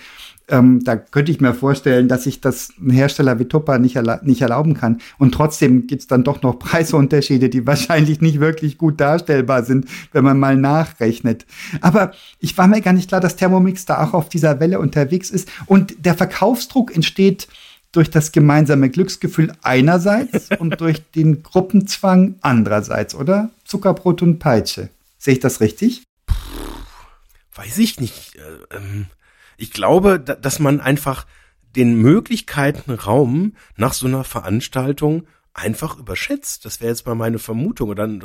Ähm, 0.49 0.85
da 0.85 0.97
könnte 0.97 1.33
ich 1.33 1.41
mir 1.41 1.55
vorstellen, 1.55 2.09
dass 2.09 2.25
sich 2.25 2.41
das 2.41 2.73
ein 2.81 2.91
Hersteller 2.91 3.39
wie 3.39 3.47
Tupper 3.47 3.79
nicht, 3.79 3.97
erla 3.97 4.21
nicht 4.23 4.43
erlauben 4.43 4.75
kann. 4.75 4.99
Und 5.19 5.35
trotzdem 5.35 5.87
gibt's 5.87 6.07
dann 6.07 6.25
doch 6.25 6.43
noch 6.43 6.55
Preisunterschiede, 6.59 7.49
die 7.49 7.67
wahrscheinlich 7.67 8.21
nicht 8.21 8.41
wirklich 8.41 8.79
gut 8.79 9.01
darstellbar 9.01 9.65
sind, 9.65 9.87
wenn 10.13 10.25
man 10.25 10.39
mal 10.39 10.57
nachrechnet. 10.57 11.47
Aber 11.81 12.13
ich 12.39 12.57
war 12.57 12.69
mir 12.69 12.81
gar 12.81 12.93
nicht 12.93 13.09
klar, 13.09 13.21
dass 13.21 13.37
Thermomix 13.37 13.87
da 13.87 14.05
auch 14.05 14.15
auf 14.15 14.29
dieser 14.29 14.61
Welle 14.61 14.79
unterwegs 14.79 15.31
ist. 15.31 15.49
Und 15.67 16.05
der 16.05 16.15
Verkaufsdruck 16.15 16.95
entsteht 16.95 17.49
durch 17.93 18.11
das 18.11 18.31
gemeinsame 18.31 18.91
Glücksgefühl 18.91 19.53
einerseits 19.63 20.51
und 20.59 20.81
durch 20.81 21.03
den 21.13 21.43
Gruppenzwang 21.43 22.37
andererseits, 22.41 23.15
oder? 23.15 23.51
Zuckerbrot 23.65 24.23
und 24.23 24.39
Peitsche. 24.39 24.91
Sehe 25.19 25.35
ich 25.35 25.41
das 25.41 25.61
richtig? 25.61 26.07
weiß 27.57 27.79
ich 27.79 28.01
nicht. 28.01 28.37
Äh, 28.37 28.77
ähm, 28.77 29.07
ich 29.57 29.73
glaube, 29.73 30.21
da, 30.21 30.35
dass 30.35 30.59
man 30.59 30.81
einfach 30.81 31.27
den 31.77 31.95
Möglichkeiten 32.01 32.93
Raum 32.93 33.55
nach 33.77 33.93
so 33.93 34.07
einer 34.07 34.25
Veranstaltung 34.25 35.27
einfach 35.53 35.99
überschätzt. 35.99 36.65
Das 36.65 36.81
wäre 36.81 36.91
jetzt 36.91 37.07
mal 37.07 37.15
meine 37.15 37.39
Vermutung 37.39 37.91
oder 37.91 38.05
ein, 38.05 38.23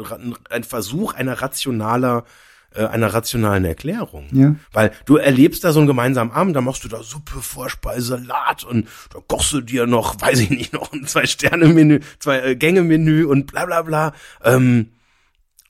ein 0.50 0.64
Versuch 0.64 1.14
einer 1.14 1.42
rationaler 1.42 2.26
äh, 2.74 2.86
einer 2.86 3.14
rationalen 3.14 3.66
Erklärung. 3.66 4.28
Ja. 4.32 4.56
Weil 4.72 4.92
du 5.06 5.18
erlebst 5.18 5.64
da 5.66 5.74
so 5.74 5.80
einen 5.80 5.88
gemeinsamen 5.88 6.32
Abend, 6.32 6.56
da 6.56 6.62
machst 6.62 6.86
du 6.86 6.88
da 6.88 7.04
Suppe, 7.04 7.42
Vorspeise, 7.42 8.08
Salat 8.08 8.64
und 8.64 8.88
da 9.14 9.20
kochst 9.28 9.52
du 9.52 9.60
dir 9.60 9.88
noch, 9.88 10.16
weiß 10.22 10.40
ich 10.40 10.50
nicht, 10.50 10.74
noch 10.74 10.94
ein 10.94 11.06
Zwei-Sterne-Menü, 11.06 12.00
Zwei-Gänge-Menü 12.20 13.26
und 13.26 13.48
bla 13.48 13.66
bla 13.66 13.82
bla. 13.82 14.14
Ähm, 14.44 14.92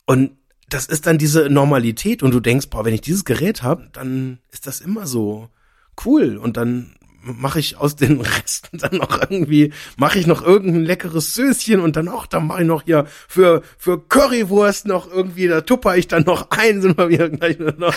und 0.06 0.32
das 0.72 0.86
ist 0.86 1.06
dann 1.06 1.18
diese 1.18 1.50
Normalität 1.50 2.24
und 2.24 2.32
du 2.32 2.40
denkst, 2.40 2.70
boah, 2.70 2.86
wenn 2.86 2.94
ich 2.94 3.02
dieses 3.02 3.26
Gerät 3.26 3.62
habe, 3.62 3.90
dann 3.92 4.40
ist 4.52 4.68
das 4.68 4.80
immer 4.80 5.06
so 5.06 5.50
cool 6.06 6.38
und 6.38 6.56
dann 6.58 6.96
mache 7.24 7.60
ich 7.60 7.78
aus 7.78 7.98
den 7.98 8.22
Resten 8.22 8.78
dann 8.78 8.96
noch 8.96 9.20
irgendwie, 9.20 9.74
mache 9.98 10.18
ich 10.18 10.28
noch 10.28 10.42
irgendein 10.42 10.86
leckeres 10.86 11.34
Söschen 11.34 11.82
und 11.82 11.98
dann 11.98 12.08
auch, 12.08 12.26
dann 12.26 12.48
mache 12.48 12.62
ich 12.62 12.68
noch 12.68 12.84
hier 12.84 13.06
für, 13.28 13.64
für 13.78 14.02
Currywurst 14.02 14.88
noch 14.88 15.12
irgendwie, 15.12 15.48
da 15.48 15.60
tupper 15.60 15.98
ich 15.98 16.08
dann 16.08 16.24
noch 16.24 16.50
ein, 16.52 16.82
sind 16.82 16.98
wir 16.98 17.10
wieder 17.10 17.30
gleich 17.30 17.60
noch. 17.60 17.94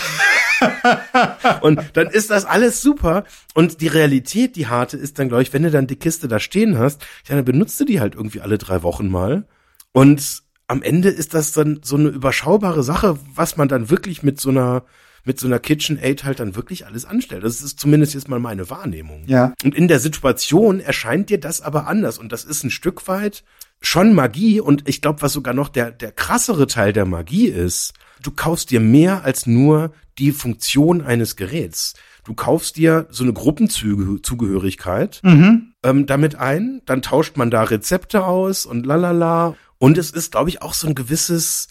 und 1.61 1.81
dann 1.93 2.07
ist 2.07 2.29
das 2.29 2.43
alles 2.43 2.81
super 2.81 3.23
und 3.53 3.79
die 3.79 3.87
Realität, 3.87 4.57
die 4.57 4.67
harte, 4.67 4.97
ist 4.97 5.17
dann, 5.17 5.29
glaube 5.29 5.43
ich, 5.43 5.53
wenn 5.53 5.63
du 5.63 5.71
dann 5.71 5.87
die 5.87 5.95
Kiste 5.95 6.27
da 6.27 6.39
stehen 6.39 6.77
hast, 6.77 7.01
ja, 7.27 7.35
dann 7.35 7.45
benutzt 7.45 7.79
du 7.79 7.85
die 7.85 8.01
halt 8.01 8.15
irgendwie 8.15 8.41
alle 8.41 8.57
drei 8.57 8.83
Wochen 8.83 9.09
mal 9.09 9.47
und 9.93 10.44
am 10.67 10.81
Ende 10.81 11.09
ist 11.09 11.33
das 11.33 11.51
dann 11.51 11.79
so 11.83 11.95
eine 11.95 12.09
überschaubare 12.09 12.83
Sache, 12.83 13.17
was 13.35 13.57
man 13.57 13.67
dann 13.67 13.89
wirklich 13.89 14.23
mit 14.23 14.39
so 14.39 14.49
einer 14.49 14.83
mit 15.27 15.39
so 15.39 15.47
einer 15.47 15.57
KitchenAid 15.57 16.23
halt 16.23 16.39
dann 16.39 16.55
wirklich 16.55 16.85
alles 16.85 17.03
anstellt. 17.05 17.43
Das 17.43 17.61
ist 17.63 17.79
zumindest 17.79 18.13
jetzt 18.13 18.29
mal 18.29 18.39
meine 18.39 18.69
Wahrnehmung. 18.69 19.23
Ja. 19.25 19.53
Und 19.63 19.73
in 19.73 19.87
der 19.87 19.99
Situation 19.99 20.79
erscheint 20.79 21.31
dir 21.31 21.39
das 21.39 21.61
aber 21.61 21.87
anders 21.87 22.19
und 22.19 22.31
das 22.31 22.43
ist 22.43 22.63
ein 22.63 22.69
Stück 22.69 23.07
weit 23.07 23.43
schon 23.81 24.13
Magie 24.13 24.59
und 24.61 24.87
ich 24.87 25.01
glaube, 25.01 25.23
was 25.23 25.33
sogar 25.33 25.53
noch 25.55 25.69
der 25.69 25.89
der 25.91 26.11
krassere 26.11 26.67
Teil 26.67 26.93
der 26.93 27.05
Magie 27.05 27.47
ist, 27.47 27.93
du 28.21 28.29
kaufst 28.31 28.69
dir 28.69 28.79
mehr 28.79 29.23
als 29.23 29.47
nur 29.47 29.91
die 30.19 30.31
Funktion 30.31 31.01
eines 31.01 31.35
Geräts. 31.35 31.93
du 32.23 32.33
kaufst 32.33 32.77
dir 32.77 33.05
so 33.11 33.23
eine 33.23 33.33
Gruppenzugehörigkeit 33.33 35.21
Mhm. 35.23 35.73
ähm, 35.83 36.05
damit 36.05 36.35
ein, 36.35 36.81
dann 36.85 37.01
tauscht 37.01 37.37
man 37.37 37.51
da 37.51 37.63
Rezepte 37.63 38.25
aus 38.25 38.65
und 38.65 38.85
lalala. 38.85 39.55
Und 39.77 39.97
es 39.97 40.11
ist, 40.11 40.31
glaube 40.31 40.49
ich, 40.49 40.61
auch 40.61 40.73
so 40.73 40.87
ein 40.87 40.95
gewisses, 40.95 41.67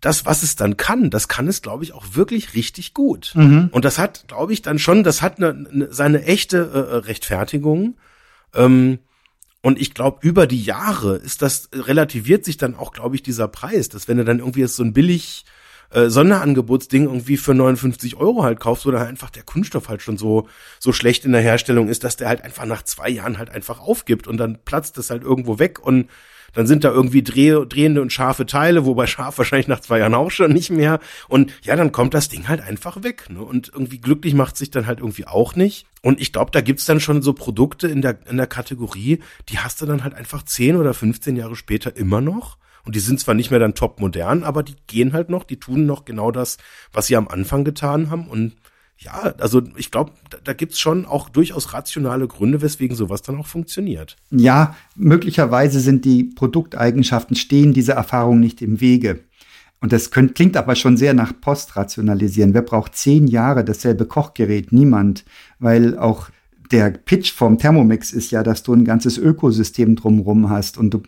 das, 0.00 0.24
was 0.24 0.42
es 0.42 0.56
dann 0.56 0.76
kann, 0.76 1.10
das 1.10 1.28
kann 1.28 1.48
es, 1.48 1.62
glaube 1.62 1.84
ich, 1.84 1.92
auch 1.92 2.04
wirklich 2.14 2.54
richtig 2.54 2.94
gut. 2.94 3.32
Und 3.72 3.84
das 3.84 3.98
hat, 3.98 4.26
glaube 4.28 4.52
ich, 4.52 4.62
dann 4.62 4.78
schon, 4.78 5.04
das 5.04 5.22
hat 5.22 5.38
eine, 5.38 5.68
eine, 5.70 5.92
seine 5.92 6.24
echte 6.24 6.58
äh, 6.58 6.96
Rechtfertigung. 6.96 7.96
Ähm, 8.54 8.98
und 9.62 9.78
ich 9.78 9.92
glaube, 9.92 10.26
über 10.26 10.46
die 10.46 10.62
Jahre 10.62 11.16
ist 11.16 11.42
das, 11.42 11.68
relativiert 11.72 12.44
sich 12.44 12.56
dann 12.56 12.74
auch, 12.74 12.92
glaube 12.92 13.14
ich, 13.14 13.22
dieser 13.22 13.48
Preis, 13.48 13.88
dass 13.90 14.08
wenn 14.08 14.16
du 14.16 14.24
dann 14.24 14.38
irgendwie 14.38 14.60
jetzt 14.60 14.76
so 14.76 14.82
ein 14.82 14.94
billig 14.94 15.44
äh, 15.90 16.08
Sonderangebotsding 16.08 17.04
irgendwie 17.04 17.36
für 17.36 17.52
59 17.52 18.16
Euro 18.16 18.42
halt 18.42 18.60
kaufst, 18.60 18.86
halt 18.86 18.96
einfach 18.96 19.28
der 19.28 19.42
Kunststoff 19.42 19.88
halt 19.88 20.02
schon 20.02 20.16
so, 20.16 20.48
so 20.78 20.92
schlecht 20.92 21.24
in 21.24 21.32
der 21.32 21.42
Herstellung 21.42 21.88
ist, 21.88 22.04
dass 22.04 22.16
der 22.16 22.28
halt 22.28 22.42
einfach 22.42 22.64
nach 22.64 22.84
zwei 22.84 23.10
Jahren 23.10 23.38
halt 23.38 23.50
einfach 23.50 23.80
aufgibt 23.80 24.26
und 24.26 24.38
dann 24.38 24.60
platzt 24.64 24.96
das 24.96 25.10
halt 25.10 25.22
irgendwo 25.22 25.58
weg 25.58 25.84
und 25.84 26.08
dann 26.52 26.66
sind 26.66 26.84
da 26.84 26.90
irgendwie 26.90 27.22
dreh, 27.22 27.64
drehende 27.66 28.02
und 28.02 28.12
scharfe 28.12 28.46
Teile, 28.46 28.86
wobei 28.86 29.06
scharf 29.08 29.38
wahrscheinlich 29.38 29.68
nach 29.68 29.80
zwei 29.80 29.98
Jahren 29.98 30.14
auch 30.14 30.30
schon 30.30 30.52
nicht 30.52 30.70
mehr. 30.70 31.00
Und 31.28 31.52
ja, 31.62 31.76
dann 31.76 31.92
kommt 31.92 32.14
das 32.14 32.28
Ding 32.28 32.48
halt 32.48 32.60
einfach 32.60 33.02
weg. 33.02 33.28
Ne? 33.30 33.42
Und 33.42 33.70
irgendwie 33.72 33.98
glücklich 33.98 34.34
macht 34.34 34.56
sich 34.56 34.70
dann 34.70 34.86
halt 34.86 35.00
irgendwie 35.00 35.26
auch 35.26 35.56
nicht. 35.56 35.86
Und 36.02 36.20
ich 36.20 36.32
glaube, 36.32 36.50
da 36.50 36.60
gibt's 36.60 36.86
dann 36.86 37.00
schon 37.00 37.22
so 37.22 37.32
Produkte 37.32 37.88
in 37.88 38.02
der, 38.02 38.18
in 38.28 38.36
der 38.36 38.46
Kategorie, 38.46 39.20
die 39.48 39.58
hast 39.58 39.80
du 39.80 39.86
dann 39.86 40.02
halt 40.04 40.14
einfach 40.14 40.42
10 40.42 40.76
oder 40.76 40.94
15 40.94 41.36
Jahre 41.36 41.56
später 41.56 41.96
immer 41.96 42.20
noch. 42.20 42.56
Und 42.84 42.94
die 42.96 43.00
sind 43.00 43.20
zwar 43.20 43.34
nicht 43.34 43.50
mehr 43.50 43.60
dann 43.60 43.74
top 43.74 44.00
modern, 44.00 44.42
aber 44.42 44.62
die 44.62 44.76
gehen 44.86 45.12
halt 45.12 45.28
noch, 45.28 45.44
die 45.44 45.60
tun 45.60 45.84
noch 45.84 46.06
genau 46.06 46.30
das, 46.30 46.56
was 46.92 47.06
sie 47.06 47.16
am 47.16 47.28
Anfang 47.28 47.64
getan 47.64 48.10
haben. 48.10 48.26
Und 48.28 48.56
ja, 49.02 49.34
also 49.38 49.62
ich 49.76 49.90
glaube, 49.90 50.12
da, 50.28 50.38
da 50.44 50.52
gibt's 50.52 50.78
schon 50.78 51.06
auch 51.06 51.30
durchaus 51.30 51.72
rationale 51.72 52.28
Gründe, 52.28 52.60
weswegen 52.60 52.96
sowas 52.96 53.22
dann 53.22 53.38
auch 53.38 53.46
funktioniert. 53.46 54.16
Ja, 54.30 54.76
möglicherweise 54.94 55.80
sind 55.80 56.04
die 56.04 56.24
Produkteigenschaften, 56.24 57.34
stehen 57.34 57.72
diese 57.72 57.92
Erfahrungen 57.92 58.40
nicht 58.40 58.60
im 58.60 58.80
Wege. 58.80 59.20
Und 59.80 59.92
das 59.92 60.10
könnt, 60.10 60.34
klingt 60.34 60.58
aber 60.58 60.74
schon 60.74 60.98
sehr 60.98 61.14
nach 61.14 61.32
Postrationalisieren. 61.40 62.52
Wer 62.52 62.62
braucht 62.62 62.94
zehn 62.94 63.26
Jahre 63.26 63.64
dasselbe 63.64 64.04
Kochgerät? 64.04 64.72
Niemand. 64.72 65.24
Weil 65.58 65.98
auch 65.98 66.28
der 66.70 66.90
Pitch 66.90 67.32
vom 67.32 67.56
Thermomix 67.56 68.12
ist 68.12 68.30
ja, 68.30 68.42
dass 68.42 68.62
du 68.62 68.74
ein 68.74 68.84
ganzes 68.84 69.16
Ökosystem 69.16 69.96
drumherum 69.96 70.50
hast 70.50 70.76
und 70.76 70.92
du 70.92 71.02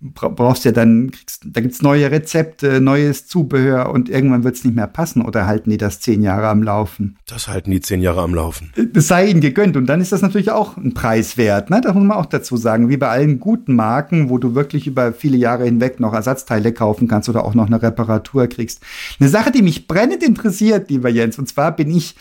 brauchst 0.00 0.64
ja 0.64 0.72
dann, 0.72 1.10
kriegst, 1.10 1.46
da 1.46 1.60
gibt's 1.60 1.82
neue 1.82 2.10
Rezepte, 2.10 2.80
neues 2.80 3.26
Zubehör 3.26 3.90
und 3.90 4.08
irgendwann 4.08 4.44
wird's 4.44 4.64
nicht 4.64 4.74
mehr 4.74 4.86
passen 4.86 5.22
oder 5.22 5.46
halten 5.46 5.70
die 5.70 5.76
das 5.76 6.00
zehn 6.00 6.22
Jahre 6.22 6.48
am 6.48 6.62
Laufen? 6.62 7.16
Das 7.26 7.48
halten 7.48 7.70
die 7.70 7.80
zehn 7.80 8.02
Jahre 8.02 8.22
am 8.22 8.34
Laufen. 8.34 8.72
das 8.92 9.08
sei 9.08 9.28
ihnen 9.28 9.40
gegönnt. 9.40 9.76
Und 9.76 9.86
dann 9.86 10.00
ist 10.00 10.12
das 10.12 10.22
natürlich 10.22 10.50
auch 10.50 10.76
ein 10.76 10.94
Preis 10.94 11.36
wert. 11.36 11.70
Ne? 11.70 11.80
Das 11.80 11.94
muss 11.94 12.04
man 12.04 12.16
auch 12.16 12.26
dazu 12.26 12.56
sagen. 12.56 12.88
Wie 12.88 12.96
bei 12.96 13.08
allen 13.08 13.40
guten 13.40 13.74
Marken, 13.74 14.28
wo 14.28 14.38
du 14.38 14.54
wirklich 14.54 14.86
über 14.86 15.12
viele 15.12 15.36
Jahre 15.36 15.64
hinweg 15.64 16.00
noch 16.00 16.12
Ersatzteile 16.12 16.72
kaufen 16.72 17.08
kannst 17.08 17.28
oder 17.28 17.44
auch 17.44 17.54
noch 17.54 17.66
eine 17.66 17.80
Reparatur 17.80 18.46
kriegst. 18.46 18.80
Eine 19.20 19.28
Sache, 19.28 19.50
die 19.50 19.62
mich 19.62 19.86
brennend 19.86 20.22
interessiert, 20.22 20.90
lieber 20.90 21.08
Jens, 21.08 21.38
und 21.38 21.48
zwar 21.48 21.74
bin 21.74 21.90
ich 21.90 22.14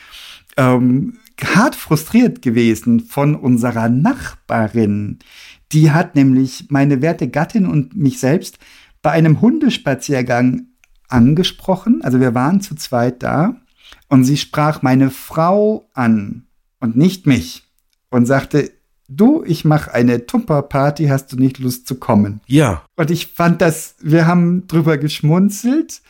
ähm, 0.58 1.18
hart 1.42 1.76
frustriert 1.76 2.42
gewesen 2.42 3.00
von 3.02 3.36
unserer 3.36 3.90
Nachbarin. 3.90 5.20
Die 5.74 5.92
hat 5.92 6.16
nämlich 6.16 6.68
meine 6.70 7.02
werte 7.02 7.28
Gattin 7.28 7.66
und 7.66 7.96
mich 7.96 8.20
selbst 8.20 8.60
bei 9.02 9.12
einem 9.12 9.42
Hundespaziergang 9.42 10.68
angesprochen. 11.10 12.02
Also 12.04 12.20
wir 12.20 12.34
waren 12.34 12.62
zu 12.62 12.76
zweit 12.76 13.24
da 13.24 13.56
und 14.08 14.24
sie 14.24 14.38
sprach 14.38 14.82
meine 14.82 15.10
Frau 15.10 15.90
an 15.94 16.46
und 16.80 16.96
nicht 16.96 17.28
mich 17.28 17.64
und 18.10 18.26
sagte, 18.26 18.72
du, 19.08 19.44
ich 19.46 19.66
mache 19.66 19.94
eine 19.94 20.26
Tupperparty, 20.26 21.08
hast 21.08 21.32
du 21.32 21.38
nicht 21.38 21.60
Lust 21.60 21.88
zu 21.88 21.96
kommen? 21.96 22.42
Ja, 22.48 22.84
Und 22.96 23.12
ich 23.12 23.28
fand 23.28 23.62
das, 23.62 23.96
wir 24.02 24.28
haben 24.28 24.68
drüber 24.68 24.98
geschmunzelt. 24.98 26.02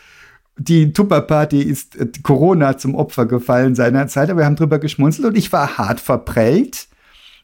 Die 0.58 0.94
Tupperparty 0.94 1.62
ist 1.62 1.96
äh, 1.96 2.08
Corona 2.22 2.78
zum 2.78 2.96
Opfer 2.96 3.26
gefallen 3.26 3.76
seinerzeit, 3.76 4.30
aber 4.30 4.42
wir 4.42 4.46
haben 4.46 4.56
drüber 4.56 4.80
geschmunzelt 4.80 5.28
und 5.28 5.38
ich 5.38 5.52
war 5.52 5.78
hart 5.78 6.00
verprellt, 6.00 6.88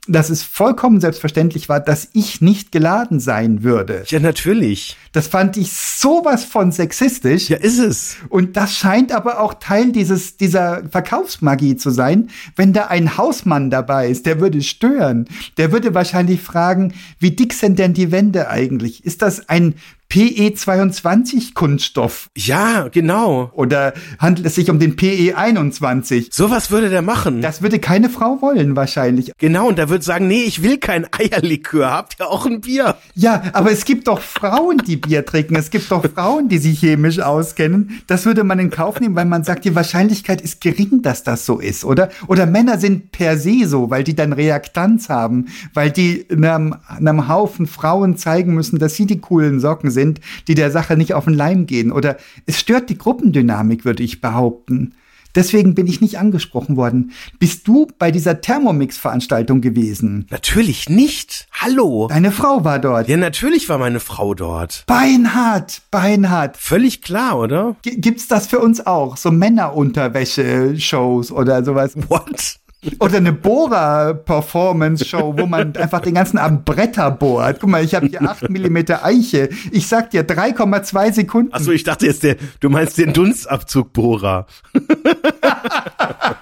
dass 0.10 0.30
es 0.30 0.44
vollkommen 0.44 1.00
selbstverständlich 1.00 1.70
war, 1.70 1.80
dass 1.80 2.10
ich 2.14 2.42
nicht 2.42 2.72
geladen 2.72 3.20
sein 3.20 3.64
würde. 3.64 4.04
ja, 4.08 4.20
natürlich. 4.20 4.98
Das 5.12 5.28
fand 5.28 5.58
ich 5.58 5.72
sowas 5.72 6.44
von 6.44 6.72
sexistisch. 6.72 7.50
Ja, 7.50 7.58
ist 7.58 7.80
es. 7.80 8.18
Und 8.30 8.58
das 8.58 8.76
scheint 8.76 9.12
aber 9.12 9.40
auch 9.40 9.56
Teil 9.56 9.92
dieses, 9.92 10.38
dieser 10.38 10.84
Verkaufsmagie 10.90 11.78
zu 11.78 11.90
sein. 11.92 12.30
Wenn 12.56 12.74
da 12.74 12.88
ein 12.88 13.18
Hausmann 13.18 13.70
dabei 13.70 14.10
ist, 14.10 14.26
der 14.26 14.40
würde 14.40 14.62
stören. 14.62 15.28
Der 15.58 15.72
würde 15.72 15.94
wahrscheinlich 15.94 16.42
fragen, 16.42 16.94
wie 17.20 17.32
dick 17.32 17.54
sind 17.54 17.80
denn 17.80 17.94
die 17.94 18.12
Wände 18.12 18.50
eigentlich? 18.50 19.06
Ist 19.06 19.22
das 19.22 19.48
ein 19.50 19.76
PE22 20.12 21.54
Kunststoff? 21.54 22.32
Ja, 22.36 22.88
genau. 22.88 23.52
Oder 23.54 23.94
handelt 24.18 24.48
es 24.48 24.56
sich 24.56 24.72
um 24.72 24.80
den 24.80 24.96
PE21? 24.96 26.30
Sowas 26.32 26.72
würde 26.72 26.90
der 26.90 27.04
machen. 27.04 27.44
Das 27.44 27.62
würde 27.62 27.78
keine 27.78 28.10
Frau 28.10 28.42
wollen, 28.42 28.76
wahrscheinlich. 28.76 29.32
genau, 29.38 29.68
und 29.68 29.78
der 29.78 29.90
würde 29.90 30.04
sagen, 30.04 30.28
nee, 30.28 30.42
ich 30.42 30.64
will 30.64 30.80
kein 30.80 31.06
Eierlikör, 31.14 31.92
habt 31.92 32.16
ihr 32.20 32.28
auch 32.28 32.48
ein 32.48 32.62
Bier? 32.62 32.96
Ja, 33.14 33.44
aber 33.54 33.72
es 33.72 33.86
gibt 33.86 34.08
doch 34.08 34.20
Frauen, 34.20 34.80
die 34.80 34.98
Bier 34.98 35.24
trinken. 35.28 35.56
Es 35.56 35.70
gibt 35.70 35.92
doch 35.92 36.04
Frauen, 36.04 36.50
die 36.50 36.58
sich 36.58 36.80
chemisch 36.80 37.20
auskennen. 37.20 38.02
Das 38.08 38.26
würde 38.26 38.44
man 38.44 38.58
in 38.58 38.72
Kauf 38.72 39.00
nehmen, 39.00 39.16
weil 39.16 39.26
man 39.26 39.44
sagt, 39.44 39.64
die 39.64 39.76
Wahrscheinlichkeit 39.76 40.42
ist 40.42 40.60
gering, 40.60 41.04
dass 41.04 41.22
das 41.24 41.46
so 41.46 41.60
ist, 41.60 41.86
oder? 41.86 42.10
Oder 42.26 42.48
Männer 42.48 42.80
sind 42.80 43.12
per 43.12 43.38
se 43.38 43.68
so, 43.68 43.92
weil 43.92 44.04
die 44.04 44.16
dann 44.16 44.34
Reaktanz 44.34 45.10
haben, 45.10 45.50
weil 45.76 45.92
die 45.92 46.26
einem, 46.32 46.76
einem 46.88 47.28
Haufen 47.28 47.68
Frauen 47.68 48.18
zeigen 48.18 48.56
müssen, 48.56 48.80
dass 48.80 48.96
sie 48.96 49.06
die 49.06 49.20
coolen 49.20 49.60
Socken 49.60 49.92
sind, 49.92 49.99
die 50.48 50.56
der 50.56 50.72
Sache 50.72 50.98
nicht 50.98 51.14
auf 51.14 51.26
den 51.26 51.34
Leim 51.34 51.66
gehen. 51.66 51.92
Oder 51.92 52.18
es 52.46 52.60
stört 52.60 52.90
die 52.90 52.98
Gruppendynamik, 52.98 53.86
würde 53.86 54.04
ich 54.04 54.22
behaupten. 54.22 54.94
Deswegen 55.36 55.76
bin 55.76 55.86
ich 55.86 56.02
nicht 56.02 56.18
angesprochen 56.18 56.76
worden. 56.76 57.12
Bist 57.38 57.68
du 57.68 57.88
bei 58.00 58.10
dieser 58.10 58.42
Thermomix-Veranstaltung 58.42 59.62
gewesen? 59.62 60.26
Natürlich 60.32 60.90
nicht. 60.90 61.48
Hallo. 61.52 62.08
Deine 62.10 62.32
Frau 62.32 62.66
war 62.66 62.80
dort. 62.80 63.08
Ja, 63.08 63.18
natürlich 63.18 63.70
war 63.70 63.78
meine 63.78 64.00
Frau 64.00 64.34
dort. 64.34 64.86
Beinhard, 64.88 65.84
beinhard. 65.92 66.58
Völlig 66.58 67.04
klar, 67.04 67.38
oder? 67.38 67.76
G 67.84 67.98
gibt's 67.98 68.28
das 68.28 68.48
für 68.48 68.60
uns 68.60 68.88
auch? 68.88 69.18
So 69.18 69.30
Männerunterwäsche-Shows 69.30 71.32
oder 71.32 71.64
sowas? 71.64 71.96
What? 72.08 72.60
Oder 73.00 73.18
eine 73.18 73.34
Bohrer-Performance-Show, 73.34 75.36
wo 75.38 75.46
man 75.46 75.76
einfach 75.76 76.00
den 76.00 76.14
ganzen 76.14 76.38
Abend 76.38 76.64
Bretter 76.64 77.12
bohrt. 77.12 77.60
Guck 77.60 77.70
mal, 77.70 77.84
ich 77.84 77.94
habe 77.94 78.08
hier 78.08 78.22
8 78.22 78.50
Millimeter 78.50 79.04
Eiche. 79.04 79.50
Ich 79.72 79.88
sag 79.88 80.12
dir 80.12 80.26
3,2 80.26 81.14
Sekunden. 81.14 81.54
Achso, 81.54 81.72
ich 81.72 81.84
dachte 81.84 82.06
jetzt, 82.06 82.24
der, 82.24 82.38
du 82.62 82.70
meinst 82.70 82.98
den 82.98 83.12
Dunstabzugbohrer. 83.12 84.46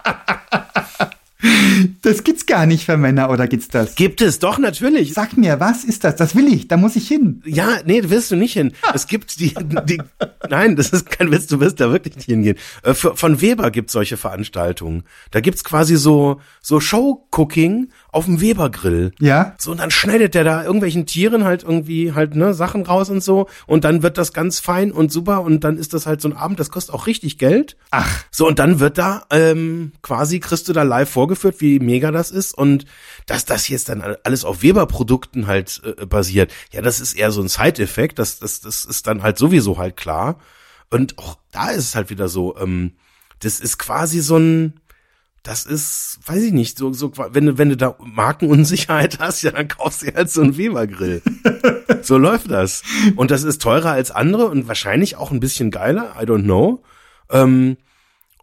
Das 2.08 2.24
gibt's 2.24 2.46
gar 2.46 2.66
nicht 2.66 2.86
für 2.86 2.96
Männer, 2.96 3.30
oder 3.30 3.48
gibt's 3.48 3.68
das? 3.68 3.96
Gibt 3.96 4.22
es, 4.22 4.40
doch, 4.40 4.60
natürlich. 4.60 5.14
Sag 5.14 5.36
mir, 5.36 5.60
was 5.60 5.84
ist 5.84 6.06
das? 6.06 6.16
Das 6.16 6.38
will 6.38 6.48
ich, 6.48 6.70
da 6.70 6.78
muss 6.78 6.96
ich 6.96 7.06
hin. 7.06 7.42
Ja, 7.46 7.80
nee, 7.84 8.00
da 8.00 8.10
wirst 8.10 8.32
du 8.32 8.38
nicht 8.38 8.54
hin. 8.54 8.72
Es 8.94 9.08
gibt 9.08 9.42
die, 9.42 9.54
die 9.84 10.02
nein, 10.50 10.78
das 10.78 10.92
ist 10.92 11.10
kein 11.10 11.32
Witz, 11.32 11.48
du 11.48 11.60
wirst 11.60 11.82
da 11.82 11.92
wirklich 11.92 12.16
nicht 12.16 12.28
hingehen. 12.28 12.56
Äh, 12.84 12.94
von 12.94 13.42
Weber 13.42 13.72
gibt's 13.72 13.92
solche 13.92 14.16
Veranstaltungen. 14.16 15.04
Da 15.32 15.42
gibt's 15.42 15.66
quasi 15.66 15.98
so, 15.98 16.40
so 16.62 16.80
Show-Cooking 16.80 17.90
auf 18.12 18.26
dem 18.26 18.42
Weber-Grill. 18.42 19.12
Ja? 19.20 19.56
So, 19.58 19.72
und 19.72 19.80
dann 19.80 19.92
schneidet 19.92 20.34
der 20.34 20.44
da 20.44 20.64
irgendwelchen 20.64 21.06
Tieren 21.06 21.44
halt 21.44 21.64
irgendwie 21.64 22.14
halt, 22.14 22.36
ne, 22.36 22.54
Sachen 22.54 22.86
raus 22.86 23.10
und 23.10 23.24
so. 23.24 23.48
Und 23.66 23.84
dann 23.84 24.04
wird 24.04 24.18
das 24.18 24.34
ganz 24.34 24.60
fein 24.60 24.92
und 24.92 25.12
super. 25.12 25.42
Und 25.42 25.64
dann 25.64 25.78
ist 25.78 25.94
das 25.94 26.06
halt 26.06 26.22
so 26.22 26.30
ein 26.30 26.36
Abend, 26.36 26.60
das 26.60 26.72
kostet 26.72 26.96
auch 26.96 27.08
richtig 27.08 27.38
Geld. 27.38 27.78
Ach, 27.92 28.24
So, 28.32 28.48
und 28.48 28.60
dann 28.60 28.80
wird 28.80 28.98
da 28.98 29.26
ähm, 29.30 29.92
quasi, 30.02 30.40
kriegst 30.40 30.68
du 30.70 30.74
da 30.74 30.84
live 30.84 31.10
vorgeführt, 31.10 31.60
wie 31.60 31.80
mega 31.80 32.12
das 32.12 32.32
ist. 32.32 32.58
Und 32.58 32.86
dass 33.26 33.46
das 33.46 33.68
jetzt 33.68 33.90
dann 33.90 34.02
alles 34.24 34.46
auf 34.46 34.62
Weber-Produkten 34.62 35.48
halt 35.48 35.82
äh, 35.84 36.06
basiert, 36.06 36.54
ja, 36.72 36.82
das 36.82 37.00
ist 37.00 37.14
eher 37.14 37.32
so 37.32 37.42
ein 37.42 37.50
Side-Effekt. 37.50 38.20
Das, 38.20 38.40
das, 38.40 38.62
das 38.62 38.86
ist 38.86 39.08
dann 39.08 39.24
halt 39.24 39.38
sowieso 39.38 39.78
halt 39.78 39.98
klar. 39.98 40.40
Und 40.90 41.18
auch 41.18 41.38
da 41.52 41.70
ist 41.72 41.84
es 41.84 41.96
halt 41.96 42.10
wieder 42.10 42.30
so, 42.30 42.58
ähm, 42.58 42.94
das 43.40 43.60
ist 43.60 43.78
quasi 43.78 44.22
so 44.22 44.38
ein, 44.38 44.80
das 45.48 45.66
ist, 45.66 46.20
weiß 46.26 46.44
ich 46.44 46.52
nicht, 46.52 46.78
so, 46.78 46.92
so, 46.92 47.14
wenn 47.32 47.46
du, 47.46 47.58
wenn 47.58 47.70
du 47.70 47.78
da 47.78 47.96
Markenunsicherheit 48.00 49.20
hast, 49.22 49.44
ja, 49.44 49.52
dann 49.52 49.70
kaufst 49.70 50.04
du 50.04 50.14
halt 50.14 50.30
so 50.30 50.42
einen 50.42 50.58
Weber-Grill. 50.58 51.22
so 52.02 52.18
läuft 52.18 52.52
das. 52.52 52.84
Und 53.16 53.32
das 53.32 53.44
ist 53.44 53.62
teurer 53.62 53.92
als 53.92 54.12
andere 54.12 54.48
und 54.48 54.68
wahrscheinlich 54.68 55.16
auch 55.16 55.32
ein 55.32 55.40
bisschen 55.40 55.72
geiler, 55.72 56.16
I 56.22 56.26
don't 56.26 56.44
know. 56.44 56.84
Ähm, 57.32 57.78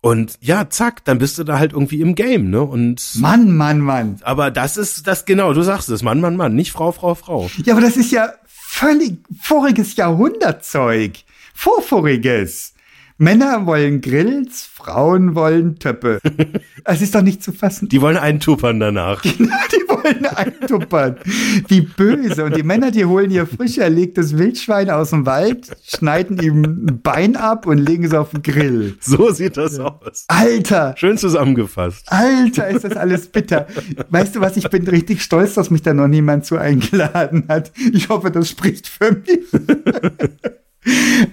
und 0.00 0.38
ja, 0.40 0.68
zack, 0.70 1.04
dann 1.04 1.18
bist 1.18 1.38
du 1.38 1.44
da 1.44 1.58
halt 1.58 1.72
irgendwie 1.72 2.00
im 2.00 2.14
Game, 2.14 2.48
ne? 2.50 2.62
Und 2.62 3.02
Mann, 3.16 3.54
Mann, 3.54 3.80
Mann. 3.80 4.18
aber 4.22 4.50
das 4.50 4.76
ist 4.76 5.06
das 5.06 5.24
genau, 5.24 5.52
du 5.52 5.62
sagst 5.62 5.88
es, 5.90 6.02
Mann, 6.02 6.20
Mann, 6.20 6.36
Mann, 6.36 6.54
nicht 6.54 6.72
Frau, 6.72 6.92
Frau, 6.92 7.14
Frau. 7.14 7.50
Ja, 7.64 7.74
aber 7.74 7.82
das 7.82 7.96
ist 7.96 8.12
ja 8.12 8.32
völlig 8.46 9.18
voriges 9.40 9.96
Jahrhundertzeug. 9.96 11.12
Vorvoriges. 11.54 12.73
Männer 13.16 13.64
wollen 13.64 14.00
Grills, 14.00 14.64
Frauen 14.64 15.36
wollen 15.36 15.78
Töpfe. 15.78 16.20
Es 16.86 17.00
ist 17.00 17.14
doch 17.14 17.22
nicht 17.22 17.42
zu 17.42 17.52
fassen. 17.52 17.88
Die 17.88 18.02
wollen 18.02 18.18
eintuppern 18.18 18.78
danach. 18.78 19.22
die 19.22 19.38
wollen 19.38 20.26
eintuppern. 20.26 21.16
Wie 21.68 21.80
böse. 21.80 22.44
Und 22.44 22.56
die 22.56 22.62
Männer, 22.62 22.90
die 22.90 23.06
holen 23.06 23.30
ihr 23.30 23.46
frisch 23.46 23.78
erlegtes 23.78 24.36
Wildschwein 24.36 24.90
aus 24.90 25.08
dem 25.08 25.24
Wald, 25.24 25.74
schneiden 25.82 26.38
ihm 26.42 26.62
ein 26.62 27.00
Bein 27.02 27.36
ab 27.36 27.66
und 27.66 27.78
legen 27.78 28.04
es 28.04 28.12
auf 28.12 28.32
den 28.32 28.42
Grill. 28.42 28.96
So 29.00 29.30
sieht 29.30 29.56
das 29.56 29.78
aus. 29.78 30.26
Alter! 30.28 30.94
Schön 30.98 31.16
zusammengefasst. 31.16 32.12
Alter, 32.12 32.68
ist 32.68 32.84
das 32.84 32.96
alles 32.98 33.28
bitter. 33.28 33.66
Weißt 34.10 34.36
du 34.36 34.40
was, 34.40 34.58
ich 34.58 34.68
bin 34.68 34.86
richtig 34.86 35.22
stolz, 35.22 35.54
dass 35.54 35.70
mich 35.70 35.80
da 35.80 35.94
noch 35.94 36.08
niemand 36.08 36.44
zu 36.44 36.58
eingeladen 36.58 37.44
hat. 37.48 37.72
Ich 37.94 38.10
hoffe, 38.10 38.30
das 38.30 38.50
spricht 38.50 38.88
für 38.88 39.12
mich. 39.12 39.38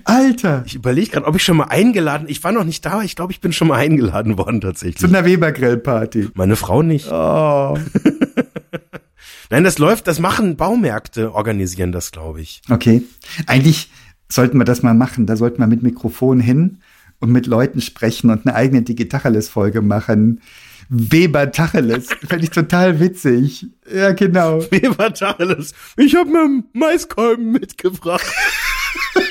Alter. 0.03 0.63
Ich 0.65 0.75
überlege 0.75 1.11
gerade, 1.11 1.25
ob 1.25 1.35
ich 1.35 1.43
schon 1.43 1.57
mal 1.57 1.65
eingeladen, 1.65 2.27
ich 2.29 2.43
war 2.43 2.51
noch 2.51 2.63
nicht 2.63 2.85
da, 2.85 3.01
ich 3.01 3.15
glaube, 3.15 3.33
ich 3.33 3.41
bin 3.41 3.51
schon 3.53 3.67
mal 3.67 3.77
eingeladen 3.77 4.37
worden 4.37 4.61
tatsächlich. 4.61 4.97
Zu 4.97 5.07
einer 5.07 5.25
Weber-Grillparty. 5.25 6.29
Meine 6.33 6.55
Frau 6.55 6.81
nicht. 6.81 7.11
Oh. 7.11 7.77
Nein, 9.49 9.63
das 9.65 9.77
läuft, 9.77 10.07
das 10.07 10.19
machen 10.19 10.55
Baumärkte, 10.55 11.33
organisieren 11.33 11.91
das, 11.91 12.11
glaube 12.11 12.39
ich. 12.41 12.61
Okay. 12.69 13.03
Eigentlich 13.47 13.89
sollten 14.29 14.57
wir 14.57 14.65
das 14.65 14.81
mal 14.81 14.93
machen. 14.93 15.25
Da 15.25 15.35
sollten 15.35 15.59
wir 15.59 15.67
mit 15.67 15.83
Mikrofon 15.83 16.39
hin 16.39 16.77
und 17.19 17.31
mit 17.31 17.47
Leuten 17.47 17.81
sprechen 17.81 18.29
und 18.29 18.45
eine 18.45 18.55
eigene 18.55 18.81
Digitacheles-Folge 18.81 19.81
machen. 19.81 20.41
Weber 20.89 21.51
Tacheles. 21.51 22.09
Fände 22.27 22.43
ich 22.45 22.49
total 22.51 22.99
witzig. 22.99 23.67
Ja, 23.93 24.11
genau. 24.11 24.61
Weber 24.71 25.13
Tacheles. 25.13 25.73
Ich 25.97 26.15
habe 26.15 26.29
mir 26.29 26.63
Maiskolben 26.73 27.51
mitgebracht. 27.51 28.25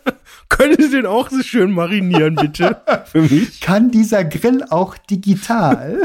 Können 0.61 0.77
Sie 0.79 0.91
den 0.91 1.07
auch 1.07 1.31
so 1.31 1.41
schön 1.41 1.71
marinieren, 1.71 2.35
bitte? 2.35 2.79
Für 3.11 3.23
mich? 3.23 3.61
Kann 3.61 3.89
dieser 3.89 4.23
Grill 4.23 4.63
auch 4.69 4.95
digital? 4.95 6.03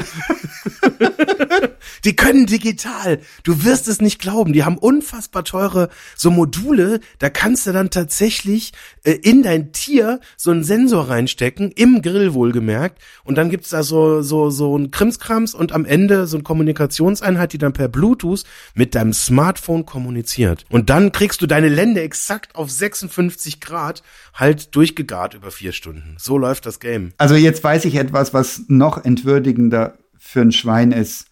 die 2.06 2.16
können 2.16 2.46
digital. 2.46 3.20
Du 3.42 3.64
wirst 3.64 3.86
es 3.86 4.00
nicht 4.00 4.18
glauben. 4.18 4.54
Die 4.54 4.64
haben 4.64 4.78
unfassbar 4.78 5.44
teure 5.44 5.90
so 6.16 6.30
Module. 6.30 7.00
Da 7.18 7.28
kannst 7.28 7.66
du 7.66 7.72
dann 7.72 7.90
tatsächlich 7.90 8.72
äh, 9.04 9.12
in 9.12 9.42
dein 9.42 9.72
Tier 9.72 10.20
so 10.38 10.52
einen 10.52 10.64
Sensor 10.64 11.10
reinstecken, 11.10 11.70
im 11.72 12.00
Grill 12.00 12.32
wohlgemerkt. 12.32 13.02
Und 13.24 13.36
dann 13.36 13.50
gibt's 13.50 13.68
da 13.68 13.82
so, 13.82 14.22
so, 14.22 14.48
so 14.48 14.74
ein 14.78 14.90
Krimskrams 14.90 15.54
und 15.54 15.72
am 15.72 15.84
Ende 15.84 16.26
so 16.26 16.38
eine 16.38 16.44
Kommunikationseinheit, 16.44 17.52
die 17.52 17.58
dann 17.58 17.74
per 17.74 17.88
Bluetooth 17.88 18.44
mit 18.74 18.94
deinem 18.94 19.12
Smartphone 19.12 19.84
kommuniziert. 19.84 20.64
Und 20.70 20.88
dann 20.88 21.12
kriegst 21.12 21.42
du 21.42 21.46
deine 21.46 21.68
Lände 21.68 22.00
exakt 22.00 22.54
auf 22.54 22.70
56 22.70 23.60
Grad 23.60 24.02
halt 24.46 24.74
durchgegart 24.74 25.34
über 25.34 25.50
vier 25.50 25.72
Stunden. 25.72 26.16
So 26.18 26.38
läuft 26.38 26.66
das 26.66 26.80
Game. 26.80 27.12
Also 27.18 27.34
jetzt 27.34 27.62
weiß 27.62 27.84
ich 27.84 27.96
etwas, 27.96 28.32
was 28.32 28.62
noch 28.68 29.04
entwürdigender 29.04 29.98
für 30.16 30.40
ein 30.40 30.52
Schwein 30.52 30.92
ist, 30.92 31.26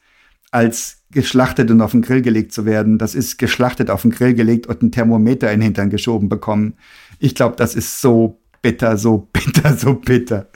als 0.51 0.99
geschlachtet 1.11 1.71
und 1.71 1.81
auf 1.81 1.93
den 1.93 2.03
Grill 2.03 2.23
gelegt 2.23 2.53
zu 2.53 2.67
werden. 2.67 2.99
Das 2.99 3.15
ist 3.15 3.39
geschlachtet 3.39 3.89
auf 3.89 4.03
den 4.03 4.11
Grill 4.11 4.35
gelegt 4.35 4.67
und 4.67 4.83
ein 4.83 4.91
Thermometer 4.91 5.53
in 5.53 5.61
den 5.61 5.67
Hintern 5.67 5.91
geschoben 5.91 6.29
bekommen. 6.29 6.75
Ich 7.21 7.37
glaube, 7.37 7.55
das 7.57 7.77
ist 7.77 8.01
so 8.01 8.41
bitter, 8.65 8.97
so 8.97 9.29
bitter, 9.31 9.77
so 9.77 9.93
bitter. 9.93 10.49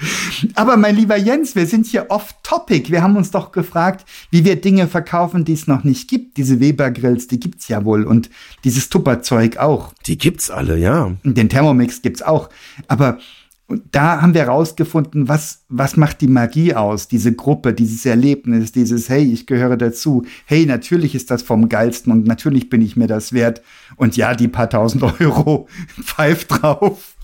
Aber 0.54 0.78
mein 0.78 0.96
lieber 0.96 1.18
Jens, 1.18 1.54
wir 1.54 1.66
sind 1.66 1.84
hier 1.84 2.06
off-topic. 2.08 2.90
Wir 2.90 3.02
haben 3.02 3.16
uns 3.16 3.30
doch 3.30 3.52
gefragt, 3.52 4.06
wie 4.30 4.46
wir 4.46 4.56
Dinge 4.56 4.88
verkaufen, 4.88 5.44
die 5.44 5.52
es 5.52 5.66
noch 5.66 5.84
nicht 5.84 6.08
gibt. 6.08 6.38
Diese 6.38 6.58
Weber-Grills, 6.58 7.28
die 7.28 7.38
gibt's 7.38 7.68
ja 7.68 7.84
wohl. 7.84 8.04
Und 8.04 8.30
dieses 8.64 8.88
Tupperzeug 8.88 9.58
auch. 9.58 9.92
Die 10.06 10.16
gibt's 10.16 10.50
alle, 10.50 10.78
ja. 10.78 11.12
Den 11.22 11.50
Thermomix 11.50 12.00
gibt's 12.00 12.22
auch. 12.22 12.48
Aber 12.86 13.18
und 13.68 13.82
da 13.92 14.22
haben 14.22 14.32
wir 14.32 14.44
rausgefunden, 14.44 15.28
was, 15.28 15.66
was 15.68 15.98
macht 15.98 16.22
die 16.22 16.26
Magie 16.26 16.74
aus, 16.74 17.06
diese 17.06 17.34
Gruppe, 17.34 17.74
dieses 17.74 18.06
Erlebnis, 18.06 18.72
dieses, 18.72 19.10
hey, 19.10 19.30
ich 19.30 19.46
gehöre 19.46 19.76
dazu. 19.76 20.24
Hey, 20.46 20.64
natürlich 20.64 21.14
ist 21.14 21.30
das 21.30 21.42
vom 21.42 21.68
Geilsten 21.68 22.10
und 22.10 22.26
natürlich 22.26 22.70
bin 22.70 22.80
ich 22.80 22.96
mir 22.96 23.08
das 23.08 23.34
wert. 23.34 23.60
Und 23.96 24.16
ja, 24.16 24.34
die 24.34 24.48
paar 24.48 24.70
tausend 24.70 25.02
Euro, 25.20 25.68
pfeif 26.02 26.46
drauf. 26.46 27.14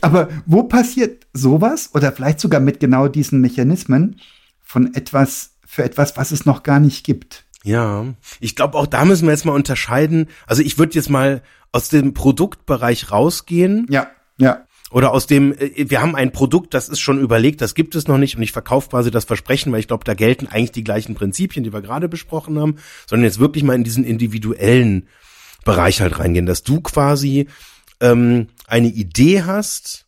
Aber 0.00 0.28
wo 0.46 0.62
passiert 0.62 1.26
sowas 1.32 1.90
oder 1.92 2.12
vielleicht 2.12 2.38
sogar 2.38 2.60
mit 2.60 2.78
genau 2.78 3.08
diesen 3.08 3.40
Mechanismen 3.40 4.20
von 4.62 4.94
etwas, 4.94 5.56
für 5.66 5.82
etwas, 5.82 6.16
was 6.16 6.30
es 6.30 6.46
noch 6.46 6.62
gar 6.62 6.78
nicht 6.78 7.04
gibt? 7.04 7.46
Ja, 7.64 8.06
ich 8.38 8.54
glaube, 8.54 8.78
auch 8.78 8.86
da 8.86 9.04
müssen 9.04 9.26
wir 9.26 9.32
jetzt 9.32 9.44
mal 9.44 9.56
unterscheiden. 9.56 10.28
Also 10.46 10.62
ich 10.62 10.78
würde 10.78 10.94
jetzt 10.94 11.10
mal 11.10 11.42
aus 11.72 11.88
dem 11.88 12.14
Produktbereich 12.14 13.10
rausgehen. 13.10 13.88
Ja, 13.90 14.08
ja. 14.38 14.66
Oder 14.90 15.12
aus 15.12 15.26
dem, 15.26 15.52
äh, 15.52 15.88
wir 15.88 16.02
haben 16.02 16.16
ein 16.16 16.32
Produkt, 16.32 16.74
das 16.74 16.88
ist 16.88 17.00
schon 17.00 17.20
überlegt, 17.20 17.60
das 17.60 17.74
gibt 17.74 17.94
es 17.94 18.08
noch 18.08 18.18
nicht 18.18 18.36
und 18.36 18.42
ich 18.42 18.52
verkaufe 18.52 18.90
quasi 18.90 19.10
das 19.10 19.24
Versprechen, 19.24 19.72
weil 19.72 19.80
ich 19.80 19.88
glaube, 19.88 20.04
da 20.04 20.14
gelten 20.14 20.46
eigentlich 20.46 20.72
die 20.72 20.84
gleichen 20.84 21.14
Prinzipien, 21.14 21.64
die 21.64 21.72
wir 21.72 21.80
gerade 21.80 22.08
besprochen 22.08 22.58
haben, 22.58 22.76
sondern 23.06 23.24
jetzt 23.24 23.38
wirklich 23.38 23.64
mal 23.64 23.74
in 23.74 23.84
diesen 23.84 24.04
individuellen 24.04 25.08
Bereich 25.64 26.00
halt 26.00 26.18
reingehen, 26.18 26.46
dass 26.46 26.62
du 26.62 26.80
quasi 26.80 27.46
ähm, 28.00 28.48
eine 28.66 28.88
Idee 28.88 29.42
hast 29.42 30.06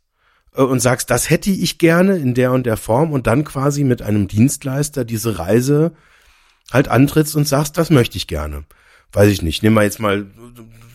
äh, 0.55 0.63
und 0.63 0.81
sagst, 0.81 1.11
das 1.11 1.31
hätte 1.31 1.51
ich 1.51 1.79
gerne 1.79 2.17
in 2.17 2.35
der 2.35 2.53
und 2.53 2.67
der 2.67 2.77
Form 2.77 3.13
und 3.13 3.27
dann 3.27 3.45
quasi 3.45 3.85
mit 3.85 4.03
einem 4.03 4.29
Dienstleister 4.29 5.05
diese 5.05 5.39
Reise 5.39 5.93
halt 6.73 6.89
antrittst 6.89 7.37
und 7.37 7.47
sagst, 7.47 7.77
das 7.77 7.91
möchte 7.91 8.17
ich 8.17 8.27
gerne. 8.27 8.65
Weiß 9.13 9.29
ich 9.29 9.43
nicht. 9.43 9.63
Nehmen 9.63 9.77
wir 9.77 9.83
jetzt 9.83 10.01
mal, 10.01 10.27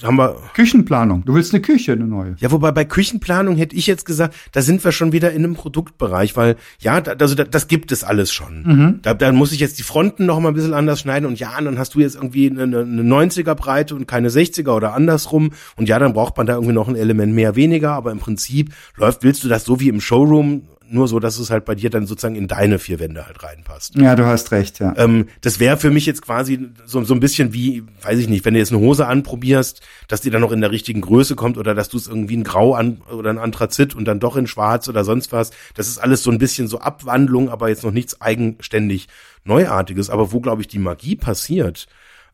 haben 0.03 0.17
wir. 0.17 0.35
Küchenplanung. 0.53 1.23
Du 1.25 1.33
willst 1.35 1.53
eine 1.53 1.61
Küche, 1.61 1.93
eine 1.93 2.05
neue. 2.05 2.35
Ja, 2.39 2.51
wobei 2.51 2.71
bei 2.71 2.85
Küchenplanung 2.85 3.55
hätte 3.57 3.75
ich 3.75 3.87
jetzt 3.87 4.05
gesagt, 4.05 4.35
da 4.51 4.61
sind 4.61 4.83
wir 4.83 4.91
schon 4.91 5.11
wieder 5.11 5.31
in 5.31 5.43
einem 5.43 5.55
Produktbereich, 5.55 6.35
weil 6.35 6.55
ja, 6.79 7.01
da, 7.01 7.13
also 7.13 7.35
da, 7.35 7.43
das 7.43 7.67
gibt 7.67 7.91
es 7.91 8.03
alles 8.03 8.31
schon. 8.31 8.63
Mhm. 8.63 8.99
Da, 9.01 9.13
da 9.13 9.31
muss 9.31 9.51
ich 9.51 9.59
jetzt 9.59 9.79
die 9.79 9.83
Fronten 9.83 10.25
noch 10.25 10.39
mal 10.39 10.49
ein 10.49 10.55
bisschen 10.55 10.73
anders 10.73 10.99
schneiden 10.99 11.27
und 11.27 11.39
ja, 11.39 11.59
dann 11.59 11.77
hast 11.79 11.95
du 11.95 11.99
jetzt 11.99 12.15
irgendwie 12.15 12.49
eine, 12.49 12.63
eine 12.63 13.01
90er 13.01 13.55
Breite 13.55 13.95
und 13.95 14.07
keine 14.07 14.29
60er 14.29 14.71
oder 14.71 14.93
andersrum 14.93 15.51
und 15.75 15.89
ja, 15.89 15.99
dann 15.99 16.13
braucht 16.13 16.37
man 16.37 16.45
da 16.45 16.53
irgendwie 16.53 16.73
noch 16.73 16.87
ein 16.87 16.95
Element 16.95 17.33
mehr, 17.33 17.55
weniger, 17.55 17.93
aber 17.93 18.11
im 18.11 18.19
Prinzip 18.19 18.73
läuft, 18.95 19.23
willst 19.23 19.43
du 19.43 19.47
das 19.47 19.63
so 19.63 19.79
wie 19.79 19.89
im 19.89 20.01
Showroom 20.01 20.63
nur 20.89 21.07
so, 21.07 21.19
dass 21.19 21.39
es 21.39 21.49
halt 21.49 21.65
bei 21.65 21.75
dir 21.75 21.89
dann 21.89 22.05
sozusagen 22.05 22.35
in 22.35 22.47
deine 22.47 22.79
vier 22.79 22.99
Wände 22.99 23.25
halt 23.25 23.43
reinpasst. 23.43 23.95
Ja, 23.95 24.15
du 24.15 24.25
hast 24.25 24.51
recht, 24.51 24.79
ja. 24.79 24.93
Ähm, 24.97 25.27
das 25.41 25.59
wäre 25.59 25.77
für 25.77 25.91
mich 25.91 26.05
jetzt 26.05 26.21
quasi 26.21 26.69
so, 26.85 27.03
so 27.03 27.13
ein 27.13 27.19
bisschen 27.19 27.53
wie, 27.53 27.83
weiß 28.01 28.19
ich 28.19 28.27
nicht, 28.29 28.45
wenn 28.45 28.53
du 28.53 28.59
jetzt 28.59 28.71
eine 28.71 28.81
Hose 28.81 29.07
anprobierst, 29.07 29.81
dass 30.07 30.21
die 30.21 30.29
dann 30.29 30.41
noch 30.41 30.51
in 30.51 30.61
der 30.61 30.71
richtigen 30.71 31.01
Größe 31.01 31.35
kommt 31.35 31.57
oder 31.57 31.75
dass 31.75 31.89
du 31.89 31.97
es 31.97 32.07
irgendwie 32.07 32.35
in 32.35 32.43
Grau 32.43 32.73
an 32.73 33.01
oder 33.11 33.29
ein 33.29 33.37
Anthrazit 33.37 33.95
und 33.95 34.05
dann 34.05 34.19
doch 34.19 34.35
in 34.35 34.47
Schwarz 34.47 34.87
oder 34.87 35.03
sonst 35.03 35.31
was. 35.31 35.51
Das 35.75 35.87
ist 35.87 35.97
alles 35.97 36.23
so 36.23 36.31
ein 36.31 36.37
bisschen 36.37 36.67
so 36.67 36.79
Abwandlung, 36.79 37.49
aber 37.49 37.69
jetzt 37.69 37.83
noch 37.83 37.91
nichts 37.91 38.21
eigenständig 38.21 39.07
Neuartiges. 39.43 40.09
Aber 40.09 40.31
wo, 40.31 40.39
glaube 40.39 40.61
ich, 40.61 40.67
die 40.67 40.79
Magie 40.79 41.15
passiert, 41.15 41.87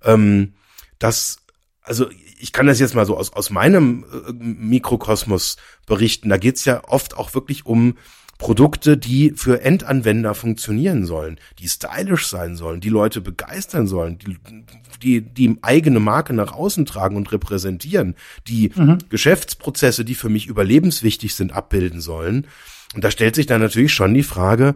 ähm, 0.03 0.53
dass 0.99 1.37
also 1.83 2.07
ich 2.39 2.51
kann 2.51 2.67
das 2.67 2.79
jetzt 2.79 2.95
mal 2.95 3.05
so 3.05 3.17
aus, 3.17 3.31
aus 3.33 3.49
meinem 3.49 4.05
äh, 4.11 4.31
Mikrokosmos 4.33 5.57
berichten. 5.85 6.29
Da 6.29 6.37
geht's 6.37 6.65
ja 6.65 6.81
oft 6.87 7.15
auch 7.17 7.33
wirklich 7.33 7.65
um 7.65 7.95
Produkte, 8.37 8.97
die 8.97 9.31
für 9.35 9.61
Endanwender 9.61 10.33
funktionieren 10.33 11.05
sollen, 11.05 11.39
die 11.59 11.69
stylisch 11.69 12.27
sein 12.27 12.55
sollen, 12.55 12.81
die 12.81 12.89
Leute 12.89 13.21
begeistern 13.21 13.87
sollen, 13.87 14.17
die 14.17 14.37
die, 15.01 15.21
die 15.21 15.57
eigene 15.61 15.99
Marke 15.99 16.33
nach 16.33 16.53
außen 16.53 16.85
tragen 16.85 17.15
und 17.15 17.31
repräsentieren, 17.31 18.15
die 18.47 18.71
mhm. 18.73 18.99
Geschäftsprozesse, 19.09 20.05
die 20.05 20.15
für 20.15 20.29
mich 20.29 20.47
überlebenswichtig 20.47 21.35
sind, 21.35 21.51
abbilden 21.51 22.01
sollen. 22.01 22.47
Und 22.95 23.03
da 23.03 23.11
stellt 23.11 23.35
sich 23.35 23.45
dann 23.45 23.61
natürlich 23.61 23.93
schon 23.93 24.13
die 24.13 24.23
Frage, 24.23 24.75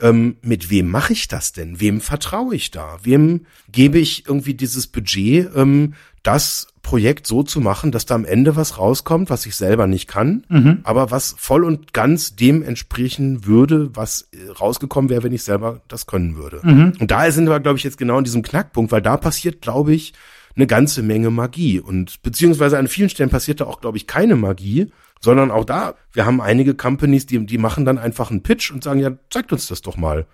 ähm, 0.00 0.36
mit 0.42 0.70
wem 0.70 0.90
mache 0.90 1.12
ich 1.12 1.28
das 1.28 1.52
denn? 1.52 1.80
Wem 1.80 2.00
vertraue 2.00 2.54
ich 2.54 2.70
da? 2.70 2.98
Wem 3.02 3.46
gebe 3.70 3.98
ich 3.98 4.26
irgendwie 4.26 4.54
dieses 4.54 4.86
Budget, 4.86 5.50
ähm, 5.54 5.94
das 6.22 6.68
Projekt 6.84 7.26
so 7.26 7.42
zu 7.42 7.60
machen, 7.60 7.90
dass 7.90 8.06
da 8.06 8.14
am 8.14 8.24
Ende 8.24 8.54
was 8.54 8.78
rauskommt, 8.78 9.30
was 9.30 9.44
ich 9.46 9.56
selber 9.56 9.88
nicht 9.88 10.06
kann, 10.06 10.46
mhm. 10.48 10.80
aber 10.84 11.10
was 11.10 11.34
voll 11.36 11.64
und 11.64 11.92
ganz 11.92 12.36
dem 12.36 12.62
entsprechen 12.62 13.46
würde, 13.46 13.90
was 13.96 14.28
äh, 14.32 14.50
rausgekommen 14.52 15.10
wäre, 15.10 15.24
wenn 15.24 15.32
ich 15.32 15.42
selber 15.42 15.80
das 15.88 16.06
können 16.06 16.36
würde. 16.36 16.60
Mhm. 16.62 16.92
Und 17.00 17.10
da 17.10 17.28
sind 17.32 17.48
wir, 17.48 17.58
glaube 17.58 17.78
ich, 17.78 17.84
jetzt 17.84 17.98
genau 17.98 18.18
in 18.18 18.24
diesem 18.24 18.42
Knackpunkt, 18.42 18.92
weil 18.92 19.02
da 19.02 19.16
passiert, 19.16 19.62
glaube 19.62 19.92
ich, 19.92 20.12
eine 20.54 20.68
ganze 20.68 21.02
Menge 21.02 21.30
Magie. 21.30 21.80
Und 21.80 22.22
beziehungsweise 22.22 22.78
an 22.78 22.86
vielen 22.86 23.08
Stellen 23.08 23.30
passiert 23.30 23.60
da 23.60 23.64
auch, 23.64 23.80
glaube 23.80 23.96
ich, 23.96 24.06
keine 24.06 24.36
Magie, 24.36 24.92
sondern 25.20 25.50
auch 25.50 25.64
da, 25.64 25.94
wir 26.12 26.26
haben 26.26 26.40
einige 26.40 26.74
Companies, 26.74 27.26
die, 27.26 27.44
die 27.44 27.58
machen 27.58 27.84
dann 27.84 27.98
einfach 27.98 28.30
einen 28.30 28.42
Pitch 28.42 28.70
und 28.70 28.84
sagen, 28.84 29.00
ja, 29.00 29.10
zeigt 29.30 29.52
uns 29.52 29.66
das 29.66 29.82
doch 29.82 29.96
mal 29.96 30.26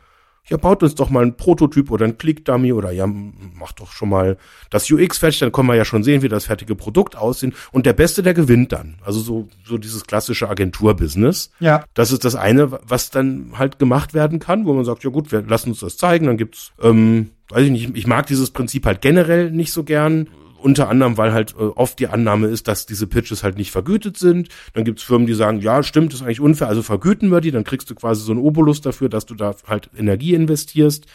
ja, 0.51 0.57
baut 0.57 0.83
uns 0.83 0.97
doch 0.97 1.11
mal 1.11 1.25
ein 1.25 1.37
Prototyp 1.37 1.91
oder 1.91 2.05
ein 2.05 2.19
Click-Dummy 2.19 2.73
oder 2.73 2.91
ja, 2.91 3.07
macht 3.07 3.81
doch 3.81 3.93
schon 3.93 4.09
mal 4.09 4.37
das 4.69 4.91
UX 4.91 5.19
fertig, 5.19 5.39
dann 5.39 5.53
können 5.53 5.69
wir 5.69 5.77
ja 5.77 5.85
schon 5.85 6.03
sehen, 6.03 6.23
wie 6.23 6.29
das 6.29 6.47
fertige 6.47 6.75
Produkt 6.75 7.17
aussieht. 7.17 7.55
Und 7.71 7.87
der 7.87 7.93
Beste, 7.93 8.23
der 8.23 8.35
gewinnt 8.35 8.73
dann. 8.73 8.97
Also 9.05 9.21
so, 9.21 9.49
so 9.65 9.79
dieses 9.79 10.05
klassische 10.05 10.49
Agenturbusiness. 10.49 11.53
Ja. 11.61 11.85
Das 11.95 12.11
ist 12.11 12.25
das 12.25 12.35
eine, 12.35 12.73
was 12.83 13.11
dann 13.11 13.53
halt 13.57 13.79
gemacht 13.79 14.13
werden 14.13 14.41
kann, 14.41 14.67
wo 14.67 14.75
man 14.75 14.85
sagt, 14.85 15.05
ja 15.05 15.11
gut, 15.11 15.31
wir 15.31 15.43
lassen 15.43 15.71
uns 15.71 15.81
das 15.81 15.97
zeigen, 15.97 16.27
dann 16.27 16.37
gibt's, 16.37 16.73
ähm, 16.83 17.31
weiß 17.51 17.65
ich 17.65 17.71
nicht, 17.71 17.97
ich 17.97 18.07
mag 18.09 18.27
dieses 18.27 18.51
Prinzip 18.51 18.87
halt 18.87 19.01
generell 19.01 19.53
nicht 19.53 19.73
so 19.73 19.85
gern 19.85 20.29
unter 20.63 20.89
anderem, 20.89 21.17
weil 21.17 21.33
halt 21.33 21.53
äh, 21.53 21.63
oft 21.63 21.99
die 21.99 22.09
Annahme 22.09 22.49
ist, 22.49 22.69
dass 22.69 22.87
diese 22.87 23.07
Pitches 23.07 23.43
halt 23.43 23.57
nicht 23.57 23.71
vergütet 23.71 24.17
sind. 24.17 24.49
Dann 24.75 24.85
gibt's 24.85 25.03
Firmen, 25.03 25.27
die 25.27 25.35
sagen, 25.35 25.61
ja, 25.61 25.83
stimmt, 25.83 26.15
ist 26.15 26.23
eigentlich 26.23 26.41
unfair, 26.41 26.69
also 26.69 26.83
vergüten 26.83 27.31
wir 27.31 27.41
die, 27.41 27.51
dann 27.51 27.65
kriegst 27.65 27.91
du 27.91 27.95
quasi 27.95 28.23
so 28.23 28.33
einen 28.33 28.41
Obolus 28.41 28.81
dafür, 28.81 29.09
dass 29.09 29.27
du 29.27 29.35
da 29.35 29.55
halt 29.67 29.91
Energie 29.97 30.35
investierst 30.35 31.07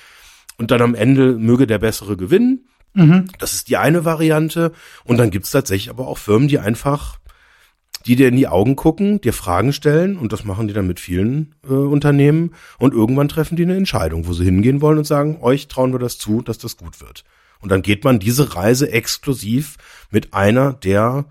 und 0.58 0.72
dann 0.72 0.82
am 0.82 0.96
Ende 0.96 1.34
möge 1.34 1.68
der 1.68 1.80
bessere 1.80 2.18
gewinnen. 2.18 2.68
Mhm. 2.94 3.26
Das 3.40 3.54
ist 3.54 3.70
die 3.70 3.78
eine 3.78 4.06
Variante. 4.06 4.72
Und 5.04 5.18
dann 5.18 5.30
gibt's 5.30 5.52
tatsächlich 5.52 5.90
aber 5.90 6.08
auch 6.08 6.18
Firmen, 6.18 6.48
die 6.48 6.60
einfach, 6.60 7.20
die 8.06 8.16
dir 8.16 8.30
in 8.30 8.38
die 8.38 8.48
Augen 8.48 8.76
gucken, 8.76 9.22
dir 9.22 9.34
Fragen 9.34 9.74
stellen 9.74 10.18
und 10.18 10.32
das 10.32 10.46
machen 10.46 10.68
die 10.68 10.74
dann 10.74 10.88
mit 10.88 11.00
vielen 11.00 11.56
äh, 11.68 11.74
Unternehmen 11.74 12.54
und 12.78 12.94
irgendwann 12.94 13.28
treffen 13.28 13.56
die 13.56 13.64
eine 13.64 13.76
Entscheidung, 13.76 14.28
wo 14.28 14.34
sie 14.34 14.46
hingehen 14.46 14.82
wollen 14.82 14.98
und 14.98 15.06
sagen, 15.06 15.40
euch 15.42 15.68
trauen 15.68 15.92
wir 15.92 16.00
das 16.00 16.18
zu, 16.18 16.42
dass 16.42 16.58
das 16.58 16.78
gut 16.78 17.02
wird. 17.02 17.24
Und 17.66 17.70
dann 17.70 17.82
geht 17.82 18.04
man 18.04 18.20
diese 18.20 18.56
Reise 18.56 18.92
exklusiv 18.92 19.78
mit 20.12 20.36
einer 20.36 20.74
der 20.74 21.26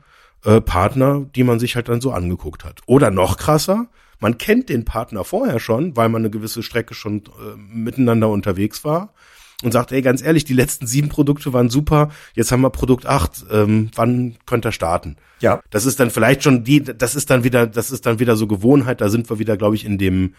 äh, 0.44 0.60
Partner, 0.60 1.24
die 1.32 1.44
man 1.44 1.60
sich 1.60 1.76
halt 1.76 1.88
dann 1.88 2.00
so 2.00 2.10
angeguckt 2.10 2.64
hat. 2.64 2.80
Oder 2.86 3.12
noch 3.12 3.36
krasser, 3.36 3.86
man 4.18 4.36
kennt 4.36 4.68
den 4.68 4.84
Partner 4.84 5.22
vorher 5.22 5.60
schon, 5.60 5.96
weil 5.96 6.08
man 6.08 6.22
eine 6.22 6.30
gewisse 6.30 6.64
Strecke 6.64 6.92
schon 6.92 7.18
äh, 7.18 7.56
miteinander 7.56 8.30
unterwegs 8.30 8.84
war 8.84 9.14
und 9.62 9.70
sagt, 9.70 9.92
ey, 9.92 10.02
ganz 10.02 10.22
ehrlich, 10.22 10.44
die 10.44 10.54
letzten 10.54 10.88
sieben 10.88 11.08
Produkte 11.08 11.52
waren 11.52 11.70
super, 11.70 12.10
jetzt 12.34 12.50
haben 12.50 12.62
wir 12.62 12.70
Produkt 12.70 13.06
acht, 13.06 13.44
ähm, 13.52 13.92
wann 13.94 14.34
könnt 14.44 14.66
ihr 14.66 14.72
starten? 14.72 15.14
Ja. 15.38 15.60
Das 15.70 15.86
ist 15.86 16.00
dann 16.00 16.10
vielleicht 16.10 16.42
schon 16.42 16.64
die, 16.64 16.82
das 16.82 17.14
ist 17.14 17.30
dann 17.30 17.44
wieder, 17.44 17.68
das 17.68 17.92
ist 17.92 18.06
dann 18.06 18.18
wieder 18.18 18.34
so 18.34 18.48
Gewohnheit, 18.48 19.00
da 19.00 19.08
sind 19.08 19.30
wir 19.30 19.38
wieder, 19.38 19.56
glaube 19.56 19.76
ich, 19.76 19.84
in 19.84 19.98
dem 19.98 20.34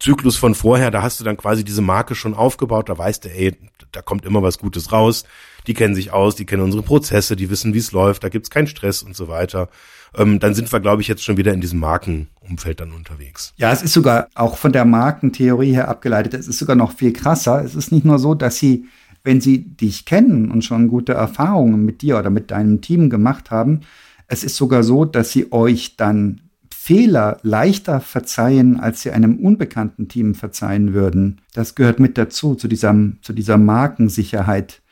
Zyklus 0.00 0.36
von 0.36 0.54
vorher, 0.54 0.90
da 0.90 1.02
hast 1.02 1.20
du 1.20 1.24
dann 1.24 1.36
quasi 1.36 1.64
diese 1.64 1.82
Marke 1.82 2.14
schon 2.14 2.34
aufgebaut, 2.34 2.88
da 2.88 2.98
weißt 2.98 3.24
du, 3.24 3.28
ey, 3.30 3.56
da 3.92 4.02
kommt 4.02 4.24
immer 4.24 4.42
was 4.42 4.58
Gutes 4.58 4.92
raus, 4.92 5.24
die 5.66 5.74
kennen 5.74 5.94
sich 5.94 6.12
aus, 6.12 6.36
die 6.36 6.44
kennen 6.44 6.62
unsere 6.62 6.82
Prozesse, 6.82 7.36
die 7.36 7.50
wissen, 7.50 7.74
wie 7.74 7.78
es 7.78 7.92
läuft, 7.92 8.24
da 8.24 8.28
gibt's 8.28 8.50
keinen 8.50 8.66
Stress 8.66 9.02
und 9.02 9.16
so 9.16 9.28
weiter. 9.28 9.68
Ähm, 10.16 10.38
dann 10.38 10.54
sind 10.54 10.70
wir, 10.72 10.80
glaube 10.80 11.02
ich, 11.02 11.08
jetzt 11.08 11.24
schon 11.24 11.36
wieder 11.36 11.52
in 11.52 11.60
diesem 11.60 11.80
Markenumfeld 11.80 12.80
dann 12.80 12.92
unterwegs. 12.92 13.52
Ja, 13.56 13.72
es 13.72 13.82
ist 13.82 13.92
sogar 13.92 14.28
auch 14.34 14.56
von 14.56 14.72
der 14.72 14.84
Markentheorie 14.84 15.72
her 15.72 15.88
abgeleitet, 15.88 16.34
es 16.34 16.48
ist 16.48 16.58
sogar 16.58 16.76
noch 16.76 16.92
viel 16.92 17.12
krasser. 17.12 17.64
Es 17.64 17.74
ist 17.74 17.90
nicht 17.90 18.04
nur 18.04 18.18
so, 18.18 18.34
dass 18.34 18.56
sie, 18.56 18.86
wenn 19.22 19.40
sie 19.40 19.64
dich 19.64 20.04
kennen 20.04 20.50
und 20.50 20.64
schon 20.64 20.88
gute 20.88 21.14
Erfahrungen 21.14 21.84
mit 21.84 22.02
dir 22.02 22.18
oder 22.18 22.30
mit 22.30 22.50
deinem 22.50 22.80
Team 22.80 23.10
gemacht 23.10 23.50
haben, 23.50 23.80
es 24.26 24.44
ist 24.44 24.56
sogar 24.56 24.82
so, 24.82 25.04
dass 25.04 25.32
sie 25.32 25.52
euch 25.52 25.96
dann 25.96 26.40
Fehler 26.84 27.38
leichter 27.40 27.98
verzeihen, 27.98 28.78
als 28.78 29.00
sie 29.00 29.10
einem 29.10 29.38
unbekannten 29.38 30.06
Team 30.06 30.34
verzeihen 30.34 30.92
würden. 30.92 31.40
Das 31.54 31.74
gehört 31.74 31.98
mit 31.98 32.18
dazu, 32.18 32.56
zu 32.56 32.68
dieser, 32.68 32.94
zu 33.22 33.32
dieser 33.32 33.56
Markensicherheit. 33.56 34.82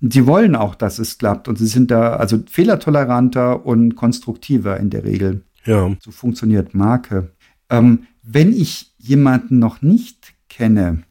Sie 0.00 0.26
wollen 0.26 0.56
auch, 0.56 0.74
dass 0.74 0.98
es 0.98 1.16
klappt 1.16 1.46
und 1.46 1.56
sie 1.56 1.68
sind 1.68 1.92
da 1.92 2.16
also 2.16 2.40
fehlertoleranter 2.50 3.64
und 3.64 3.94
konstruktiver 3.94 4.80
in 4.80 4.90
der 4.90 5.04
Regel. 5.04 5.44
Ja. 5.64 5.94
So 6.00 6.10
funktioniert 6.10 6.74
Marke. 6.74 7.30
Ähm, 7.70 8.08
wenn 8.24 8.52
ich 8.52 8.92
jemanden 8.98 9.60
noch 9.60 9.80
nicht 9.80 10.34
kenne, 10.48 11.04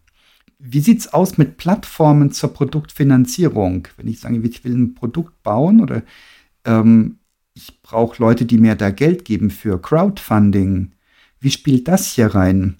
wie 0.60 0.82
sieht's 0.82 1.14
aus 1.14 1.38
mit 1.38 1.56
Plattformen 1.56 2.32
zur 2.34 2.54
Produktfinanzierung? 2.54 3.88
Wenn 3.96 4.10
ich 4.10 4.20
sage, 4.20 4.46
ich 4.46 4.66
will 4.66 4.76
ein 4.76 4.94
Produkt 4.94 5.42
bauen 5.42 5.80
oder 5.80 6.02
ähm, 6.66 7.20
ich 7.58 7.82
brauche 7.82 8.22
Leute, 8.22 8.46
die 8.46 8.60
mir 8.60 8.76
da 8.76 8.92
Geld 8.92 9.26
geben 9.26 9.50
für 9.50 9.82
Crowdfunding. 9.82 10.92
Wie 11.40 11.52
spielt 11.52 11.88
das 11.88 12.06
hier 12.06 12.28
rein? 12.28 12.78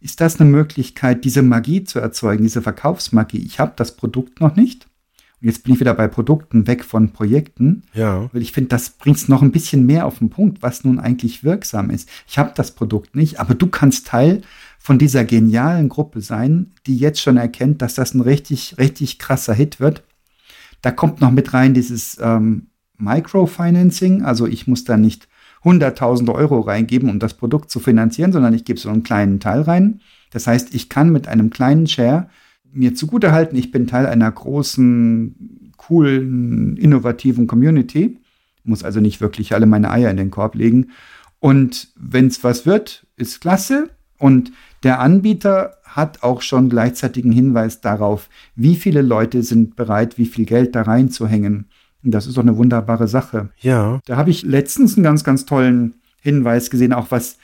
Ist 0.00 0.20
das 0.20 0.40
eine 0.40 0.50
Möglichkeit, 0.50 1.24
diese 1.24 1.42
Magie 1.42 1.84
zu 1.84 1.98
erzeugen, 1.98 2.42
diese 2.42 2.62
Verkaufsmagie? 2.62 3.38
Ich 3.38 3.60
habe 3.60 3.74
das 3.76 3.96
Produkt 3.96 4.40
noch 4.40 4.56
nicht. 4.56 4.86
Und 5.40 5.48
jetzt 5.48 5.64
bin 5.64 5.74
ich 5.74 5.80
wieder 5.80 5.94
bei 5.94 6.08
Produkten 6.08 6.66
weg 6.66 6.84
von 6.84 7.12
Projekten. 7.12 7.82
Ja. 7.92 8.30
Weil 8.32 8.42
ich 8.42 8.52
finde, 8.52 8.68
das 8.68 8.90
bringt 8.90 9.18
es 9.18 9.28
noch 9.28 9.42
ein 9.42 9.52
bisschen 9.52 9.84
mehr 9.84 10.06
auf 10.06 10.18
den 10.18 10.30
Punkt, 10.30 10.62
was 10.62 10.84
nun 10.84 10.98
eigentlich 10.98 11.44
wirksam 11.44 11.90
ist. 11.90 12.08
Ich 12.26 12.38
habe 12.38 12.52
das 12.54 12.74
Produkt 12.74 13.14
nicht, 13.14 13.40
aber 13.40 13.54
du 13.54 13.66
kannst 13.66 14.06
Teil 14.06 14.40
von 14.78 14.98
dieser 14.98 15.24
genialen 15.24 15.90
Gruppe 15.90 16.22
sein, 16.22 16.72
die 16.86 16.96
jetzt 16.96 17.20
schon 17.20 17.36
erkennt, 17.36 17.82
dass 17.82 17.94
das 17.94 18.14
ein 18.14 18.20
richtig, 18.20 18.76
richtig 18.78 19.18
krasser 19.18 19.54
Hit 19.54 19.80
wird. 19.80 20.02
Da 20.80 20.90
kommt 20.90 21.20
noch 21.20 21.30
mit 21.30 21.52
rein 21.52 21.74
dieses 21.74 22.18
ähm, 22.20 22.68
Microfinancing, 22.98 24.22
also 24.22 24.46
ich 24.46 24.66
muss 24.66 24.84
da 24.84 24.96
nicht 24.96 25.28
100.000 25.64 26.32
Euro 26.32 26.60
reingeben, 26.60 27.08
um 27.08 27.18
das 27.18 27.34
Produkt 27.34 27.70
zu 27.70 27.80
finanzieren, 27.80 28.32
sondern 28.32 28.54
ich 28.54 28.64
gebe 28.64 28.78
so 28.78 28.90
einen 28.90 29.02
kleinen 29.02 29.40
Teil 29.40 29.62
rein. 29.62 30.00
Das 30.30 30.46
heißt, 30.46 30.74
ich 30.74 30.88
kann 30.88 31.10
mit 31.10 31.26
einem 31.26 31.50
kleinen 31.50 31.86
Share 31.86 32.28
mir 32.72 32.94
zugutehalten, 32.94 33.56
ich 33.56 33.70
bin 33.70 33.86
Teil 33.86 34.06
einer 34.06 34.30
großen, 34.30 35.72
coolen, 35.76 36.76
innovativen 36.76 37.46
Community, 37.46 38.18
muss 38.64 38.82
also 38.82 39.00
nicht 39.00 39.20
wirklich 39.20 39.54
alle 39.54 39.66
meine 39.66 39.90
Eier 39.90 40.10
in 40.10 40.16
den 40.16 40.30
Korb 40.30 40.54
legen. 40.54 40.90
Und 41.38 41.88
wenn 41.96 42.26
es 42.26 42.42
was 42.42 42.66
wird, 42.66 43.06
ist 43.16 43.40
klasse. 43.40 43.90
Und 44.18 44.52
der 44.82 45.00
Anbieter 45.00 45.76
hat 45.84 46.22
auch 46.22 46.40
schon 46.40 46.68
gleichzeitigen 46.68 47.30
Hinweis 47.30 47.80
darauf, 47.80 48.28
wie 48.56 48.76
viele 48.76 49.02
Leute 49.02 49.42
sind 49.42 49.76
bereit, 49.76 50.18
wie 50.18 50.26
viel 50.26 50.46
Geld 50.46 50.74
da 50.74 50.82
reinzuhängen. 50.82 51.66
Das 52.04 52.26
ist 52.26 52.36
doch 52.36 52.42
eine 52.42 52.56
wunderbare 52.56 53.08
Sache. 53.08 53.48
Ja. 53.60 54.00
Da 54.04 54.16
habe 54.16 54.30
ich 54.30 54.42
letztens 54.42 54.96
einen 54.96 55.04
ganz, 55.04 55.24
ganz 55.24 55.46
tollen 55.46 55.94
Hinweis 56.20 56.70
gesehen, 56.70 56.92
auch 56.92 57.10
was 57.10 57.38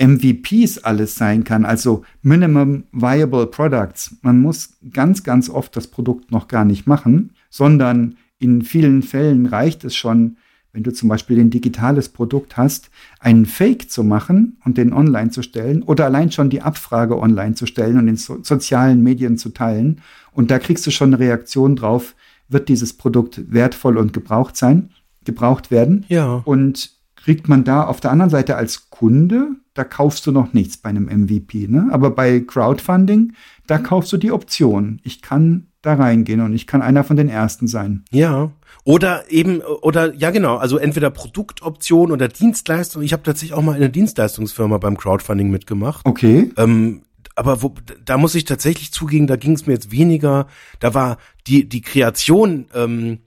MVPs 0.00 0.78
alles 0.78 1.14
sein 1.14 1.44
kann, 1.44 1.64
also 1.64 2.04
Minimum 2.22 2.84
Viable 2.92 3.46
Products. 3.46 4.16
Man 4.22 4.40
muss 4.40 4.76
ganz, 4.92 5.22
ganz 5.22 5.48
oft 5.48 5.76
das 5.76 5.86
Produkt 5.86 6.32
noch 6.32 6.48
gar 6.48 6.64
nicht 6.64 6.86
machen, 6.86 7.32
sondern 7.48 8.16
in 8.38 8.62
vielen 8.62 9.02
Fällen 9.02 9.46
reicht 9.46 9.84
es 9.84 9.94
schon, 9.94 10.36
wenn 10.72 10.82
du 10.82 10.92
zum 10.92 11.08
Beispiel 11.08 11.38
ein 11.38 11.50
digitales 11.50 12.08
Produkt 12.08 12.56
hast, 12.56 12.90
einen 13.20 13.46
Fake 13.46 13.90
zu 13.90 14.02
machen 14.02 14.58
und 14.64 14.76
den 14.76 14.92
online 14.92 15.30
zu 15.30 15.42
stellen 15.42 15.84
oder 15.84 16.04
allein 16.06 16.32
schon 16.32 16.50
die 16.50 16.62
Abfrage 16.62 17.16
online 17.16 17.54
zu 17.54 17.66
stellen 17.66 17.96
und 17.96 18.08
in 18.08 18.16
so 18.16 18.42
sozialen 18.42 19.04
Medien 19.04 19.38
zu 19.38 19.50
teilen. 19.50 20.00
Und 20.32 20.50
da 20.50 20.58
kriegst 20.58 20.84
du 20.84 20.90
schon 20.90 21.14
eine 21.14 21.20
Reaktion 21.20 21.76
drauf, 21.76 22.16
wird 22.48 22.68
dieses 22.68 22.96
Produkt 22.96 23.52
wertvoll 23.52 23.98
und 23.98 24.12
gebraucht 24.12 24.56
sein, 24.56 24.90
gebraucht 25.24 25.70
werden. 25.70 26.04
Ja. 26.08 26.42
Und 26.44 26.90
kriegt 27.16 27.48
man 27.48 27.64
da 27.64 27.84
auf 27.84 28.00
der 28.00 28.10
anderen 28.10 28.30
Seite 28.30 28.56
als 28.56 28.90
Kunde, 28.90 29.52
da 29.72 29.82
kaufst 29.82 30.26
du 30.26 30.32
noch 30.32 30.52
nichts 30.52 30.76
bei 30.76 30.90
einem 30.90 31.06
MVP, 31.06 31.68
ne? 31.68 31.88
Aber 31.90 32.10
bei 32.10 32.40
Crowdfunding, 32.40 33.32
da 33.66 33.78
kaufst 33.78 34.12
du 34.12 34.18
die 34.18 34.30
Option. 34.30 35.00
Ich 35.04 35.22
kann 35.22 35.68
da 35.82 35.94
reingehen 35.94 36.40
und 36.40 36.54
ich 36.54 36.66
kann 36.66 36.82
einer 36.82 37.02
von 37.02 37.16
den 37.16 37.28
ersten 37.28 37.66
sein. 37.66 38.04
Ja. 38.10 38.50
Oder 38.84 39.30
eben, 39.30 39.60
oder 39.60 40.14
ja 40.14 40.30
genau, 40.30 40.56
also 40.56 40.78
entweder 40.78 41.10
Produktoption 41.10 42.12
oder 42.12 42.28
Dienstleistung. 42.28 43.02
Ich 43.02 43.12
habe 43.12 43.22
tatsächlich 43.22 43.54
auch 43.56 43.62
mal 43.62 43.72
in 43.72 43.82
einer 43.82 43.88
Dienstleistungsfirma 43.88 44.78
beim 44.78 44.96
Crowdfunding 44.96 45.50
mitgemacht. 45.50 46.02
Okay. 46.04 46.50
Ähm, 46.56 47.02
aber 47.34 47.62
wo, 47.62 47.74
da 48.04 48.16
muss 48.16 48.34
ich 48.34 48.44
tatsächlich 48.44 48.92
zugeben, 48.92 49.26
da 49.26 49.36
ging 49.36 49.52
es 49.52 49.66
mir 49.66 49.72
jetzt 49.74 49.90
weniger, 49.90 50.46
da 50.80 50.94
war 50.94 51.18
die, 51.46 51.68
die 51.68 51.82
Kreation, 51.82 52.66
ähm, 52.74 53.18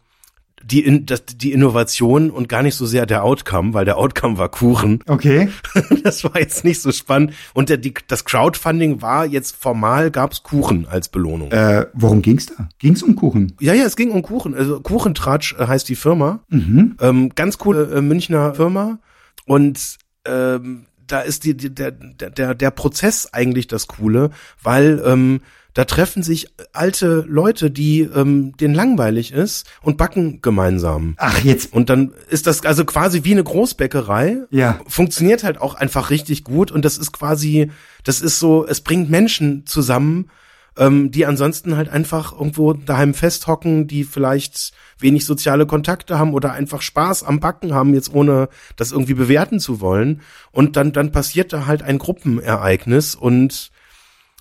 die, 0.63 0.83
in, 0.83 1.05
das, 1.05 1.25
die 1.25 1.53
Innovation 1.53 2.29
und 2.29 2.49
gar 2.49 2.61
nicht 2.61 2.75
so 2.75 2.85
sehr 2.85 3.05
der 3.05 3.23
Outcome, 3.23 3.73
weil 3.73 3.85
der 3.85 3.97
Outcome 3.97 4.37
war 4.37 4.49
Kuchen. 4.49 5.03
Okay. 5.07 5.49
Das 6.03 6.23
war 6.23 6.39
jetzt 6.39 6.63
nicht 6.63 6.81
so 6.81 6.91
spannend. 6.91 7.33
Und 7.53 7.69
der, 7.69 7.77
die, 7.77 7.93
das 8.07 8.23
Crowdfunding 8.23 9.01
war 9.01 9.25
jetzt 9.25 9.55
formal, 9.55 10.09
gab's 10.09 10.43
Kuchen 10.43 10.87
als 10.87 11.09
Belohnung. 11.09 11.51
Äh, 11.51 11.87
worum 11.93 12.21
ging's 12.21 12.45
da? 12.47 12.69
Ging's 12.79 13.03
um 13.03 13.15
Kuchen? 13.15 13.53
Ja, 13.59 13.73
ja, 13.73 13.83
es 13.83 13.95
ging 13.95 14.11
um 14.11 14.21
Kuchen. 14.21 14.53
Also 14.55 14.79
Kuchentratsch 14.79 15.53
äh, 15.57 15.67
heißt 15.67 15.87
die 15.89 15.95
Firma. 15.95 16.39
Mhm. 16.49 16.95
Ähm, 17.01 17.29
ganz 17.35 17.57
coole 17.57 17.91
äh, 17.93 18.01
Münchner 18.01 18.55
Firma. 18.55 18.99
Und 19.45 19.97
ähm, 20.25 20.86
da 21.07 21.21
ist 21.21 21.43
die, 21.43 21.55
die, 21.55 21.73
der, 21.73 21.91
der, 21.91 22.53
der 22.53 22.71
Prozess 22.71 23.27
eigentlich 23.31 23.67
das 23.67 23.87
Coole, 23.87 24.29
weil 24.61 25.01
ähm, 25.05 25.41
da 25.77 25.85
treffen 25.85 26.23
sich 26.23 26.47
alte 26.73 27.23
Leute, 27.27 27.69
die 27.69 28.01
ähm, 28.01 28.57
denen 28.57 28.73
langweilig 28.73 29.31
ist 29.31 29.67
und 29.83 29.95
backen 29.95 30.41
gemeinsam. 30.41 31.13
Ach, 31.17 31.39
jetzt. 31.43 31.71
Und 31.71 31.91
dann 31.91 32.13
ist 32.29 32.47
das 32.47 32.65
also 32.65 32.83
quasi 32.83 33.23
wie 33.25 33.33
eine 33.33 33.43
Großbäckerei. 33.43 34.39
Ja. 34.49 34.79
Funktioniert 34.87 35.43
halt 35.43 35.61
auch 35.61 35.75
einfach 35.75 36.09
richtig 36.09 36.43
gut 36.43 36.71
und 36.71 36.83
das 36.83 36.97
ist 36.97 37.11
quasi, 37.11 37.69
das 38.03 38.21
ist 38.21 38.39
so, 38.39 38.65
es 38.65 38.81
bringt 38.81 39.11
Menschen 39.11 39.67
zusammen, 39.67 40.31
ähm, 40.77 41.11
die 41.11 41.27
ansonsten 41.27 41.75
halt 41.77 41.89
einfach 41.89 42.33
irgendwo 42.33 42.73
daheim 42.73 43.13
festhocken, 43.13 43.85
die 43.85 44.03
vielleicht 44.03 44.71
wenig 44.99 45.25
soziale 45.25 45.65
Kontakte 45.65 46.17
haben 46.19 46.33
oder 46.33 46.53
einfach 46.53 46.81
Spaß 46.81 47.23
am 47.23 47.39
Backen 47.39 47.73
haben, 47.73 47.93
jetzt 47.93 48.13
ohne 48.13 48.49
das 48.75 48.91
irgendwie 48.91 49.13
bewerten 49.13 49.59
zu 49.59 49.79
wollen. 49.81 50.21
Und 50.51 50.75
dann, 50.75 50.91
dann 50.91 51.11
passiert 51.11 51.53
da 51.53 51.65
halt 51.65 51.83
ein 51.83 51.97
Gruppenereignis 51.97 53.15
und 53.15 53.71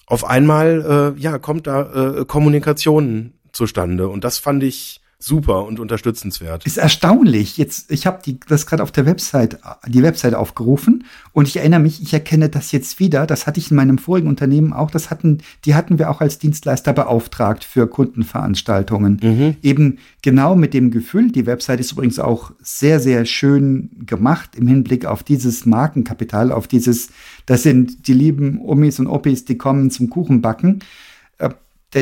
auf 0.07 0.25
einmal, 0.25 1.15
äh, 1.17 1.21
ja, 1.21 1.39
kommt 1.39 1.67
da 1.67 2.21
äh, 2.21 2.25
Kommunikation 2.25 3.35
zustande. 3.53 4.09
Und 4.09 4.25
das 4.25 4.39
fand 4.39 4.63
ich 4.63 5.01
super 5.19 5.65
und 5.65 5.81
unterstützenswert. 5.81 6.67
Ist 6.67 6.77
erstaunlich. 6.77 7.57
Jetzt, 7.57 7.91
ich 7.91 8.07
habe 8.07 8.21
das 8.49 8.67
gerade 8.67 8.83
auf 8.83 8.93
der 8.93 9.07
Website, 9.07 9.59
die 9.87 10.03
Website 10.03 10.35
aufgerufen 10.35 11.05
und 11.33 11.49
ich 11.49 11.57
erinnere 11.57 11.81
mich, 11.81 12.03
ich 12.03 12.13
erkenne 12.13 12.51
das 12.51 12.71
jetzt 12.73 13.01
wieder. 13.01 13.27
Das 13.27 13.47
hatte 13.47 13.59
ich 13.59 13.71
in 13.71 13.77
meinem 13.77 13.97
vorigen 13.97 14.29
Unternehmen 14.29 14.75
auch. 14.75 14.91
Das 14.91 15.11
hatten, 15.11 15.39
die 15.65 15.75
hatten 15.75 15.99
wir 15.99 16.11
auch 16.11 16.21
als 16.21 16.39
Dienstleister 16.39 16.93
beauftragt 16.93 17.65
für 17.65 17.87
Kundenveranstaltungen. 17.87 19.21
Mhm. 19.23 19.57
Eben 19.63 19.99
genau 20.21 20.55
mit 20.55 20.75
dem 20.75 20.91
Gefühl. 20.91 21.33
Die 21.33 21.47
Website 21.47 21.81
ist 21.81 21.93
übrigens 21.93 22.19
auch 22.19 22.53
sehr, 22.63 23.01
sehr 23.01 23.25
schön 23.25 23.91
gemacht 24.05 24.51
im 24.55 24.67
Hinblick 24.67 25.07
auf 25.07 25.23
dieses 25.23 25.65
Markenkapital, 25.65 26.53
auf 26.53 26.69
dieses, 26.69 27.09
das 27.47 27.63
sind 27.63 28.07
die 28.07 28.15
lieben 28.15 28.61
Omis 28.61 29.01
und 29.01 29.07
Opis, 29.07 29.47
die 29.47 29.57
kommen 29.57 29.91
zum 29.91 30.11
Kuchenbacken 30.11 30.81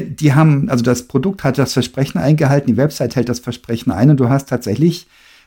die 0.01 0.35
haben, 0.35 0.69
also 0.69 0.83
das 0.83 1.07
Produkt 1.07 1.45
hat 1.45 1.59
das 1.59 1.73
Versprechen 1.73 2.19
eingehalten, 2.19 2.67
die 2.67 2.77
Website 2.77 3.17
hält 3.17 3.29
das 3.29 3.41
Versprechen 3.41 3.93
ein 3.93 4.11
und 4.11 4.19
du 4.19 4.29
hast 4.29 4.49
tatsächlich 4.49 5.07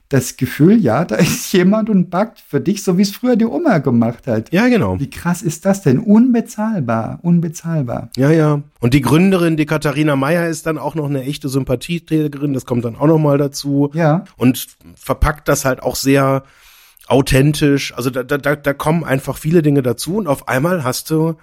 das 0.10 0.38
Gefühl, 0.38 0.80
ja, 0.80 1.04
da 1.04 1.16
ist 1.16 1.52
jemand 1.54 1.90
und 1.90 2.10
backt 2.10 2.40
für 2.40 2.62
dich, 2.62 2.84
so 2.84 2.98
wie 2.98 3.02
es 3.02 3.12
früher 3.12 3.36
die 3.36 3.46
Oma 3.46 3.80
gemacht 3.80 4.28
hat. 4.28 4.52
Ja, 4.54 4.68
genau. 4.68 5.00
Wie 5.00 5.10
krass 5.10 5.42
ist 5.42 5.66
das 5.66 5.82
denn? 5.82 6.00
Unbezahlbar, 6.00 7.20
unbezahlbar. 7.24 8.10
Ja, 8.16 8.32
ja. 8.32 8.62
Und 8.80 8.94
die 8.94 9.02
Gründerin, 9.02 9.58
die 9.58 9.66
Katharina 9.66 10.16
Meyer, 10.16 10.48
ist 10.48 10.66
dann 10.66 10.78
auch 10.78 10.96
noch 10.96 11.10
eine 11.10 11.24
echte 11.24 11.50
Sympathieträgerin, 11.50 12.54
das 12.54 12.66
kommt 12.66 12.86
dann 12.86 12.96
auch 12.96 13.08
noch 13.08 13.20
mal 13.20 13.38
dazu. 13.38 13.92
Ja. 13.94 14.24
Und 14.38 14.68
verpackt 14.96 15.48
das 15.48 15.66
halt 15.66 15.84
auch 15.84 15.96
sehr 15.96 16.44
authentisch. 17.08 17.94
Also 17.96 18.10
da, 18.10 18.24
da, 18.24 18.38
da 18.38 18.74
kommen 18.74 19.04
einfach 19.04 19.38
viele 19.38 19.62
Dinge 19.62 19.82
dazu 19.82 20.18
und 20.18 20.28
auf 20.28 20.48
einmal 20.48 20.84
hast 20.84 21.10
du 21.10 21.36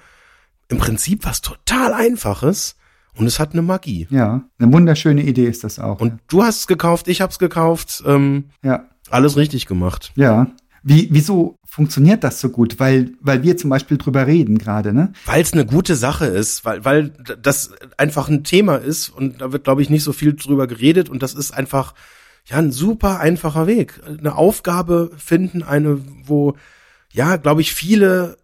im 0.69 0.79
Prinzip 0.79 1.25
was 1.25 1.43
total 1.43 1.93
Einfaches, 1.93 2.77
und 3.17 3.27
es 3.27 3.39
hat 3.39 3.53
eine 3.53 3.63
Magie. 3.63 4.07
Ja, 4.11 4.45
eine 4.59 4.73
wunderschöne 4.73 5.23
Idee 5.23 5.47
ist 5.47 5.65
das 5.65 5.79
auch. 5.79 6.01
Und 6.01 6.21
du 6.29 6.43
hast 6.43 6.61
es 6.61 6.67
gekauft, 6.67 7.09
ich 7.09 7.21
hab's 7.21 7.39
gekauft. 7.39 8.03
Ähm, 8.07 8.47
ja. 8.63 8.89
Alles 9.11 9.37
richtig 9.37 9.67
gemacht. 9.67 10.13
Ja. 10.17 10.49
Wie, 10.83 11.09
wieso 11.11 11.59
funktioniert 11.65 12.25
das 12.25 12.41
so 12.41 12.51
gut? 12.51 12.79
Weil, 12.79 13.13
weil 13.21 13.43
wir 13.43 13.57
zum 13.57 13.71
Beispiel 13.71 13.97
drüber 13.97 14.27
reden 14.27 14.59
gerade, 14.59 14.93
ne? 14.93 15.13
Weil 15.25 15.43
es 15.43 15.53
eine 15.53 15.65
gute 15.65 15.97
Sache 15.97 16.27
ist, 16.27 16.65
weil, 16.65 16.85
weil 16.85 17.11
das 17.41 17.71
einfach 17.97 18.29
ein 18.29 18.45
Thema 18.45 18.77
ist 18.77 19.09
und 19.09 19.41
da 19.41 19.53
wird, 19.53 19.65
glaube 19.65 19.81
ich, 19.81 19.89
nicht 19.89 20.03
so 20.03 20.13
viel 20.13 20.35
drüber 20.35 20.67
geredet 20.67 21.09
und 21.09 21.23
das 21.23 21.35
ist 21.35 21.53
einfach, 21.53 21.95
ja, 22.47 22.59
ein 22.59 22.71
super 22.71 23.21
einfacher 23.21 23.67
Weg. 23.67 24.01
Eine 24.07 24.37
Aufgabe 24.37 25.11
finden, 25.17 25.63
eine, 25.63 26.01
wo, 26.25 26.55
ja, 27.13 27.37
glaube 27.37 27.63
ich, 27.63 27.73
viele 27.73 28.37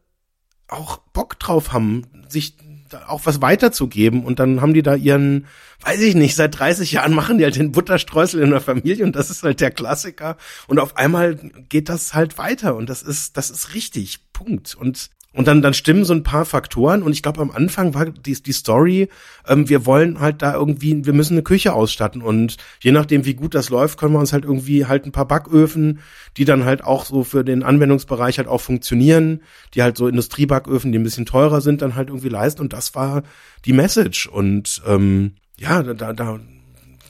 auch 0.68 0.98
Bock 1.12 1.38
drauf 1.38 1.72
haben, 1.72 2.06
sich 2.28 2.56
auch 2.94 3.22
was 3.24 3.40
weiterzugeben. 3.40 4.24
Und 4.24 4.38
dann 4.38 4.60
haben 4.60 4.74
die 4.74 4.82
da 4.82 4.94
ihren, 4.94 5.46
weiß 5.82 6.00
ich 6.00 6.14
nicht, 6.14 6.36
seit 6.36 6.58
30 6.58 6.92
Jahren 6.92 7.14
machen 7.14 7.38
die 7.38 7.44
halt 7.44 7.56
den 7.56 7.72
Butterstreusel 7.72 8.42
in 8.42 8.50
der 8.50 8.60
Familie 8.60 9.04
und 9.04 9.16
das 9.16 9.30
ist 9.30 9.42
halt 9.42 9.60
der 9.60 9.70
Klassiker. 9.70 10.36
Und 10.66 10.78
auf 10.78 10.96
einmal 10.96 11.36
geht 11.68 11.88
das 11.88 12.14
halt 12.14 12.38
weiter 12.38 12.76
und 12.76 12.88
das 12.88 13.02
ist, 13.02 13.36
das 13.36 13.50
ist 13.50 13.74
richtig, 13.74 14.32
Punkt. 14.32 14.74
Und 14.74 15.10
und 15.32 15.46
dann, 15.46 15.62
dann 15.62 15.74
stimmen 15.74 16.04
so 16.04 16.12
ein 16.12 16.24
paar 16.24 16.44
Faktoren. 16.44 17.02
Und 17.02 17.12
ich 17.12 17.22
glaube, 17.22 17.40
am 17.40 17.52
Anfang 17.52 17.94
war 17.94 18.06
die, 18.06 18.42
die 18.42 18.52
Story, 18.52 19.08
ähm, 19.46 19.68
wir 19.68 19.86
wollen 19.86 20.18
halt 20.18 20.42
da 20.42 20.54
irgendwie, 20.54 21.06
wir 21.06 21.12
müssen 21.12 21.34
eine 21.34 21.44
Küche 21.44 21.72
ausstatten. 21.72 22.20
Und 22.20 22.56
je 22.80 22.90
nachdem, 22.90 23.24
wie 23.24 23.34
gut 23.34 23.54
das 23.54 23.70
läuft, 23.70 23.98
können 23.98 24.12
wir 24.12 24.18
uns 24.18 24.32
halt 24.32 24.44
irgendwie 24.44 24.86
halt 24.86 25.06
ein 25.06 25.12
paar 25.12 25.28
Backöfen, 25.28 26.00
die 26.36 26.44
dann 26.44 26.64
halt 26.64 26.82
auch 26.82 27.04
so 27.04 27.22
für 27.22 27.44
den 27.44 27.62
Anwendungsbereich 27.62 28.38
halt 28.38 28.48
auch 28.48 28.60
funktionieren, 28.60 29.42
die 29.74 29.82
halt 29.82 29.96
so 29.96 30.08
Industriebacköfen, 30.08 30.90
die 30.90 30.98
ein 30.98 31.04
bisschen 31.04 31.26
teurer 31.26 31.60
sind, 31.60 31.80
dann 31.80 31.94
halt 31.94 32.08
irgendwie 32.08 32.28
leisten. 32.28 32.62
Und 32.62 32.72
das 32.72 32.96
war 32.96 33.22
die 33.64 33.72
Message. 33.72 34.26
Und 34.26 34.82
ähm, 34.84 35.34
ja, 35.56 35.84
da, 35.84 36.12
da, 36.12 36.40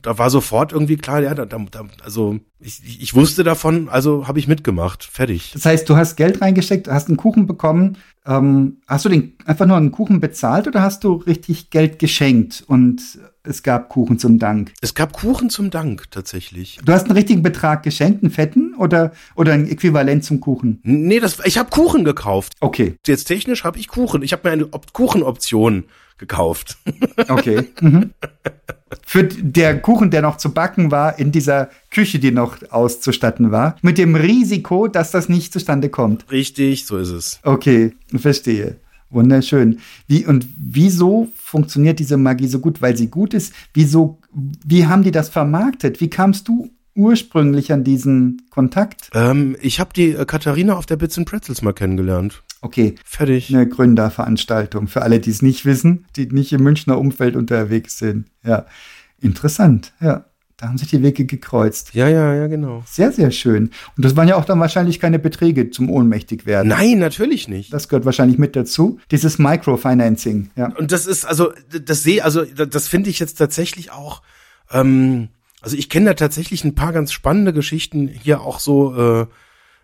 da 0.03 0.19
war 0.19 0.31
sofort 0.31 0.73
irgendwie 0.73 0.97
klar, 0.97 1.23
ja, 1.23 1.35
da, 1.35 1.45
da, 1.45 1.59
also 2.03 2.39
ich, 2.59 3.03
ich 3.03 3.15
wusste 3.15 3.43
davon, 3.45 3.89
also 3.89 4.29
habe 4.29 4.39
ich 4.39 4.49
mitgemacht, 4.49 5.05
fertig. 5.05 5.53
Das 5.53 5.65
heißt, 5.65 5.89
du 5.89 5.97
hast 5.97 6.17
Geld 6.17 6.41
reingesteckt, 6.41 6.89
hast 6.89 7.09
einen 7.09 7.17
Kuchen 7.17 7.47
bekommen. 7.47 7.97
Ähm, 8.27 8.79
hast 8.87 9.07
du 9.07 9.09
den 9.09 9.33
einfach 9.47 9.67
nur 9.67 9.79
einen 9.79 9.93
Kuchen 9.93 10.21
bezahlt 10.21 10.69
oder 10.69 10.83
hast 10.83 11.05
du 11.05 11.15
richtig 11.15 11.71
Geld 11.71 11.99
geschenkt 11.99 12.63
und 12.67 13.19
es 13.43 13.63
gab 13.63 13.89
Kuchen 13.89 14.19
zum 14.19 14.39
Dank? 14.39 14.73
Es 14.83 14.95
gab 14.95 15.15
Kuchen 15.15 15.49
zum 15.49 15.71
Dank 15.71 16.11
tatsächlich. 16.11 16.79
Du 16.85 16.93
hast 16.93 17.05
einen 17.05 17.17
richtigen 17.17 17.43
Betrag 17.43 17.83
geschenkt, 17.83 18.23
einen 18.23 18.31
fetten 18.31 18.75
oder 18.75 19.13
oder 19.35 19.55
ein 19.55 19.67
Äquivalent 19.67 20.23
zum 20.25 20.41
Kuchen? 20.41 20.81
Nee, 20.83 21.21
das 21.21 21.39
ich 21.45 21.57
habe 21.57 21.71
Kuchen 21.71 22.05
gekauft. 22.05 22.53
Okay. 22.61 22.97
Jetzt 23.07 23.25
technisch 23.25 23.65
habe 23.65 23.79
ich 23.79 23.89
Kuchen. 23.89 24.23
Ich 24.23 24.33
habe 24.33 24.47
mir 24.49 24.53
eine 24.53 24.67
Kuchenoption 24.93 25.85
gekauft. 26.21 26.79
Okay. 27.29 27.65
Mhm. 27.81 28.11
Für 29.07 29.25
der 29.25 29.81
Kuchen, 29.81 30.11
der 30.11 30.21
noch 30.21 30.37
zu 30.37 30.53
backen 30.53 30.91
war, 30.91 31.19
in 31.19 31.33
dieser 31.33 31.71
Küche, 31.91 32.19
die 32.19 32.31
noch 32.31 32.59
auszustatten 32.71 33.51
war, 33.51 33.77
mit 33.83 33.99
dem 33.99 34.17
Risiko, 34.17 34.89
dass 34.89 35.13
das 35.13 35.29
nicht 35.29 35.53
zustande 35.53 35.89
kommt. 35.89 36.31
Richtig, 36.31 36.87
so 36.87 36.99
ist 36.99 37.11
es. 37.11 37.41
Okay, 37.43 37.95
verstehe. 38.15 38.77
Wunderschön. 39.09 39.79
Wie 40.07 40.27
und 40.27 40.47
wieso 40.57 41.29
funktioniert 41.37 41.99
diese 41.99 42.17
Magie 42.17 42.49
so 42.49 42.59
gut? 42.59 42.83
Weil 42.83 42.97
sie 42.97 43.09
gut 43.09 43.33
ist. 43.33 43.53
Wieso? 43.73 44.19
Wie 44.33 44.87
haben 44.87 45.03
die 45.03 45.13
das 45.13 45.29
vermarktet? 45.29 46.01
Wie 46.01 46.11
kamst 46.11 46.47
du 46.49 46.71
ursprünglich 46.95 47.73
an 47.73 47.83
diesen 47.83 48.43
Kontakt? 48.51 49.11
Ähm, 49.15 49.57
ich 49.61 49.81
habe 49.81 49.93
die 49.95 50.11
äh, 50.11 50.25
Katharina 50.25 50.75
auf 50.77 50.87
der 50.87 50.97
Bits 50.97 51.19
and 51.19 51.29
Pretzels 51.29 51.63
mal 51.63 51.73
kennengelernt. 51.73 52.43
Okay. 52.63 52.95
Fertig. 53.05 53.55
Eine 53.55 53.69
Gründerveranstaltung 53.69 54.87
für 54.87 55.03
alle, 55.03 55.21
die 55.21 55.31
es 55.31 55.43
nicht 55.43 55.65
wissen, 55.65 56.07
die 56.17 56.27
nicht 56.27 56.53
im 56.53 56.63
Münchner 56.63 56.99
Umfeld 56.99 57.37
unterwegs 57.37 57.99
sind. 57.99 58.27
Ja. 58.45 58.67
Interessant, 59.21 59.93
ja. 60.01 60.25
Da 60.61 60.69
haben 60.69 60.77
sich 60.77 60.89
die 60.89 61.03
Wege 61.03 61.25
gekreuzt. 61.25 61.95
Ja, 61.95 62.07
ja, 62.07 62.35
ja, 62.35 62.47
genau. 62.47 62.83
Sehr, 62.87 63.13
sehr 63.13 63.31
schön. 63.31 63.71
Und 63.97 64.05
das 64.05 64.15
waren 64.15 64.29
ja 64.29 64.37
auch 64.37 64.45
dann 64.45 64.61
wahrscheinlich 64.61 65.01
keine 65.01 65.19
Beträge 65.19 65.71
zum 65.71 65.89
ohnmächtig 65.89 66.45
werden. 66.45 66.69
Nein, 66.69 66.99
natürlich 66.99 67.49
nicht. 67.49 67.73
Das 67.73 67.89
gehört 67.89 68.05
wahrscheinlich 68.05 68.37
mit 68.37 68.57
dazu. 68.57 69.01
Dieses 69.11 69.39
Microfinancing, 69.39 70.51
ja. 70.57 70.67
Und 70.77 70.93
das 70.93 71.07
ist, 71.07 71.25
also, 71.25 71.55
das 71.71 72.03
sehe, 72.03 72.23
also, 72.23 72.45
das 72.45 72.89
finde 72.89 73.09
ich 73.09 73.19
jetzt 73.21 73.39
tatsächlich 73.39 73.91
auch, 73.91 74.21
ähm, 74.71 75.29
also 75.63 75.79
ich 75.79 75.89
kenne 75.89 76.07
da 76.11 76.15
tatsächlich 76.15 76.63
ein 76.65 76.75
paar 76.75 76.93
ganz 76.93 77.13
spannende 77.13 77.55
Geschichten 77.55 78.09
hier 78.09 78.43
auch 78.43 78.61
so, 78.61 78.95
äh, 79.23 79.27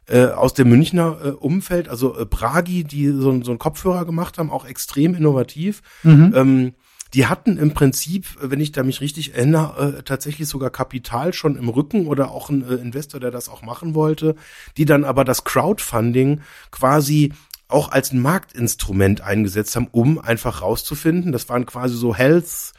äh, 0.08 0.26
aus 0.26 0.54
dem 0.54 0.68
Münchner 0.68 1.18
äh, 1.24 1.28
Umfeld, 1.30 1.88
also 1.88 2.18
äh, 2.18 2.24
Bragi, 2.24 2.84
die 2.84 3.08
so, 3.08 3.42
so 3.42 3.50
einen 3.50 3.58
Kopfhörer 3.58 4.04
gemacht 4.04 4.38
haben, 4.38 4.50
auch 4.50 4.64
extrem 4.64 5.14
innovativ. 5.14 5.82
Mhm. 6.02 6.32
Ähm, 6.34 6.72
die 7.14 7.26
hatten 7.26 7.56
im 7.56 7.72
Prinzip, 7.72 8.26
wenn 8.40 8.60
ich 8.60 8.72
da 8.72 8.82
mich 8.82 9.00
richtig 9.00 9.34
erinnere, 9.34 9.98
äh, 9.98 10.02
tatsächlich 10.02 10.48
sogar 10.48 10.70
Kapital 10.70 11.32
schon 11.32 11.56
im 11.56 11.68
Rücken 11.68 12.06
oder 12.06 12.30
auch 12.30 12.50
ein 12.50 12.62
äh, 12.62 12.74
Investor, 12.74 13.20
der 13.20 13.30
das 13.30 13.48
auch 13.48 13.62
machen 13.62 13.94
wollte, 13.94 14.34
die 14.76 14.84
dann 14.84 15.04
aber 15.04 15.24
das 15.24 15.44
Crowdfunding 15.44 16.40
quasi 16.70 17.32
auch 17.68 17.90
als 17.90 18.12
ein 18.12 18.20
Marktinstrument 18.20 19.22
eingesetzt 19.22 19.74
haben, 19.76 19.88
um 19.90 20.18
einfach 20.18 20.62
rauszufinden. 20.62 21.32
Das 21.32 21.48
waren 21.48 21.66
quasi 21.66 21.96
so 21.96 22.14
Health 22.14 22.72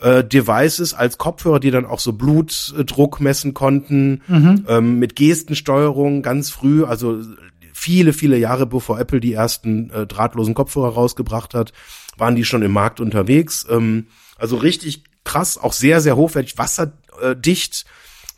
äh, 0.00 0.24
Devices 0.24 0.94
als 0.94 1.18
Kopfhörer, 1.18 1.60
die 1.60 1.70
dann 1.70 1.86
auch 1.86 2.00
so 2.00 2.12
Blutdruck 2.12 3.20
messen 3.20 3.54
konnten, 3.54 4.22
Mhm. 4.26 4.64
ähm, 4.68 4.98
mit 4.98 5.16
Gestensteuerung 5.16 6.22
ganz 6.22 6.50
früh, 6.50 6.84
also 6.84 7.20
viele, 7.72 8.12
viele 8.12 8.38
Jahre 8.38 8.66
bevor 8.66 8.98
Apple 8.98 9.20
die 9.20 9.32
ersten 9.32 9.90
äh, 9.90 10.06
drahtlosen 10.06 10.54
Kopfhörer 10.54 10.94
rausgebracht 10.94 11.54
hat, 11.54 11.72
waren 12.16 12.36
die 12.36 12.44
schon 12.44 12.62
im 12.62 12.72
Markt 12.72 13.00
unterwegs. 13.00 13.66
Ähm, 13.68 14.06
also 14.38 14.56
richtig 14.56 15.04
krass, 15.24 15.58
auch 15.58 15.72
sehr, 15.72 16.00
sehr 16.00 16.16
hochwertig, 16.16 16.58
wasserdicht. 16.58 17.84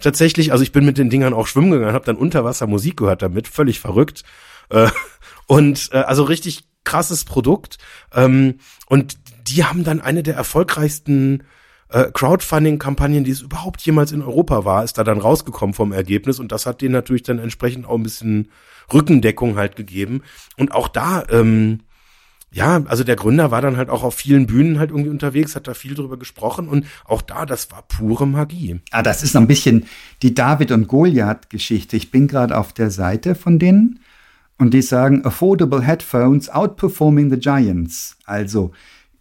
Tatsächlich, 0.01 0.53
also 0.53 0.63
ich 0.63 0.73
bin 0.73 0.85
mit 0.85 0.99
den 0.99 1.11
Dingern 1.11 1.33
auch 1.35 1.47
schwimmen 1.47 1.71
gegangen, 1.71 1.95
habe 1.95 2.05
dann 2.05 2.17
unter 2.17 2.45
Wasser 2.45 2.67
Musik 2.67 2.99
gehört 2.99 3.23
damit, 3.23 3.49
völlig 3.49 3.81
verrückt. 3.81 4.25
Äh, 4.69 4.89
und 5.47 5.91
äh, 5.93 5.99
also 5.99 6.23
richtig 6.25 6.65
krasses 6.85 7.25
Produkt. 7.25 7.79
Ähm, 8.15 8.59
und 8.89 9.17
die 9.49 9.65
haben 9.65 9.85
dann 9.85 10.01
eine 10.01 10.23
der 10.23 10.35
erfolgreichsten 10.35 11.45
äh, 11.89 12.11
Crowdfunding-Kampagnen, 12.13 13.25
die 13.25 13.31
es 13.31 13.43
überhaupt 13.43 13.83
jemals 13.83 14.13
in 14.13 14.23
Europa 14.23 14.65
war, 14.65 14.85
ist 14.85 14.99
da 14.99 15.05
dann 15.05 15.19
rausgekommen 15.19 15.75
vom 15.75 15.93
Ergebnis 15.93 16.39
und 16.39 16.53
das 16.53 16.67
hat 16.67 16.81
denen 16.81 16.93
natürlich 16.93 17.23
dann 17.23 17.39
entsprechend 17.39 17.87
auch 17.87 17.95
ein 17.95 18.03
bisschen 18.03 18.49
Rückendeckung 18.93 19.57
halt 19.57 19.77
gegeben. 19.77 20.23
Und 20.57 20.73
auch 20.73 20.89
da, 20.89 21.25
ähm, 21.31 21.81
ja, 22.53 22.83
also 22.87 23.05
der 23.05 23.17
Gründer 23.17 23.51
war 23.51 23.61
dann 23.61 23.77
halt 23.77 23.91
auch 23.91 24.03
auf 24.03 24.15
vielen 24.15 24.47
Bühnen 24.47 24.79
halt 24.79 24.91
irgendwie 24.91 25.11
unterwegs, 25.11 25.55
hat 25.57 25.69
da 25.69 25.75
viel 25.75 25.95
drüber 25.95 26.17
gesprochen 26.17 26.69
und 26.69 26.87
auch 27.05 27.23
da, 27.23 27.47
das 27.47 27.71
war 27.71 27.83
pure 27.83 28.27
Magie. 28.27 28.81
Ah, 28.91 29.03
das 29.03 29.23
ist 29.23 29.37
ein 29.37 29.47
bisschen 29.47 29.87
die 30.23 30.35
David 30.35 30.73
und 30.73 30.89
Goliath-Geschichte. 30.89 31.97
Ich 31.97 32.11
bin 32.11 32.29
gerade 32.29 32.57
auf 32.57 32.73
der 32.73 32.91
Seite 32.91 33.35
von 33.35 33.59
denen 33.59 34.01
und 34.59 34.73
die 34.73 34.83
sagen 34.83 35.25
Affordable 35.25 35.83
Headphones 35.83 36.49
outperforming 36.49 37.31
the 37.31 37.39
Giants. 37.39 38.17
Also 38.25 38.73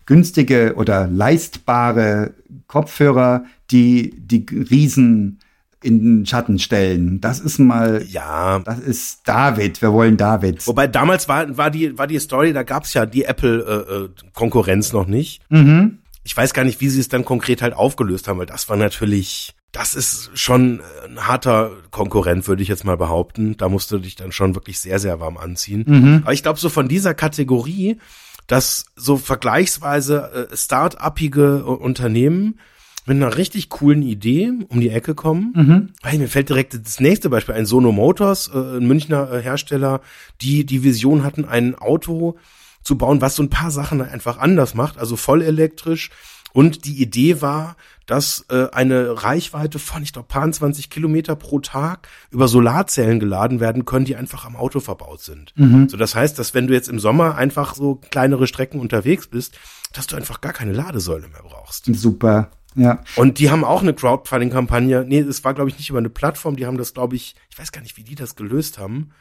günstige 0.05 0.75
oder 0.75 1.07
leistbare 1.07 2.33
Kopfhörer, 2.67 3.45
die 3.71 4.13
die 4.17 4.45
Riesen 4.49 5.39
in 5.85 5.99
den 5.99 6.25
Schatten 6.25 6.57
stellen. 6.57 7.21
Das 7.21 7.39
ist 7.39 7.59
mal, 7.59 8.03
Ja, 8.07 8.59
das 8.59 8.79
ist 8.79 9.27
David. 9.27 9.81
Wir 9.81 9.93
wollen 9.93 10.17
David. 10.17 10.65
Wobei 10.65 10.87
damals 10.87 11.27
war, 11.29 11.55
war, 11.57 11.69
die, 11.69 11.97
war 11.97 12.07
die 12.07 12.19
Story, 12.19 12.53
da 12.53 12.63
gab's 12.63 12.93
ja 12.95 13.05
die 13.05 13.25
Apple-Konkurrenz 13.25 14.93
noch 14.93 15.05
nicht. 15.05 15.41
Mhm. 15.49 15.99
Ich 16.23 16.35
weiß 16.35 16.55
gar 16.55 16.63
nicht, 16.63 16.81
wie 16.81 16.89
sie 16.89 16.99
es 16.99 17.07
dann 17.07 17.23
konkret 17.23 17.61
halt 17.61 17.75
aufgelöst 17.75 18.27
haben, 18.27 18.39
weil 18.39 18.47
das 18.47 18.67
war 18.67 18.77
natürlich, 18.77 19.53
das 19.71 19.93
ist 19.93 20.31
schon 20.33 20.81
ein 21.07 21.19
harter 21.19 21.71
Konkurrent, 21.91 22.47
würde 22.47 22.63
ich 22.63 22.67
jetzt 22.67 22.83
mal 22.83 22.97
behaupten. 22.97 23.55
Da 23.57 23.69
musst 23.69 23.91
du 23.91 23.99
dich 23.99 24.15
dann 24.15 24.31
schon 24.31 24.55
wirklich 24.55 24.79
sehr, 24.79 24.97
sehr 24.97 25.19
warm 25.19 25.37
anziehen. 25.37 25.83
Mhm. 25.85 26.21
Aber 26.23 26.33
ich 26.33 26.41
glaube, 26.41 26.59
so 26.59 26.69
von 26.69 26.87
dieser 26.87 27.13
Kategorie, 27.13 27.99
dass 28.47 28.85
so 28.95 29.17
vergleichsweise 29.17 30.49
äh, 30.51 30.55
start-upige 30.55 31.65
Unternehmen 31.65 32.59
mit 33.05 33.17
einer 33.17 33.37
richtig 33.37 33.69
coolen 33.69 34.01
Idee 34.01 34.51
um 34.67 34.81
die 34.81 34.89
Ecke 34.89 35.15
kommen. 35.15 35.53
Mhm. 35.55 35.93
Weil 36.01 36.17
mir 36.17 36.27
fällt 36.27 36.49
direkt 36.49 36.73
das 36.73 36.99
nächste 36.99 37.29
Beispiel 37.29 37.55
ein 37.55 37.65
Sono 37.65 37.91
Motors, 37.91 38.49
äh, 38.53 38.77
ein 38.77 38.87
Münchner 38.87 39.31
äh, 39.31 39.41
Hersteller, 39.41 40.01
die 40.41 40.65
die 40.65 40.83
Vision 40.83 41.23
hatten, 41.23 41.45
ein 41.45 41.75
Auto 41.75 42.37
zu 42.81 42.97
bauen, 42.97 43.21
was 43.21 43.35
so 43.35 43.43
ein 43.43 43.49
paar 43.49 43.71
Sachen 43.71 44.01
einfach 44.01 44.37
anders 44.37 44.75
macht, 44.75 44.97
also 44.97 45.15
voll 45.15 45.41
elektrisch. 45.41 46.11
Und 46.55 46.85
die 46.85 47.01
Idee 47.01 47.41
war, 47.41 47.75
dass 48.05 48.45
äh, 48.47 48.69
eine 48.71 49.23
Reichweite 49.23 49.77
von, 49.77 50.01
ich 50.03 50.13
glaube, 50.13 50.29
paar 50.29 50.49
20 50.49 50.89
Kilometer 50.89 51.35
pro 51.35 51.59
Tag 51.59 52.07
über 52.31 52.47
Solarzellen 52.47 53.19
geladen 53.19 53.59
werden 53.59 53.83
können, 53.83 54.05
die 54.05 54.15
einfach 54.15 54.45
am 54.45 54.55
Auto 54.55 54.79
verbaut 54.79 55.19
sind. 55.19 55.51
Mhm. 55.57 55.89
So, 55.89 55.97
das 55.97 56.15
heißt, 56.15 56.39
dass 56.39 56.53
wenn 56.53 56.67
du 56.67 56.73
jetzt 56.73 56.87
im 56.87 56.97
Sommer 56.97 57.35
einfach 57.35 57.75
so 57.75 57.95
kleinere 57.95 58.47
Strecken 58.47 58.79
unterwegs 58.79 59.27
bist, 59.27 59.59
dass 59.91 60.07
du 60.07 60.15
einfach 60.15 60.39
gar 60.39 60.53
keine 60.53 60.71
Ladesäule 60.71 61.27
mehr 61.27 61.43
brauchst. 61.43 61.87
Super. 61.93 62.51
Ja. 62.73 63.03
Und 63.17 63.39
die 63.39 63.49
haben 63.49 63.65
auch 63.65 63.81
eine 63.81 63.93
Crowdfunding-Kampagne. 63.93 65.03
Nee, 65.05 65.19
es 65.19 65.43
war, 65.43 65.55
glaube 65.55 65.69
ich, 65.69 65.77
nicht 65.77 65.89
über 65.89 65.99
eine 65.99 66.09
Plattform. 66.09 66.55
Die 66.55 66.65
haben 66.65 66.77
das, 66.77 66.93
glaube 66.93 67.17
ich, 67.17 67.35
ich 67.49 67.59
weiß 67.59 67.73
gar 67.73 67.81
nicht, 67.81 67.97
wie 67.97 68.03
die 68.05 68.15
das 68.15 68.37
gelöst 68.37 68.79
haben. 68.79 69.11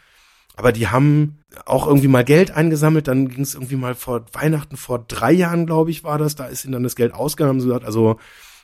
Aber 0.56 0.72
die 0.72 0.88
haben 0.88 1.40
auch 1.66 1.86
irgendwie 1.86 2.08
mal 2.08 2.24
Geld 2.24 2.50
eingesammelt. 2.50 3.08
Dann 3.08 3.28
ging 3.28 3.42
es 3.42 3.54
irgendwie 3.54 3.76
mal 3.76 3.94
vor 3.94 4.24
Weihnachten, 4.32 4.76
vor 4.76 5.04
drei 5.06 5.32
Jahren, 5.32 5.66
glaube 5.66 5.90
ich, 5.90 6.04
war 6.04 6.18
das. 6.18 6.36
Da 6.36 6.46
ist 6.46 6.64
ihnen 6.64 6.72
dann 6.72 6.84
das 6.84 6.96
Geld 6.96 7.12
ausgegangen. 7.12 7.50
Haben 7.50 7.60
sie 7.60 7.66
gesagt, 7.66 7.84
also 7.84 8.18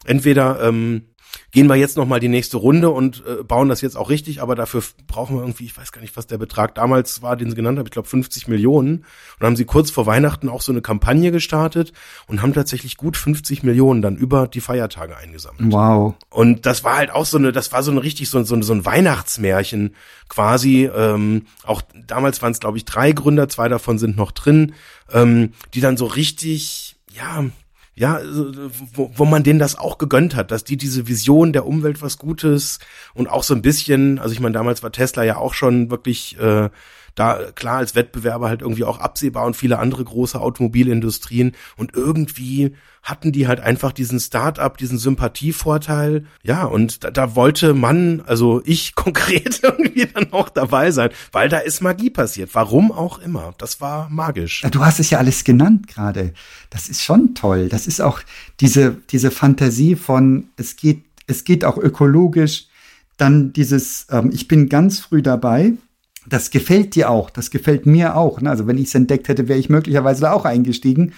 entweder 0.04 0.62
ähm, 0.62 1.06
gehen 1.50 1.66
wir 1.66 1.76
jetzt 1.76 1.96
noch 1.96 2.06
mal 2.06 2.20
die 2.20 2.28
nächste 2.28 2.56
Runde 2.56 2.90
und 2.90 3.24
äh, 3.26 3.42
bauen 3.42 3.68
das 3.68 3.80
jetzt 3.80 3.96
auch 3.96 4.08
richtig, 4.10 4.40
aber 4.40 4.54
dafür 4.54 4.82
brauchen 5.06 5.36
wir 5.36 5.42
irgendwie, 5.42 5.64
ich 5.64 5.76
weiß 5.76 5.92
gar 5.92 6.00
nicht, 6.00 6.16
was 6.16 6.26
der 6.26 6.38
Betrag 6.38 6.74
damals 6.74 7.22
war, 7.22 7.36
den 7.36 7.50
sie 7.50 7.56
genannt 7.56 7.78
haben, 7.78 7.86
ich 7.86 7.92
glaube 7.92 8.08
50 8.08 8.48
Millionen. 8.48 9.04
Und 9.38 9.46
haben 9.46 9.56
sie 9.56 9.64
kurz 9.64 9.90
vor 9.90 10.06
Weihnachten 10.06 10.48
auch 10.48 10.62
so 10.62 10.72
eine 10.72 10.82
Kampagne 10.82 11.32
gestartet 11.32 11.92
und 12.26 12.42
haben 12.42 12.52
tatsächlich 12.52 12.96
gut 12.96 13.16
50 13.16 13.62
Millionen 13.62 14.02
dann 14.02 14.16
über 14.16 14.46
die 14.46 14.60
Feiertage 14.60 15.16
eingesammelt. 15.16 15.72
Wow. 15.72 16.14
Und 16.28 16.66
das 16.66 16.84
war 16.84 16.96
halt 16.96 17.10
auch 17.10 17.26
so 17.26 17.38
eine, 17.38 17.52
das 17.52 17.72
war 17.72 17.82
so 17.82 17.90
ein 17.90 17.98
richtig 17.98 18.30
so, 18.30 18.42
so, 18.42 18.60
so 18.62 18.72
ein 18.72 18.84
Weihnachtsmärchen 18.84 19.94
quasi. 20.28 20.90
Ähm, 20.94 21.46
auch 21.64 21.82
damals 22.06 22.40
waren 22.42 22.52
es, 22.52 22.60
glaube 22.60 22.78
ich, 22.78 22.84
drei 22.84 23.12
Gründer, 23.12 23.48
zwei 23.48 23.68
davon 23.68 23.98
sind 23.98 24.16
noch 24.16 24.32
drin, 24.32 24.74
ähm, 25.12 25.52
die 25.74 25.80
dann 25.80 25.96
so 25.96 26.06
richtig, 26.06 26.96
ja, 27.12 27.44
ja, 28.00 28.18
wo, 28.94 29.10
wo 29.14 29.26
man 29.26 29.42
denen 29.42 29.58
das 29.58 29.76
auch 29.76 29.98
gegönnt 29.98 30.34
hat, 30.34 30.50
dass 30.50 30.64
die 30.64 30.78
diese 30.78 31.06
Vision 31.06 31.52
der 31.52 31.66
Umwelt 31.66 32.00
was 32.00 32.16
Gutes 32.16 32.78
und 33.12 33.28
auch 33.28 33.42
so 33.42 33.54
ein 33.54 33.60
bisschen, 33.60 34.18
also 34.18 34.32
ich 34.32 34.40
meine, 34.40 34.54
damals 34.54 34.82
war 34.82 34.90
Tesla 34.90 35.22
ja 35.22 35.36
auch 35.36 35.52
schon 35.52 35.90
wirklich 35.90 36.38
äh, 36.40 36.70
da 37.14 37.50
klar 37.54 37.78
als 37.78 37.94
Wettbewerber 37.94 38.48
halt 38.48 38.62
irgendwie 38.62 38.84
auch 38.84 38.98
absehbar 38.98 39.46
und 39.46 39.56
viele 39.56 39.78
andere 39.78 40.04
große 40.04 40.40
Automobilindustrien 40.40 41.52
und 41.76 41.94
irgendwie 41.94 42.74
hatten 43.02 43.32
die 43.32 43.48
halt 43.48 43.60
einfach 43.60 43.92
diesen 43.92 44.20
Start-up, 44.20 44.76
diesen 44.76 44.98
Sympathievorteil. 44.98 46.26
Ja, 46.42 46.64
und 46.64 47.02
da, 47.02 47.10
da 47.10 47.34
wollte 47.34 47.74
man, 47.74 48.22
also 48.26 48.60
ich 48.64 48.94
konkret 49.00 49.60
irgendwie 49.62 50.06
dann 50.06 50.32
auch 50.32 50.48
dabei 50.48 50.90
sein, 50.90 51.10
weil 51.32 51.48
da 51.48 51.58
ist 51.58 51.80
Magie 51.80 52.10
passiert. 52.10 52.50
Warum 52.54 52.92
auch 52.92 53.18
immer. 53.18 53.54
Das 53.58 53.80
war 53.80 54.08
magisch. 54.10 54.62
Du 54.70 54.84
hast 54.84 55.00
es 55.00 55.10
ja 55.10 55.18
alles 55.18 55.44
genannt 55.44 55.86
gerade. 55.88 56.34
Das 56.68 56.88
ist 56.88 57.02
schon 57.02 57.34
toll. 57.34 57.68
Das 57.68 57.86
ist 57.86 58.00
auch 58.00 58.20
diese, 58.60 58.96
diese 59.10 59.30
Fantasie 59.30 59.96
von, 59.96 60.48
es 60.56 60.76
geht, 60.76 61.04
es 61.26 61.44
geht 61.44 61.64
auch 61.64 61.78
ökologisch. 61.78 62.66
Dann 63.16 63.52
dieses, 63.52 64.06
ähm, 64.10 64.30
ich 64.32 64.48
bin 64.48 64.68
ganz 64.68 65.00
früh 65.00 65.22
dabei, 65.22 65.74
das 66.26 66.50
gefällt 66.50 66.94
dir 66.94 67.10
auch, 67.10 67.30
das 67.30 67.50
gefällt 67.50 67.86
mir 67.86 68.16
auch. 68.16 68.40
Ne? 68.40 68.50
Also 68.50 68.66
wenn 68.66 68.78
ich 68.78 68.88
es 68.88 68.94
entdeckt 68.94 69.28
hätte, 69.28 69.48
wäre 69.48 69.58
ich 69.58 69.70
möglicherweise 69.70 70.22
da 70.22 70.32
auch 70.32 70.44
eingestiegen. 70.44 71.12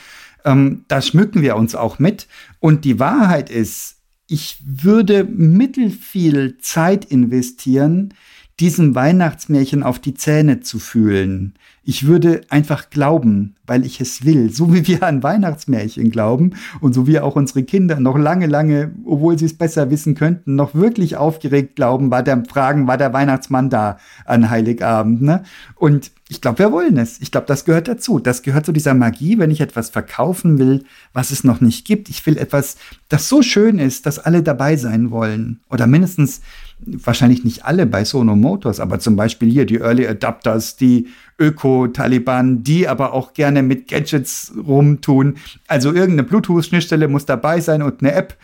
Ähm, 0.44 0.84
da 0.88 1.02
schmücken 1.02 1.42
wir 1.42 1.56
uns 1.56 1.74
auch 1.74 1.98
mit. 1.98 2.28
Und 2.60 2.84
die 2.84 2.98
Wahrheit 2.98 3.50
ist, 3.50 3.96
ich 4.28 4.58
würde 4.64 5.24
mittelfiel 5.24 6.58
Zeit 6.58 7.04
investieren, 7.04 8.14
diesem 8.60 8.94
Weihnachtsmärchen 8.94 9.82
auf 9.82 9.98
die 9.98 10.14
Zähne 10.14 10.60
zu 10.60 10.78
fühlen. 10.78 11.54
Ich 11.84 12.06
würde 12.06 12.42
einfach 12.48 12.90
glauben, 12.90 13.56
weil 13.66 13.84
ich 13.84 14.00
es 14.00 14.24
will, 14.24 14.52
so 14.52 14.72
wie 14.72 14.86
wir 14.86 15.02
an 15.02 15.22
Weihnachtsmärchen 15.22 16.10
glauben 16.10 16.52
und 16.80 16.92
so 16.92 17.08
wie 17.08 17.18
auch 17.18 17.34
unsere 17.34 17.64
Kinder 17.64 17.98
noch 17.98 18.16
lange, 18.16 18.46
lange, 18.46 18.92
obwohl 19.04 19.36
sie 19.36 19.46
es 19.46 19.58
besser 19.58 19.90
wissen 19.90 20.14
könnten, 20.14 20.54
noch 20.54 20.74
wirklich 20.74 21.16
aufgeregt 21.16 21.74
glauben, 21.74 22.10
war 22.10 22.22
der 22.22 22.44
Fragen, 22.44 22.86
war 22.86 22.98
der 22.98 23.12
Weihnachtsmann 23.12 23.68
da 23.68 23.98
an 24.26 24.48
Heiligabend. 24.48 25.22
Ne? 25.22 25.42
Und 25.74 26.12
ich 26.28 26.40
glaube, 26.40 26.60
wir 26.60 26.72
wollen 26.72 26.98
es. 26.98 27.20
Ich 27.20 27.30
glaube, 27.30 27.46
das 27.46 27.64
gehört 27.64 27.88
dazu. 27.88 28.18
Das 28.18 28.42
gehört 28.42 28.64
zu 28.64 28.72
dieser 28.72 28.94
Magie, 28.94 29.38
wenn 29.38 29.50
ich 29.50 29.60
etwas 29.60 29.90
verkaufen 29.90 30.58
will, 30.58 30.84
was 31.12 31.30
es 31.30 31.44
noch 31.44 31.60
nicht 31.60 31.84
gibt. 31.84 32.08
Ich 32.08 32.24
will 32.26 32.38
etwas, 32.38 32.76
das 33.08 33.28
so 33.28 33.42
schön 33.42 33.78
ist, 33.78 34.06
dass 34.06 34.18
alle 34.18 34.42
dabei 34.42 34.76
sein 34.76 35.10
wollen. 35.10 35.60
Oder 35.68 35.86
mindestens, 35.86 36.40
wahrscheinlich 36.86 37.44
nicht 37.44 37.64
alle 37.64 37.86
bei 37.86 38.04
Sono 38.04 38.36
Motors, 38.36 38.80
aber 38.80 38.98
zum 38.98 39.16
Beispiel 39.16 39.50
hier 39.50 39.66
die 39.66 39.78
Early 39.78 40.06
Adapters, 40.06 40.76
die 40.76 41.08
Öko-Taliban, 41.38 42.62
die 42.62 42.88
aber 42.88 43.12
auch 43.12 43.34
gerne 43.34 43.62
mit 43.62 43.88
Gadgets 43.88 44.52
rumtun. 44.56 45.36
Also 45.66 45.88
irgendeine 45.92 46.24
Bluetooth-Schnittstelle 46.24 47.08
muss 47.08 47.26
dabei 47.26 47.60
sein 47.60 47.82
und 47.82 48.00
eine 48.00 48.12
App. 48.12 48.36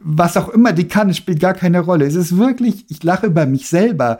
Was 0.00 0.36
auch 0.36 0.50
immer 0.50 0.72
die 0.72 0.88
kann, 0.88 1.12
spielt 1.14 1.40
gar 1.40 1.54
keine 1.54 1.80
Rolle. 1.80 2.06
Es 2.06 2.14
ist 2.14 2.36
wirklich, 2.36 2.84
ich 2.88 3.02
lache 3.02 3.26
über 3.26 3.46
mich 3.46 3.68
selber. 3.68 4.18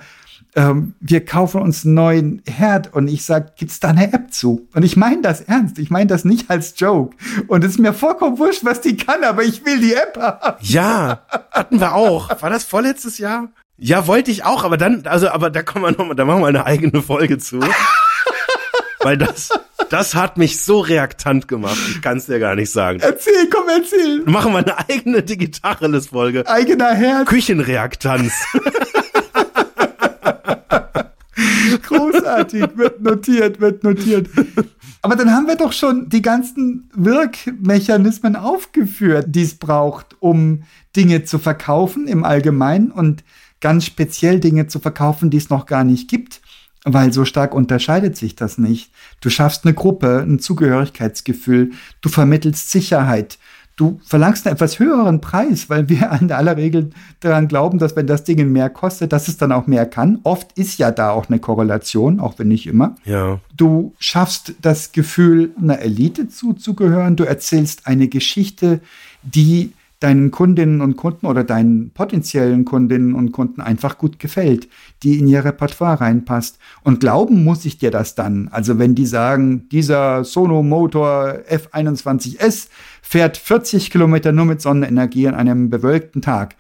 Ähm, 0.59 0.95
wir 0.99 1.25
kaufen 1.25 1.63
uns 1.63 1.85
einen 1.85 1.95
neuen 1.95 2.43
Herd 2.45 2.93
und 2.93 3.07
ich 3.07 3.25
sage, 3.25 3.53
gibt's 3.57 3.79
da 3.79 3.91
eine 3.91 4.13
App 4.13 4.33
zu? 4.33 4.67
Und 4.75 4.83
ich 4.83 4.97
meine 4.97 5.23
das 5.23 5.41
ernst. 5.41 5.79
Ich 5.79 5.89
meine 5.89 6.09
das 6.09 6.25
nicht 6.25 6.51
als 6.51 6.75
Joke. 6.77 7.17
Und 7.47 7.63
es 7.63 7.73
ist 7.73 7.79
mir 7.79 7.93
vollkommen 7.93 8.39
wurscht, 8.39 8.65
was 8.65 8.81
die 8.81 8.97
kann, 8.97 9.23
aber 9.23 9.45
ich 9.45 9.65
will 9.65 9.79
die 9.79 9.95
App 9.95 10.19
haben. 10.21 10.57
Ja, 10.63 11.21
hatten 11.53 11.79
wir 11.79 11.95
auch. 11.95 12.43
War 12.43 12.51
das 12.51 12.65
vorletztes 12.65 13.19
Jahr? 13.19 13.51
Ja, 13.77 14.09
wollte 14.09 14.33
ich 14.33 14.45
auch, 14.45 14.65
aber 14.65 14.77
dann, 14.77 15.07
also, 15.07 15.29
aber 15.29 15.51
da 15.51 15.63
kommen 15.63 15.85
wir 15.85 15.93
nochmal, 15.93 16.17
da 16.17 16.25
machen 16.25 16.41
wir 16.41 16.49
eine 16.49 16.67
eigene 16.67 17.03
Folge 17.03 17.39
zu. 17.39 17.61
Weil 19.01 19.17
das, 19.17 19.51
das 19.91 20.17
hat 20.17 20.39
mich 20.39 20.61
so 20.61 20.81
reaktant 20.81 21.47
gemacht. 21.47 21.79
Ich 21.89 22.03
kann 22.03 22.19
es 22.19 22.27
dir 22.27 22.41
gar 22.41 22.57
nicht 22.57 22.73
sagen. 22.73 22.99
Erzähl, 22.99 23.49
komm, 23.49 23.69
erzähl. 23.69 24.25
Machen 24.25 24.51
wir 24.53 24.59
eine 24.59 24.77
eigene 24.89 25.23
Digitalis-Folge. 25.23 26.49
Eigener 26.49 26.95
Herz. 26.95 27.29
Küchenreaktanz. 27.29 28.33
Großartig, 31.83 32.77
wird 32.77 33.01
notiert, 33.01 33.61
wird 33.61 33.85
notiert. 33.85 34.29
Aber 35.03 35.17
dann 35.17 35.33
haben 35.33 35.47
wir 35.47 35.57
doch 35.57 35.73
schon 35.73 36.09
die 36.09 36.23
ganzen 36.23 36.91
Wirkmechanismen 36.95 38.37
aufgeführt, 38.37 39.27
die 39.29 39.43
es 39.43 39.55
braucht, 39.55 40.17
um 40.21 40.65
Dinge 40.97 41.25
zu 41.25 41.39
verkaufen 41.39 42.09
im 42.09 42.25
Allgemeinen 42.25 42.91
und 42.91 43.25
ganz 43.61 43.85
speziell 43.85 44.41
Dinge 44.41 44.67
zu 44.67 44.79
verkaufen, 44.81 45.31
die 45.31 45.37
es 45.37 45.51
noch 45.51 45.67
gar 45.67 45.85
nicht 45.85 46.09
gibt 46.09 46.41
weil 46.85 47.13
so 47.13 47.25
stark 47.25 47.55
unterscheidet 47.55 48.17
sich 48.17 48.37
das 48.37 48.59
nicht. 48.59 48.93
Du 49.21 49.31
schaffst 49.31 49.65
eine 49.65 49.75
Gruppe, 49.75 50.25
ein 50.27 50.39
Zugehörigkeitsgefühl, 50.39 51.73
du 52.01 52.09
vermittelst 52.09 52.71
Sicherheit, 52.71 53.39
du 53.79 54.01
verlangst 54.05 54.47
einen 54.47 54.57
etwas 54.57 54.79
höheren 54.79 55.23
Preis, 55.23 55.71
weil 55.71 55.89
wir 55.89 56.11
in 56.21 56.31
aller 56.31 56.57
Regel 56.57 56.91
daran 57.21 57.49
glauben, 57.49 57.79
dass 57.79 57.97
wenn 57.97 58.07
das 58.07 58.25
Ding 58.25 58.53
mehr 58.53 58.69
kostet, 58.69 59.13
dass 59.13 59.29
es 59.29 59.39
dann 59.39 59.53
auch 59.53 59.67
mehr 59.67 59.87
kann. 59.87 60.19
Oft 60.25 60.53
ist 60.59 60.79
ja 60.79 60.91
da 60.91 61.11
auch 61.11 61.29
eine 61.29 61.39
Korrelation, 61.39 62.21
auch 62.21 62.39
wenn 62.39 62.49
nicht 62.49 62.67
immer. 62.67 62.97
Ja. 63.05 63.41
Du 63.57 63.95
schaffst 63.99 64.55
das 64.61 64.93
Gefühl, 64.93 65.53
einer 65.61 65.79
Elite 65.79 66.29
zuzugehören. 66.29 67.17
Du 67.17 67.25
erzählst 67.25 67.87
eine 67.87 68.09
Geschichte, 68.09 68.81
die 69.23 69.73
deinen 70.01 70.31
Kundinnen 70.31 70.81
und 70.81 70.97
Kunden 70.97 71.27
oder 71.27 71.43
deinen 71.43 71.91
potenziellen 71.91 72.65
Kundinnen 72.65 73.15
und 73.15 73.33
Kunden 73.33 73.61
einfach 73.61 73.99
gut 73.99 74.21
gefällt, 74.21 74.69
die 75.03 75.19
in 75.19 75.27
ihr 75.27 75.45
Repertoire 75.45 76.01
reinpasst. 76.01 76.59
Und 76.85 77.01
glauben 77.01 77.43
muss 77.43 77.65
ich 77.65 77.79
dir 77.79 77.91
das 77.91 78.15
dann. 78.15 78.49
Also 78.53 78.79
wenn 78.79 78.95
die 78.95 79.07
sagen, 79.07 79.69
dieser 79.71 80.23
Sono 80.23 80.63
Motor 80.63 81.39
F21S 81.51 82.69
fährt 83.09 83.39
40 83.39 83.91
Kilometer 83.91 84.33
nur 84.33 84.45
mit 84.45 84.61
Sonnenenergie 84.61 85.29
an 85.29 85.35
einem 85.35 85.71
bewölkten 85.71 86.21
Tag, 86.21 86.57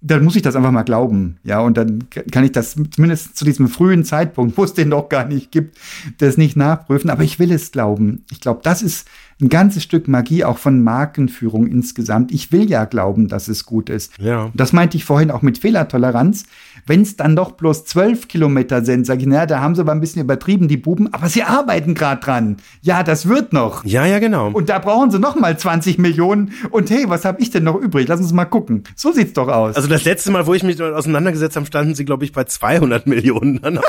dann 0.00 0.24
muss 0.24 0.34
ich 0.34 0.40
das 0.40 0.56
einfach 0.56 0.70
mal 0.70 0.82
glauben. 0.82 1.38
Ja, 1.44 1.60
und 1.60 1.76
dann 1.76 2.08
kann 2.08 2.42
ich 2.42 2.52
das 2.52 2.74
zumindest 2.90 3.36
zu 3.36 3.44
diesem 3.44 3.68
frühen 3.68 4.02
Zeitpunkt, 4.02 4.56
wo 4.56 4.64
es 4.64 4.72
den 4.72 4.88
noch 4.88 5.10
gar 5.10 5.26
nicht 5.26 5.52
gibt, 5.52 5.76
das 6.16 6.38
nicht 6.38 6.56
nachprüfen. 6.56 7.10
Aber 7.10 7.22
ich 7.22 7.38
will 7.38 7.52
es 7.52 7.70
glauben. 7.70 8.24
Ich 8.30 8.40
glaube, 8.40 8.60
das 8.62 8.80
ist 8.80 9.06
ein 9.40 9.48
ganzes 9.48 9.82
Stück 9.82 10.08
Magie 10.08 10.44
auch 10.44 10.58
von 10.58 10.82
Markenführung 10.82 11.66
insgesamt. 11.66 12.32
Ich 12.32 12.52
will 12.52 12.70
ja 12.70 12.84
glauben, 12.84 13.28
dass 13.28 13.48
es 13.48 13.64
gut 13.64 13.90
ist. 13.90 14.12
Ja. 14.18 14.50
Das 14.54 14.72
meinte 14.72 14.96
ich 14.96 15.04
vorhin 15.04 15.30
auch 15.30 15.42
mit 15.42 15.58
Fehlertoleranz. 15.58 16.44
Wenn 16.86 17.02
es 17.02 17.16
dann 17.16 17.36
doch 17.36 17.52
bloß 17.52 17.84
zwölf 17.84 18.28
Kilometer 18.28 18.84
sind, 18.84 19.06
sage 19.06 19.20
ich, 19.20 19.26
naja, 19.26 19.46
da 19.46 19.60
haben 19.60 19.74
sie 19.74 19.82
aber 19.82 19.92
ein 19.92 20.00
bisschen 20.00 20.22
übertrieben, 20.22 20.68
die 20.68 20.76
Buben, 20.76 21.12
aber 21.12 21.28
sie 21.28 21.42
arbeiten 21.42 21.94
gerade 21.94 22.20
dran. 22.20 22.56
Ja, 22.82 23.02
das 23.02 23.28
wird 23.28 23.52
noch. 23.52 23.84
Ja, 23.84 24.06
ja, 24.06 24.18
genau. 24.18 24.50
Und 24.50 24.68
da 24.68 24.78
brauchen 24.78 25.10
sie 25.10 25.18
noch 25.18 25.36
mal 25.36 25.58
20 25.58 25.98
Millionen. 25.98 26.52
Und 26.70 26.90
hey, 26.90 27.04
was 27.08 27.24
habe 27.24 27.40
ich 27.40 27.50
denn 27.50 27.64
noch 27.64 27.76
übrig? 27.76 28.08
Lass 28.08 28.20
uns 28.20 28.32
mal 28.32 28.46
gucken. 28.46 28.84
So 28.96 29.12
sieht's 29.12 29.34
doch 29.34 29.48
aus. 29.48 29.76
Also 29.76 29.88
das 29.88 30.04
letzte 30.04 30.30
Mal, 30.30 30.46
wo 30.46 30.54
ich 30.54 30.62
mich 30.62 30.76
damit 30.76 30.94
auseinandergesetzt 30.94 31.56
habe, 31.56 31.66
standen 31.66 31.94
sie, 31.94 32.04
glaube 32.04 32.24
ich, 32.24 32.32
bei 32.32 32.44
200 32.44 33.06
Millionen. 33.06 33.60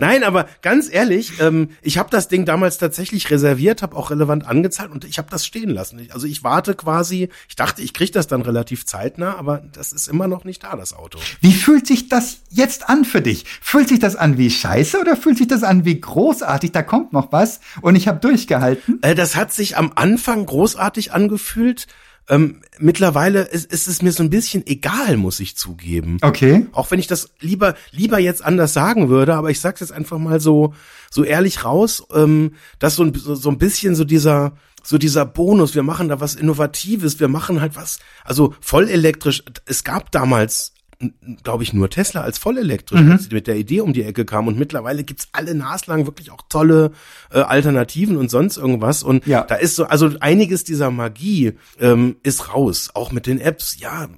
Nein, 0.00 0.24
aber 0.24 0.46
ganz 0.62 0.92
ehrlich, 0.92 1.40
ähm, 1.40 1.70
ich 1.82 1.98
habe 1.98 2.10
das 2.10 2.28
Ding 2.28 2.44
damals 2.44 2.78
tatsächlich 2.78 3.30
reserviert, 3.30 3.82
habe 3.82 3.96
auch 3.96 4.10
relevant 4.10 4.46
angezahlt 4.46 4.90
und 4.90 5.04
ich 5.04 5.18
habe 5.18 5.28
das 5.30 5.46
stehen 5.46 5.70
lassen. 5.70 6.08
Also 6.12 6.26
ich 6.26 6.42
warte 6.42 6.74
quasi, 6.74 7.28
ich 7.48 7.56
dachte, 7.56 7.82
ich 7.82 7.94
kriege 7.94 8.12
das 8.12 8.26
dann 8.26 8.42
relativ 8.42 8.86
zeitnah, 8.86 9.36
aber 9.36 9.58
das 9.72 9.92
ist 9.92 10.08
immer 10.08 10.26
noch 10.26 10.44
nicht 10.44 10.64
da, 10.64 10.76
das 10.76 10.94
Auto. 10.94 11.18
Wie 11.40 11.52
fühlt 11.52 11.86
sich 11.86 12.08
das 12.08 12.40
jetzt 12.50 12.88
an 12.88 13.04
für 13.04 13.20
dich? 13.20 13.44
Fühlt 13.60 13.88
sich 13.88 13.98
das 13.98 14.16
an 14.16 14.38
wie 14.38 14.50
Scheiße 14.50 15.00
oder 15.00 15.16
fühlt 15.16 15.38
sich 15.38 15.48
das 15.48 15.62
an 15.62 15.84
wie 15.84 16.00
großartig? 16.00 16.72
Da 16.72 16.82
kommt 16.82 17.12
noch 17.12 17.32
was 17.32 17.60
und 17.82 17.96
ich 17.96 18.08
habe 18.08 18.20
durchgehalten. 18.20 18.98
Äh, 19.02 19.14
das 19.14 19.36
hat 19.36 19.52
sich 19.52 19.76
am 19.76 19.92
Anfang 19.94 20.46
großartig 20.46 21.12
angefühlt. 21.12 21.86
Ähm, 22.30 22.62
mittlerweile 22.78 23.42
ist, 23.42 23.70
ist 23.70 23.88
es 23.88 24.02
mir 24.02 24.12
so 24.12 24.22
ein 24.22 24.30
bisschen 24.30 24.64
egal, 24.66 25.16
muss 25.16 25.40
ich 25.40 25.56
zugeben. 25.56 26.18
Okay. 26.22 26.66
Auch 26.70 26.90
wenn 26.92 27.00
ich 27.00 27.08
das 27.08 27.30
lieber 27.40 27.74
lieber 27.90 28.20
jetzt 28.20 28.42
anders 28.44 28.72
sagen 28.72 29.08
würde, 29.08 29.34
aber 29.34 29.50
ich 29.50 29.60
sag's 29.60 29.80
jetzt 29.80 29.92
einfach 29.92 30.18
mal 30.18 30.40
so 30.40 30.72
so 31.10 31.24
ehrlich 31.24 31.64
raus, 31.64 32.04
ähm, 32.14 32.52
dass 32.78 32.94
so 32.94 33.02
ein, 33.02 33.12
so, 33.14 33.34
so 33.34 33.50
ein 33.50 33.58
bisschen 33.58 33.96
so 33.96 34.04
dieser 34.04 34.52
so 34.82 34.96
dieser 34.96 35.26
Bonus, 35.26 35.74
wir 35.74 35.82
machen 35.82 36.08
da 36.08 36.20
was 36.20 36.36
Innovatives, 36.36 37.20
wir 37.20 37.28
machen 37.28 37.60
halt 37.60 37.76
was, 37.76 37.98
also 38.24 38.54
vollelektrisch. 38.60 39.42
Es 39.66 39.84
gab 39.84 40.10
damals 40.12 40.72
glaube 41.42 41.62
ich, 41.62 41.72
nur 41.72 41.88
Tesla 41.88 42.20
als 42.20 42.38
vollelektrisch, 42.38 43.00
mhm. 43.00 43.12
als 43.12 43.24
sie 43.24 43.34
mit 43.34 43.46
der 43.46 43.56
Idee 43.56 43.80
um 43.80 43.92
die 43.92 44.02
Ecke 44.02 44.24
kam. 44.24 44.46
Und 44.48 44.58
mittlerweile 44.58 45.02
gibt's 45.02 45.28
alle 45.32 45.54
naslang 45.54 46.06
wirklich 46.06 46.30
auch 46.30 46.42
tolle 46.48 46.92
äh, 47.32 47.40
Alternativen 47.40 48.16
und 48.16 48.30
sonst 48.30 48.56
irgendwas. 48.58 49.02
Und 49.02 49.26
Ja. 49.26 49.42
da 49.42 49.54
ist 49.54 49.76
so, 49.76 49.84
also 49.84 50.10
einiges 50.20 50.64
dieser 50.64 50.90
Magie 50.90 51.52
ähm, 51.80 52.16
ist 52.22 52.52
raus. 52.52 52.90
Auch 52.94 53.12
mit 53.12 53.26
den 53.26 53.40
Apps, 53.40 53.78
ja, 53.80 54.08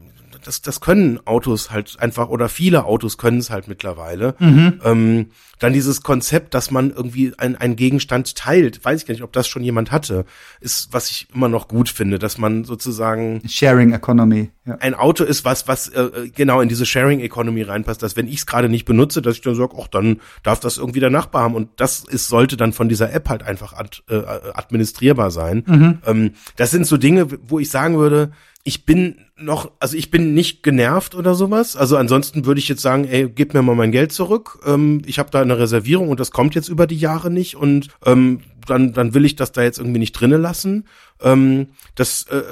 das, 0.43 0.63
das 0.63 0.81
können 0.81 1.21
Autos 1.27 1.71
halt 1.71 1.97
einfach, 2.01 2.29
oder 2.29 2.49
viele 2.49 2.85
Autos 2.85 3.19
können 3.19 3.39
es 3.39 3.51
halt 3.51 3.69
mittlerweile. 3.69 4.35
Ähm, 4.41 5.27
dann 5.59 5.73
dieses 5.73 6.03
Konzept, 6.03 6.55
dass 6.55 6.71
man 6.71 6.91
irgendwie 6.91 7.33
ein, 7.39 7.57
einen 7.57 7.77
Gegenstand 7.77 8.35
teilt, 8.35 8.85
weiß 8.85 9.01
ich 9.01 9.07
gar 9.07 9.13
nicht, 9.13 9.23
ob 9.23 9.33
das 9.33 9.47
schon 9.47 9.63
jemand 9.63 9.93
hatte, 9.93 10.25
ist, 10.61 10.93
was 10.93 11.11
ich 11.11 11.29
immer 11.33 11.49
noch 11.49 11.69
gut 11.69 11.89
finde, 11.89 12.19
dass 12.19 12.37
man 12.37 12.65
sozusagen 12.65 13.43
Sharing 13.49 13.93
Economy. 13.93 14.51
Ja. 14.65 14.77
ein 14.77 14.95
Auto 14.95 15.25
ist 15.25 15.45
was, 15.45 15.67
was 15.67 15.89
äh, 15.89 16.31
genau 16.35 16.61
in 16.61 16.69
diese 16.69 16.87
Sharing 16.87 17.21
Economy 17.21 17.63
reinpasst, 17.63 18.03
dass 18.03 18.17
wenn 18.17 18.29
ich 18.29 18.37
es 18.37 18.47
gerade 18.47 18.69
nicht 18.69 18.85
benutze, 18.85 19.21
dass 19.21 19.37
ich 19.37 19.41
dann 19.41 19.57
sage, 19.57 19.75
ach, 19.81 19.89
dann 19.89 20.21
darf 20.43 20.61
das 20.61 20.79
irgendwie 20.79 21.01
der 21.01 21.11
Nachbar 21.11 21.43
haben 21.43 21.55
und 21.55 21.69
das 21.77 22.05
ist, 22.05 22.29
sollte 22.29 22.57
dann 22.57 22.73
von 22.73 22.89
dieser 22.89 23.13
App 23.13 23.29
halt 23.29 23.43
einfach 23.43 23.73
ad, 23.73 24.03
äh, 24.09 24.23
administrierbar 24.55 25.31
sein. 25.31 25.65
Ähm, 26.07 26.33
das 26.57 26.71
sind 26.71 26.87
so 26.87 26.97
Dinge, 26.97 27.27
wo 27.49 27.59
ich 27.59 27.71
sagen 27.71 27.99
würde, 27.99 28.33
ich 28.65 28.87
bin 28.87 29.17
noch, 29.37 29.73
also 29.81 29.97
ich 29.97 30.11
bin 30.11 30.35
nicht 30.35 30.63
genervt 30.63 31.15
oder 31.15 31.35
sowas. 31.35 31.77
Also 31.77 31.97
ansonsten 31.97 32.47
würde 32.47 32.61
ich 32.61 32.69
jetzt 32.69 32.83
sagen, 32.83 33.05
ey, 33.05 33.29
gib 33.29 33.55
mir 33.55 33.63
mal 33.63 33.75
mein 33.75 33.91
Geld 33.91 34.13
zurück. 34.13 34.61
Ähm, 34.65 35.03
ich 35.05 35.19
habe 35.19 35.31
da 35.31 35.41
eine 35.41 35.59
Reservierung 35.59 36.09
und 36.09 36.21
das 36.21 36.31
kommt 36.31 36.55
jetzt 36.55 36.69
über 36.69 36.87
die 36.87 36.99
Jahre 36.99 37.31
nicht 37.31 37.57
und 37.57 37.89
ähm, 38.05 38.41
dann, 38.67 38.93
dann 38.93 39.15
will 39.15 39.25
ich 39.25 39.35
das 39.35 39.51
da 39.51 39.63
jetzt 39.63 39.79
irgendwie 39.79 39.99
nicht 39.99 40.13
drinnen 40.13 40.41
lassen. 40.41 40.87
Ähm, 41.21 41.69
das 41.97 42.27
äh, 42.29 42.43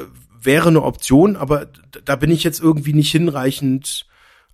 wäre 0.42 0.68
eine 0.68 0.82
Option, 0.82 1.36
aber 1.36 1.68
da 2.04 2.16
bin 2.16 2.30
ich 2.30 2.42
jetzt 2.42 2.60
irgendwie 2.60 2.92
nicht 2.92 3.12
hinreichend 3.12 4.06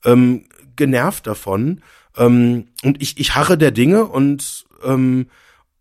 ähm, 0.05 0.45
genervt 0.77 1.27
davon. 1.27 1.81
Ähm, 2.19 2.67
und 2.83 3.01
ich, 3.01 3.19
ich 3.19 3.35
harre 3.35 3.57
der 3.57 3.71
Dinge 3.71 4.05
und 4.05 4.67
ähm, 4.85 5.27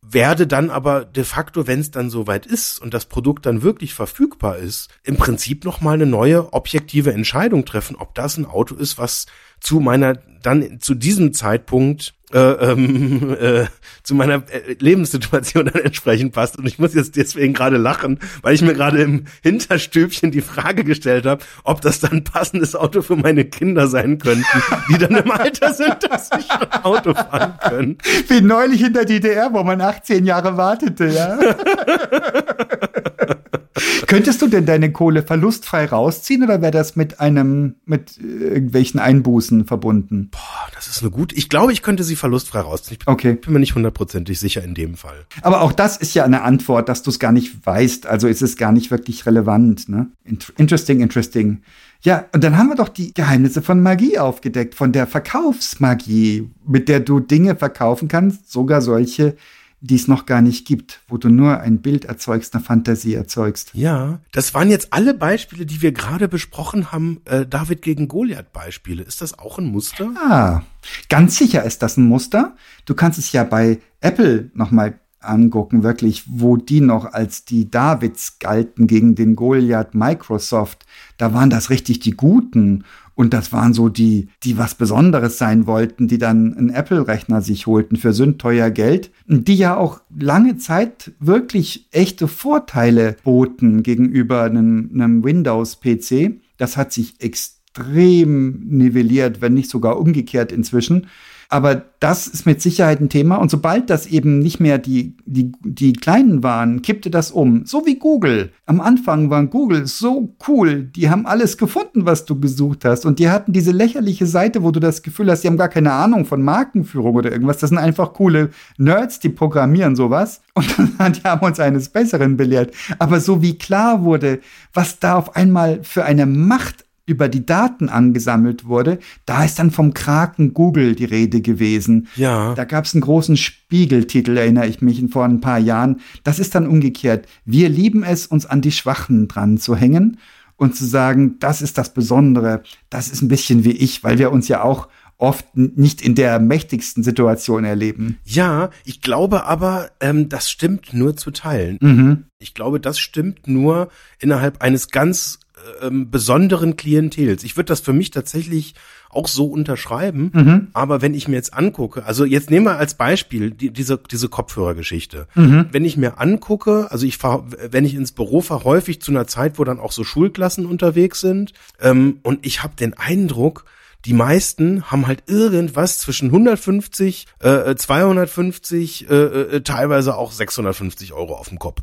werde 0.07 0.47
dann 0.47 0.69
aber 0.69 1.05
de 1.05 1.23
facto, 1.23 1.67
wenn 1.67 1.79
es 1.79 1.91
dann 1.91 2.09
soweit 2.09 2.45
ist 2.45 2.79
und 2.79 2.93
das 2.93 3.05
Produkt 3.05 3.45
dann 3.45 3.61
wirklich 3.61 3.93
verfügbar 3.93 4.57
ist, 4.57 4.89
im 5.03 5.17
Prinzip 5.17 5.65
noch 5.65 5.81
mal 5.81 5.93
eine 5.93 6.05
neue 6.05 6.53
objektive 6.53 7.13
Entscheidung 7.13 7.65
treffen, 7.65 7.95
ob 7.95 8.13
das 8.13 8.37
ein 8.37 8.45
Auto 8.45 8.75
ist, 8.75 8.97
was 8.97 9.25
zu 9.59 9.79
meiner 9.79 10.15
dann 10.41 10.79
zu 10.79 10.93
diesem 10.93 11.33
Zeitpunkt 11.33 12.13
äh, 12.35 12.71
ähm, 12.71 13.35
äh, 13.39 13.65
zu 14.03 14.13
meiner 14.13 14.43
äh, 14.51 14.75
Lebenssituation 14.79 15.65
dann 15.73 15.81
entsprechend 15.83 16.33
passt. 16.33 16.57
Und 16.57 16.67
ich 16.67 16.77
muss 16.77 16.93
jetzt 16.93 17.15
deswegen 17.15 17.53
gerade 17.53 17.77
lachen, 17.77 18.19
weil 18.41 18.53
ich 18.53 18.61
mir 18.61 18.73
gerade 18.73 19.01
im 19.01 19.25
Hinterstübchen 19.41 20.31
die 20.31 20.41
Frage 20.41 20.83
gestellt 20.83 21.25
habe, 21.25 21.43
ob 21.63 21.79
das 21.81 22.01
dann 22.01 22.23
passendes 22.25 22.75
Auto 22.75 23.01
für 23.01 23.15
meine 23.15 23.45
Kinder 23.45 23.87
sein 23.87 24.17
könnten, 24.17 24.45
die 24.89 24.97
dann 24.97 25.15
im 25.15 25.31
Alter 25.31 25.73
sind, 25.73 25.97
dass 26.09 26.27
sie 26.29 26.41
schon 26.41 26.83
Auto 26.83 27.13
fahren 27.13 27.53
können. 27.61 27.97
Wie 28.27 28.41
neulich 28.41 28.83
in 28.83 28.93
der 28.93 29.05
DDR, 29.05 29.53
wo 29.53 29.63
man 29.63 29.79
18 29.79 30.25
Jahre 30.25 30.57
wartete, 30.57 31.05
ja. 31.05 31.39
Könntest 34.07 34.41
du 34.41 34.47
denn 34.47 34.65
deine 34.65 34.91
Kohle 34.91 35.23
verlustfrei 35.23 35.85
rausziehen 35.85 36.43
oder 36.43 36.61
wäre 36.61 36.71
das 36.71 36.95
mit 36.95 37.19
einem, 37.19 37.75
mit 37.85 38.17
äh, 38.19 38.23
irgendwelchen 38.23 38.99
Einbußen 38.99 39.65
verbunden? 39.65 40.29
Boah, 40.31 40.69
das 40.73 40.87
ist 40.87 41.01
eine 41.01 41.11
gute. 41.11 41.35
Ich 41.35 41.49
glaube, 41.49 41.73
ich 41.73 41.81
könnte 41.81 42.03
sie 42.03 42.15
verlustfrei 42.15 42.59
rausziehen. 42.61 42.99
Ich 43.01 43.07
Okay. 43.07 43.33
bin 43.33 43.53
mir 43.53 43.59
nicht 43.59 43.75
hundertprozentig 43.75 44.39
sicher 44.39 44.63
in 44.63 44.73
dem 44.75 44.95
Fall. 44.95 45.25
Aber 45.41 45.61
auch 45.61 45.71
das 45.71 45.97
ist 45.97 46.13
ja 46.13 46.23
eine 46.23 46.41
Antwort, 46.43 46.87
dass 46.89 47.03
du 47.03 47.09
es 47.09 47.19
gar 47.19 47.31
nicht 47.31 47.65
weißt. 47.65 48.05
Also 48.07 48.27
ist 48.27 48.41
es 48.41 48.55
gar 48.57 48.71
nicht 48.71 48.91
wirklich 48.91 49.25
relevant. 49.25 49.89
Ne? 49.89 50.07
Int- 50.25 50.53
Interesting, 50.57 51.01
interesting. 51.01 51.61
Ja, 52.01 52.25
und 52.33 52.43
dann 52.43 52.57
haben 52.57 52.67
wir 52.69 52.75
doch 52.75 52.89
die 52.89 53.13
Geheimnisse 53.13 53.61
von 53.63 53.81
Magie 53.81 54.19
aufgedeckt, 54.19 54.75
von 54.75 54.91
der 54.91 55.07
Verkaufsmagie, 55.07 56.49
mit 56.67 56.87
der 56.89 56.99
du 56.99 57.19
Dinge 57.19 57.55
verkaufen 57.55 58.07
kannst, 58.07 58.51
sogar 58.51 58.81
solche, 58.81 59.35
die 59.81 59.95
es 59.95 60.07
noch 60.07 60.25
gar 60.25 60.41
nicht 60.41 60.65
gibt, 60.65 61.01
wo 61.07 61.17
du 61.17 61.29
nur 61.29 61.59
ein 61.59 61.81
Bild 61.81 62.05
erzeugst, 62.05 62.55
eine 62.55 62.63
Fantasie 62.63 63.13
erzeugst. 63.13 63.71
Ja, 63.73 64.19
das 64.31 64.53
waren 64.53 64.69
jetzt 64.69 64.93
alle 64.93 65.13
Beispiele, 65.13 65.65
die 65.65 65.81
wir 65.81 65.91
gerade 65.91 66.27
besprochen 66.27 66.91
haben. 66.91 67.21
Äh, 67.25 67.45
David 67.45 67.81
gegen 67.81 68.07
Goliath 68.07 68.51
Beispiele. 68.51 69.03
Ist 69.03 69.21
das 69.21 69.37
auch 69.37 69.59
ein 69.59 69.65
Muster? 69.65 70.11
Ah, 70.17 70.63
ganz 71.09 71.37
sicher 71.37 71.63
ist 71.63 71.81
das 71.81 71.97
ein 71.97 72.07
Muster. 72.07 72.55
Du 72.85 72.95
kannst 72.95 73.19
es 73.19 73.31
ja 73.31 73.43
bei 73.43 73.79
Apple 74.01 74.49
nochmal 74.53 74.99
angucken, 75.19 75.83
wirklich, 75.83 76.23
wo 76.27 76.57
die 76.57 76.81
noch 76.81 77.05
als 77.05 77.45
die 77.45 77.69
Davids 77.69 78.39
galten 78.39 78.87
gegen 78.87 79.15
den 79.15 79.35
Goliath 79.35 79.95
Microsoft. 79.95 80.85
Da 81.17 81.33
waren 81.33 81.49
das 81.49 81.69
richtig 81.69 81.99
die 81.99 82.11
Guten. 82.11 82.85
Und 83.15 83.33
das 83.33 83.53
waren 83.53 83.73
so 83.73 83.87
die, 83.87 84.27
die 84.43 84.57
was 84.57 84.75
Besonderes 84.75 85.37
sein 85.37 85.67
wollten, 85.67 86.07
die 86.07 86.17
dann 86.17 86.53
einen 86.53 86.69
Apple-Rechner 86.69 87.41
sich 87.41 87.65
holten 87.65 87.95
für 87.95 88.13
sündteuer 88.13 88.69
Geld, 88.69 89.09
die 89.25 89.55
ja 89.55 89.77
auch 89.77 90.01
lange 90.17 90.57
Zeit 90.57 91.13
wirklich 91.19 91.87
echte 91.91 92.27
Vorteile 92.27 93.15
boten 93.23 93.83
gegenüber 93.83 94.43
einem, 94.43 94.91
einem 94.93 95.23
Windows-PC. 95.23 96.41
Das 96.57 96.75
hat 96.75 96.91
sich 96.91 97.15
extrem 97.21 98.67
nivelliert, 98.67 99.41
wenn 99.41 99.53
nicht 99.53 99.69
sogar 99.69 99.97
umgekehrt 99.97 100.51
inzwischen. 100.51 101.07
Aber 101.49 101.83
das 101.99 102.27
ist 102.27 102.45
mit 102.45 102.61
Sicherheit 102.61 103.01
ein 103.01 103.09
Thema. 103.09 103.37
Und 103.37 103.51
sobald 103.51 103.89
das 103.89 104.07
eben 104.07 104.39
nicht 104.39 104.59
mehr 104.59 104.77
die, 104.77 105.15
die, 105.25 105.51
die 105.63 105.93
Kleinen 105.93 106.43
waren, 106.43 106.81
kippte 106.81 107.09
das 107.09 107.31
um. 107.31 107.65
So 107.65 107.85
wie 107.85 107.97
Google. 107.97 108.51
Am 108.65 108.81
Anfang 108.81 109.29
war 109.29 109.45
Google 109.45 109.87
so 109.87 110.35
cool. 110.47 110.83
Die 110.83 111.09
haben 111.09 111.25
alles 111.25 111.57
gefunden, 111.57 112.05
was 112.05 112.25
du 112.25 112.39
gesucht 112.39 112.85
hast. 112.85 113.05
Und 113.05 113.19
die 113.19 113.29
hatten 113.29 113.53
diese 113.53 113.71
lächerliche 113.71 114.25
Seite, 114.25 114.63
wo 114.63 114.71
du 114.71 114.79
das 114.79 115.01
Gefühl 115.01 115.31
hast, 115.31 115.43
die 115.43 115.47
haben 115.47 115.57
gar 115.57 115.69
keine 115.69 115.93
Ahnung 115.93 116.25
von 116.25 116.41
Markenführung 116.41 117.15
oder 117.15 117.31
irgendwas. 117.31 117.57
Das 117.57 117.69
sind 117.69 117.79
einfach 117.79 118.13
coole 118.13 118.49
Nerds, 118.77 119.19
die 119.19 119.29
programmieren 119.29 119.95
sowas. 119.95 120.41
Und 120.53 120.67
die 121.17 121.23
haben 121.23 121.45
uns 121.45 121.59
eines 121.59 121.89
Besseren 121.89 122.37
belehrt. 122.37 122.73
Aber 122.99 123.19
so 123.19 123.41
wie 123.41 123.57
klar 123.57 124.03
wurde, 124.03 124.39
was 124.73 124.99
da 124.99 125.15
auf 125.15 125.35
einmal 125.35 125.83
für 125.83 126.05
eine 126.05 126.25
Macht 126.25 126.84
über 127.05 127.29
die 127.29 127.45
Daten 127.45 127.89
angesammelt 127.89 128.65
wurde, 128.65 128.99
da 129.25 129.43
ist 129.43 129.59
dann 129.59 129.71
vom 129.71 129.93
Kraken 129.93 130.53
Google 130.53 130.95
die 130.95 131.05
Rede 131.05 131.41
gewesen. 131.41 132.07
Ja. 132.15 132.53
Da 132.55 132.65
gab 132.65 132.85
es 132.85 132.93
einen 132.93 133.01
großen 133.01 133.37
Spiegeltitel, 133.37 134.37
erinnere 134.37 134.67
ich 134.67 134.81
mich, 134.81 135.03
vor 135.11 135.25
ein 135.25 135.41
paar 135.41 135.59
Jahren. 135.59 136.01
Das 136.23 136.39
ist 136.39 136.55
dann 136.55 136.67
umgekehrt. 136.67 137.27
Wir 137.45 137.69
lieben 137.69 138.03
es, 138.03 138.27
uns 138.27 138.45
an 138.45 138.61
die 138.61 138.71
Schwachen 138.71 139.27
dran 139.27 139.57
zu 139.57 139.75
hängen 139.75 140.17
und 140.57 140.75
zu 140.75 140.85
sagen, 140.85 141.37
das 141.39 141.61
ist 141.61 141.77
das 141.77 141.93
Besondere, 141.93 142.63
das 142.89 143.09
ist 143.09 143.21
ein 143.21 143.27
bisschen 143.27 143.63
wie 143.65 143.71
ich, 143.71 144.03
weil 144.03 144.17
wir 144.17 144.31
uns 144.31 144.47
ja 144.47 144.63
auch 144.63 144.87
oft 145.17 145.55
nicht 145.55 146.01
in 146.01 146.15
der 146.15 146.39
mächtigsten 146.39 147.03
Situation 147.03 147.63
erleben. 147.63 148.17
Ja, 148.25 148.69
ich 148.83 149.01
glaube 149.01 149.45
aber, 149.45 149.91
ähm, 150.01 150.27
das 150.27 150.49
stimmt 150.49 150.93
nur 150.93 151.15
zu 151.15 151.31
Teilen. 151.31 151.77
Mhm. 151.81 152.25
Ich 152.39 152.53
glaube, 152.53 152.79
das 152.79 152.99
stimmt 152.99 153.47
nur 153.47 153.89
innerhalb 154.19 154.61
eines 154.61 154.89
ganz 154.89 155.39
ähm, 155.81 156.11
besonderen 156.11 156.75
Klientels. 156.75 157.43
Ich 157.43 157.57
würde 157.57 157.67
das 157.67 157.79
für 157.79 157.93
mich 157.93 158.11
tatsächlich 158.11 158.75
auch 159.09 159.27
so 159.27 159.45
unterschreiben. 159.45 160.31
Mhm. 160.33 160.67
Aber 160.73 161.01
wenn 161.01 161.13
ich 161.13 161.27
mir 161.27 161.35
jetzt 161.35 161.53
angucke, 161.53 162.05
also 162.05 162.25
jetzt 162.25 162.49
nehmen 162.49 162.65
wir 162.65 162.77
als 162.77 162.95
Beispiel 162.95 163.51
die, 163.51 163.71
diese, 163.71 163.97
diese 163.97 164.29
Kopfhörergeschichte. 164.29 165.27
Mhm. 165.35 165.67
Wenn 165.71 165.85
ich 165.85 165.97
mir 165.97 166.19
angucke, 166.19 166.91
also 166.91 167.05
ich 167.05 167.17
fahr, 167.17 167.45
wenn 167.71 167.85
ich 167.85 167.95
ins 167.95 168.11
Büro 168.11 168.41
fahre, 168.41 168.63
häufig 168.63 169.01
zu 169.01 169.11
einer 169.11 169.27
Zeit, 169.27 169.57
wo 169.57 169.63
dann 169.63 169.79
auch 169.79 169.91
so 169.91 170.03
Schulklassen 170.03 170.65
unterwegs 170.65 171.21
sind, 171.21 171.53
ähm, 171.79 172.19
und 172.23 172.45
ich 172.45 172.63
habe 172.63 172.75
den 172.75 172.93
Eindruck, 172.93 173.65
die 174.05 174.13
meisten 174.13 174.83
haben 174.91 175.07
halt 175.07 175.23
irgendwas 175.27 175.97
zwischen 175.97 176.27
150, 176.27 177.25
äh, 177.39 177.75
250, 177.75 179.09
äh, 179.09 179.13
äh, 179.13 179.61
teilweise 179.61 180.15
auch 180.15 180.31
650 180.31 181.13
Euro 181.13 181.35
auf 181.35 181.49
dem 181.49 181.57
Kopf. 181.57 181.81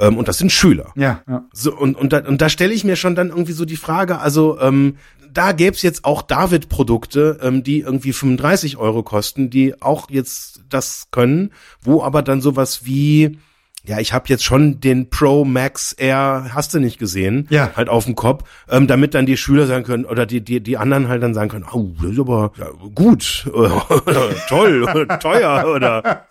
Ähm, 0.00 0.16
und 0.16 0.26
das 0.26 0.38
sind 0.38 0.50
Schüler. 0.50 0.92
Ja, 0.96 1.22
ja. 1.28 1.44
So, 1.52 1.76
und, 1.76 1.96
und 1.96 2.12
da, 2.12 2.26
und 2.26 2.40
da 2.40 2.48
stelle 2.48 2.72
ich 2.72 2.82
mir 2.84 2.96
schon 2.96 3.14
dann 3.14 3.28
irgendwie 3.28 3.52
so 3.52 3.64
die 3.64 3.76
Frage, 3.76 4.18
also 4.18 4.58
ähm, 4.60 4.96
da 5.32 5.52
gäb's 5.52 5.82
jetzt 5.82 6.04
auch 6.04 6.22
David-Produkte, 6.22 7.38
ähm, 7.42 7.62
die 7.62 7.80
irgendwie 7.80 8.12
35 8.12 8.78
Euro 8.78 9.02
kosten, 9.02 9.50
die 9.50 9.80
auch 9.80 10.10
jetzt 10.10 10.62
das 10.68 11.08
können, 11.10 11.52
wo 11.82 12.02
aber 12.02 12.22
dann 12.22 12.40
sowas 12.40 12.84
wie 12.84 13.38
ja, 13.86 13.98
ich 13.98 14.12
habe 14.12 14.24
jetzt 14.28 14.44
schon 14.44 14.78
den 14.80 15.08
Pro 15.10 15.44
Max 15.44 15.92
Air, 15.92 16.50
hast 16.54 16.74
du 16.74 16.80
nicht 16.80 16.98
gesehen, 16.98 17.46
Ja. 17.50 17.70
halt 17.76 17.88
auf 17.88 18.04
dem 18.04 18.14
Kopf, 18.14 18.44
ähm, 18.68 18.86
damit 18.86 19.14
dann 19.14 19.24
die 19.26 19.36
Schüler 19.36 19.66
sagen 19.66 19.84
können 19.84 20.04
oder 20.04 20.26
die 20.26 20.42
die 20.42 20.60
die 20.60 20.76
anderen 20.76 21.08
halt 21.08 21.22
dann 21.22 21.32
sagen 21.34 21.48
können, 21.50 21.64
oh, 21.72 21.90
das 22.02 22.12
ist 22.12 22.20
aber 22.20 22.52
ja, 22.58 22.66
gut, 22.94 23.46
toll, 24.48 25.06
teuer 25.20 25.66
oder 25.74 26.24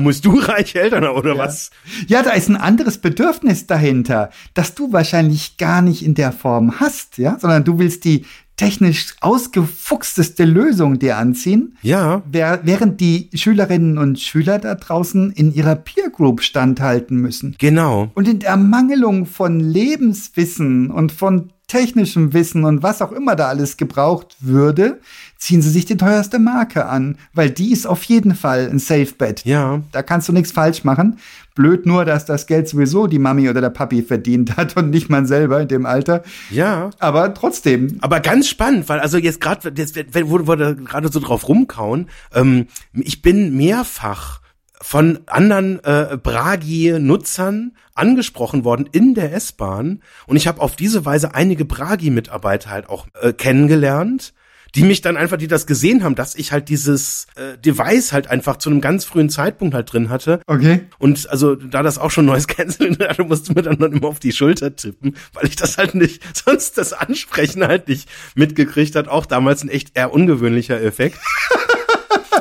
musst 0.00 0.24
du 0.24 0.38
reiche 0.38 0.80
Eltern 0.80 1.04
oder 1.04 1.36
was? 1.38 1.70
Ja, 2.08 2.22
da 2.22 2.30
ist 2.30 2.48
ein 2.48 2.56
anderes 2.56 2.98
Bedürfnis 2.98 3.66
dahinter, 3.66 4.30
das 4.54 4.74
du 4.74 4.92
wahrscheinlich 4.92 5.56
gar 5.56 5.82
nicht 5.82 6.04
in 6.04 6.14
der 6.14 6.32
Form 6.32 6.80
hast, 6.80 7.18
ja, 7.18 7.38
sondern 7.38 7.64
du 7.64 7.78
willst 7.78 8.04
die 8.04 8.24
technisch 8.56 9.14
ausgefuchsteste 9.20 10.44
Lösung 10.44 10.98
dir 10.98 11.16
anziehen, 11.18 11.76
Ja, 11.82 12.22
während 12.30 13.00
die 13.00 13.28
Schülerinnen 13.34 13.98
und 13.98 14.20
Schüler 14.20 14.58
da 14.58 14.74
draußen 14.76 15.32
in 15.32 15.52
ihrer 15.52 15.74
Peer 15.74 16.10
Group 16.10 16.42
standhalten 16.42 17.16
müssen. 17.18 17.56
genau. 17.58 18.10
Und 18.14 18.28
in 18.28 18.38
der 18.38 18.50
Ermangelung 18.50 19.26
von 19.26 19.58
Lebenswissen 19.60 20.90
und 20.90 21.12
von 21.12 21.50
technischem 21.66 22.32
Wissen 22.34 22.64
und 22.64 22.82
was 22.82 23.00
auch 23.00 23.10
immer 23.10 23.36
da 23.36 23.48
alles 23.48 23.76
gebraucht 23.76 24.36
würde, 24.40 25.00
ziehen 25.36 25.62
sie 25.62 25.70
sich 25.70 25.84
die 25.84 25.96
teuerste 25.96 26.38
Marke 26.38 26.86
an, 26.86 27.18
weil 27.32 27.50
die 27.50 27.72
ist 27.72 27.86
auf 27.86 28.02
jeden 28.04 28.34
Fall 28.34 28.68
ein 28.70 28.78
Safe 28.78 29.12
Bet. 29.16 29.44
Ja, 29.44 29.82
Da 29.92 30.02
kannst 30.02 30.28
du 30.28 30.32
nichts 30.32 30.52
falsch 30.52 30.84
machen. 30.84 31.18
Blöd 31.54 31.86
nur, 31.86 32.04
dass 32.04 32.24
das 32.24 32.46
Geld 32.46 32.68
sowieso 32.68 33.06
die 33.06 33.18
Mami 33.18 33.48
oder 33.48 33.60
der 33.60 33.70
Papi 33.70 34.02
verdient 34.02 34.56
hat 34.56 34.76
und 34.76 34.90
nicht 34.90 35.08
man 35.08 35.26
selber 35.26 35.60
in 35.60 35.68
dem 35.68 35.86
Alter. 35.86 36.22
ja. 36.50 36.90
Aber 36.98 37.32
trotzdem. 37.34 37.98
Aber 38.00 38.20
ganz 38.20 38.48
spannend, 38.48 38.88
weil 38.88 39.00
also 39.00 39.18
jetzt 39.18 39.40
gerade, 39.40 39.72
jetzt 39.76 39.96
wo 39.96 40.46
wir 40.46 40.74
gerade 40.74 41.12
so 41.12 41.20
drauf 41.20 41.48
rumkauen, 41.48 42.08
ähm, 42.32 42.66
ich 42.92 43.22
bin 43.22 43.56
mehrfach 43.56 44.40
von 44.80 45.20
anderen 45.26 45.82
äh, 45.84 46.18
Bragi-Nutzern 46.22 47.72
angesprochen 47.94 48.64
worden 48.64 48.88
in 48.92 49.14
der 49.14 49.32
S-Bahn 49.32 50.02
und 50.26 50.36
ich 50.36 50.46
habe 50.46 50.60
auf 50.60 50.76
diese 50.76 51.04
Weise 51.06 51.34
einige 51.34 51.64
Bragi-Mitarbeiter 51.64 52.70
halt 52.70 52.88
auch 52.88 53.06
äh, 53.20 53.32
kennengelernt, 53.32 54.34
die 54.74 54.82
mich 54.82 55.00
dann 55.00 55.16
einfach, 55.16 55.36
die 55.36 55.46
das 55.48 55.66
gesehen 55.66 56.02
haben, 56.02 56.14
dass 56.14 56.34
ich 56.34 56.52
halt 56.52 56.68
dieses 56.68 57.26
äh, 57.36 57.56
Device 57.58 58.12
halt 58.12 58.28
einfach 58.28 58.56
zu 58.56 58.70
einem 58.70 58.80
ganz 58.80 59.04
frühen 59.04 59.30
Zeitpunkt 59.30 59.74
halt 59.74 59.92
drin 59.92 60.08
hatte 60.10 60.40
Okay. 60.46 60.86
und 60.98 61.28
also, 61.30 61.54
da 61.54 61.82
das 61.82 61.98
auch 61.98 62.10
schon 62.10 62.26
neues 62.26 62.46
Canceling 62.48 62.98
hatte, 62.98 63.24
musste 63.24 63.54
mir 63.54 63.62
dann 63.62 63.78
noch 63.78 63.88
immer 63.88 64.08
auf 64.08 64.18
die 64.20 64.32
Schulter 64.32 64.74
tippen, 64.74 65.16
weil 65.32 65.46
ich 65.46 65.56
das 65.56 65.78
halt 65.78 65.94
nicht, 65.94 66.22
sonst 66.44 66.76
das 66.78 66.92
Ansprechen 66.92 67.66
halt 67.66 67.88
nicht 67.88 68.08
mitgekriegt 68.34 68.96
hat. 68.96 69.08
Auch 69.08 69.26
damals 69.26 69.62
ein 69.62 69.68
echt 69.68 69.96
eher 69.96 70.12
ungewöhnlicher 70.12 70.80
Effekt. 70.82 71.18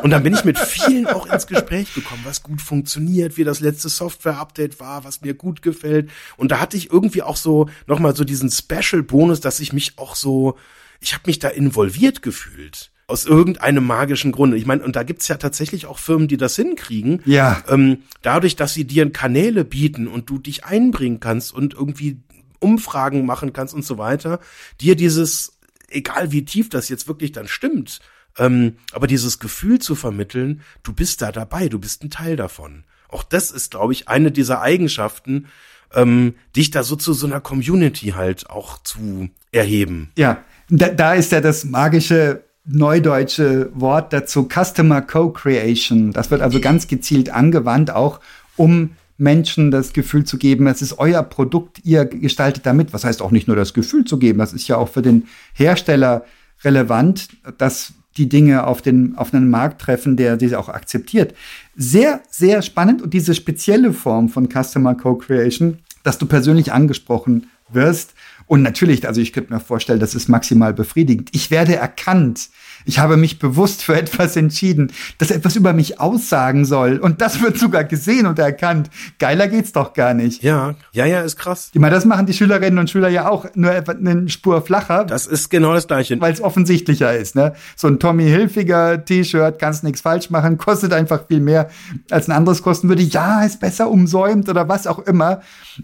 Und 0.02 0.10
dann 0.10 0.24
bin 0.24 0.34
ich 0.34 0.44
mit 0.44 0.60
vielen 0.60 1.08
auch 1.08 1.28
ins 1.32 1.48
Gespräch 1.48 1.94
gekommen, 1.94 2.24
was 2.26 2.44
gut 2.44 2.62
funktioniert, 2.62 3.38
wie 3.38 3.46
das 3.46 3.62
letzte 3.62 3.88
Software-Update 3.88 4.82
war, 4.82 5.06
was 5.06 5.22
mir 5.22 5.34
gut 5.34 5.62
gefällt. 5.62 6.10
Und 6.36 6.52
da 6.52 6.60
hatte 6.60 6.76
ich 6.76 6.92
irgendwie 6.92 7.22
auch 7.22 7.38
so 7.38 7.70
nochmal 7.88 8.14
so 8.14 8.26
diesen 8.26 8.52
Special-Bonus, 8.52 9.40
dass 9.40 9.62
ich 9.62 9.72
mich 9.72 9.98
auch 9.98 10.16
so, 10.16 10.58
ich 11.04 11.14
habe 11.14 11.24
mich 11.28 11.40
da 11.40 11.50
involviert 11.50 12.22
gefühlt. 12.22 12.92
Aus 13.08 13.26
irgendeinem 13.26 13.86
magischen 13.86 14.32
Grunde. 14.32 14.56
Ich 14.56 14.66
meine, 14.66 14.84
und 14.84 14.96
da 14.96 15.04
gibt's 15.04 15.28
ja 15.28 15.36
tatsächlich 15.36 15.86
auch 15.86 16.00
Firmen, 16.00 16.30
die 16.30 16.38
das 16.38 16.56
hinkriegen. 16.56 17.22
Ja. 17.26 17.62
Ähm, 17.68 17.98
dadurch, 18.22 18.56
dass 18.56 18.74
sie 18.74 18.86
dir 18.86 19.12
Kanäle 19.12 19.66
bieten 19.66 20.08
und 20.08 20.30
du 20.30 20.40
dich 20.40 20.64
einbringen 20.64 21.20
kannst 21.20 21.54
und 21.54 21.74
irgendwie 21.74 22.22
Umfragen 22.60 23.26
machen 23.26 23.52
kannst 23.52 23.74
und 23.74 23.84
so 23.84 23.98
weiter, 23.98 24.40
dir 24.80 24.96
dieses, 24.96 25.58
egal 25.90 26.32
wie 26.32 26.46
tief 26.46 26.70
das 26.70 26.88
jetzt 26.88 27.10
wirklich 27.10 27.34
dann 27.34 27.50
stimmt, 27.50 28.00
ähm, 28.38 28.78
aber 28.94 29.06
dieses 29.06 29.38
Gefühl 29.38 29.80
zu 29.80 29.96
vermitteln, 29.96 30.62
du 30.82 30.94
bist 30.94 31.22
da 31.22 31.34
dabei, 31.34 31.68
du 31.68 31.80
bist 31.80 32.04
ein 32.04 32.10
Teil 32.10 32.38
davon. 32.38 32.86
Auch 33.10 33.24
das 33.24 33.52
ist, 33.52 33.72
glaube 33.72 33.92
ich, 33.92 34.08
eine 34.08 34.32
dieser 34.32 34.62
Eigenschaften, 34.62 35.48
ähm, 35.94 36.36
dich 36.56 36.72
da 36.72 36.84
so 36.84 36.96
zu 36.96 37.14
so 37.14 37.28
einer 37.28 37.42
Community 37.42 38.10
halt 38.16 38.50
auch 38.50 38.82
zu 38.82 39.30
erheben. 39.52 40.10
Ja. 40.18 40.44
Da, 40.76 40.90
da 40.90 41.14
ist 41.14 41.32
ja 41.32 41.40
das 41.40 41.66
magische 41.66 42.44
neudeutsche 42.66 43.70
Wort 43.76 44.12
dazu 44.12 44.48
Customer 44.52 45.02
Co-Creation. 45.02 46.14
Das 46.14 46.32
wird 46.32 46.42
also 46.42 46.60
ganz 46.60 46.88
gezielt 46.88 47.30
angewandt, 47.30 47.92
auch 47.92 48.20
um 48.56 48.92
Menschen 49.18 49.70
das 49.70 49.94
Gefühl 49.94 50.24
zu 50.24 50.40
geben, 50.40 50.66
es 50.66 50.82
ist 50.82 50.98
euer 50.98 51.22
Produkt, 51.22 51.82
ihr 51.84 52.06
gestaltet 52.06 52.66
damit. 52.66 52.92
Was 52.92 53.04
heißt 53.04 53.22
auch 53.22 53.30
nicht 53.30 53.48
nur 53.48 53.56
das 53.56 53.76
Gefühl 53.76 54.06
zu 54.06 54.18
geben, 54.18 54.40
das 54.40 54.52
ist 54.52 54.68
ja 54.68 54.78
auch 54.78 54.90
für 54.90 55.04
den 55.04 55.28
Hersteller 55.54 56.26
relevant, 56.64 57.30
dass 57.60 57.94
die 58.18 58.28
Dinge 58.28 58.66
auf 58.66 58.82
den, 58.82 59.16
auf 59.16 59.32
einen 59.32 59.52
Markt 59.52 59.80
treffen, 59.80 60.18
der 60.18 60.38
diese 60.38 60.58
auch 60.58 60.70
akzeptiert. 60.70 61.36
Sehr, 61.76 62.22
sehr 62.32 62.64
spannend 62.64 63.04
und 63.04 63.14
diese 63.14 63.36
spezielle 63.36 63.94
Form 63.94 64.30
von 64.30 64.50
Customer 64.50 64.96
Co-Creation, 64.96 65.78
dass 66.02 66.18
du 66.18 66.26
persönlich 66.26 66.72
angesprochen 66.72 67.48
wirst. 67.72 68.16
Und 68.46 68.62
natürlich, 68.62 69.08
also 69.08 69.22
ich 69.22 69.34
könnte 69.34 69.54
mir 69.54 69.60
vorstellen, 69.60 70.00
das 70.00 70.16
ist 70.16 70.28
maximal 70.30 70.74
befriedigend. 70.74 71.30
Ich 71.34 71.52
werde 71.52 71.76
erkannt. 71.76 72.50
Ich 72.86 73.00
habe 73.00 73.18
mich 73.18 73.40
bewusst 73.40 73.84
für 73.84 73.96
etwas 73.96 74.36
entschieden, 74.36 74.92
das 75.18 75.32
etwas 75.32 75.56
über 75.56 75.74
mich 75.74 76.00
aussagen 76.00 76.66
soll. 76.66 76.98
Und 76.98 77.22
das 77.22 77.42
wird 77.42 77.58
sogar 77.58 77.84
gesehen 77.84 78.26
und 78.26 78.40
erkannt. 78.40 78.90
Geiler 79.20 79.48
geht's 79.48 79.72
doch 79.72 79.94
gar 79.94 80.14
nicht. 80.14 80.44
Ja, 80.44 80.76
ja, 80.92 81.06
ja, 81.06 81.22
ist 81.22 81.38
krass. 81.38 81.70
Ich 81.74 81.80
meine, 81.80 81.96
das 81.96 82.06
machen 82.06 82.26
die 82.26 82.34
Schülerinnen 82.34 82.80
und 82.80 82.90
Schüler 82.90 83.10
ja 83.10 83.30
auch, 83.30 83.46
nur 83.56 83.72
eine 83.72 84.30
Spur 84.30 84.62
flacher, 84.62 85.06
Das 85.06 85.28
ist 85.28 85.50
genau 85.50 85.74
das 85.74 85.88
Gleiche. 85.88 86.20
weil 86.20 86.34
es 86.34 86.42
offensichtlicher 86.42 87.16
ist. 87.16 87.36
Ne? 87.36 87.54
So 87.76 87.88
ein 87.88 88.00
Tommy 88.00 88.26
Hilfiger 88.26 89.04
T-Shirt, 89.04 89.60
kannst 89.60 89.84
nichts 89.84 90.02
falsch 90.02 90.30
machen, 90.30 90.58
kostet 90.58 90.94
einfach 90.94 91.26
viel 91.28 91.40
mehr, 91.40 91.70
als 92.10 92.28
ein 92.28 92.32
anderes 92.32 92.62
kosten 92.62 92.90
würde. 92.90 93.04
Ja, 93.04 93.44
ist 93.44 93.60
besser 93.60 93.90
umsäumt 93.90 94.50
oder 94.50 94.68
was 94.68 94.88
auch 94.88 95.00
immer. 95.00 95.42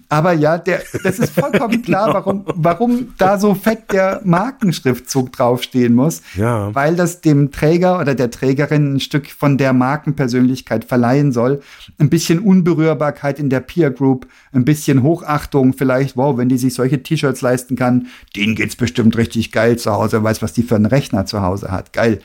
Aber 0.09 0.33
ja, 0.33 0.57
der, 0.57 0.81
das 1.03 1.19
ist 1.19 1.33
vollkommen 1.33 1.81
klar, 1.83 2.13
warum, 2.13 2.45
warum 2.55 3.13
da 3.17 3.37
so 3.39 3.55
fett 3.55 3.91
der 3.91 4.21
Markenschriftzug 4.23 5.31
draufstehen 5.31 5.95
muss. 5.95 6.21
Ja. 6.35 6.73
Weil 6.73 6.88
das 6.95 7.21
dem 7.21 7.51
Träger 7.51 7.99
oder 7.99 8.15
der 8.15 8.31
Trägerin 8.31 8.95
ein 8.95 8.99
Stück 8.99 9.27
von 9.27 9.57
der 9.57 9.73
Markenpersönlichkeit 9.73 10.85
verleihen 10.85 11.31
soll. 11.31 11.61
Ein 11.97 12.09
bisschen 12.09 12.39
Unberührbarkeit 12.39 13.39
in 13.39 13.49
der 13.49 13.59
Peer 13.59 13.91
Group, 13.91 14.27
ein 14.51 14.65
bisschen 14.65 15.03
Hochachtung 15.03 15.73
vielleicht. 15.73 16.17
Wow, 16.17 16.37
wenn 16.37 16.49
die 16.49 16.57
sich 16.57 16.73
solche 16.73 17.01
T-Shirts 17.03 17.41
leisten 17.41 17.75
kann, 17.75 18.07
denen 18.35 18.55
geht's 18.55 18.75
bestimmt 18.75 19.17
richtig 19.17 19.51
geil 19.51 19.77
zu 19.77 19.91
Hause. 19.91 20.23
Weiß, 20.23 20.41
was 20.41 20.53
die 20.53 20.63
für 20.63 20.75
einen 20.75 20.85
Rechner 20.85 21.25
zu 21.25 21.41
Hause 21.41 21.71
hat. 21.71 21.93
Geil. 21.93 22.19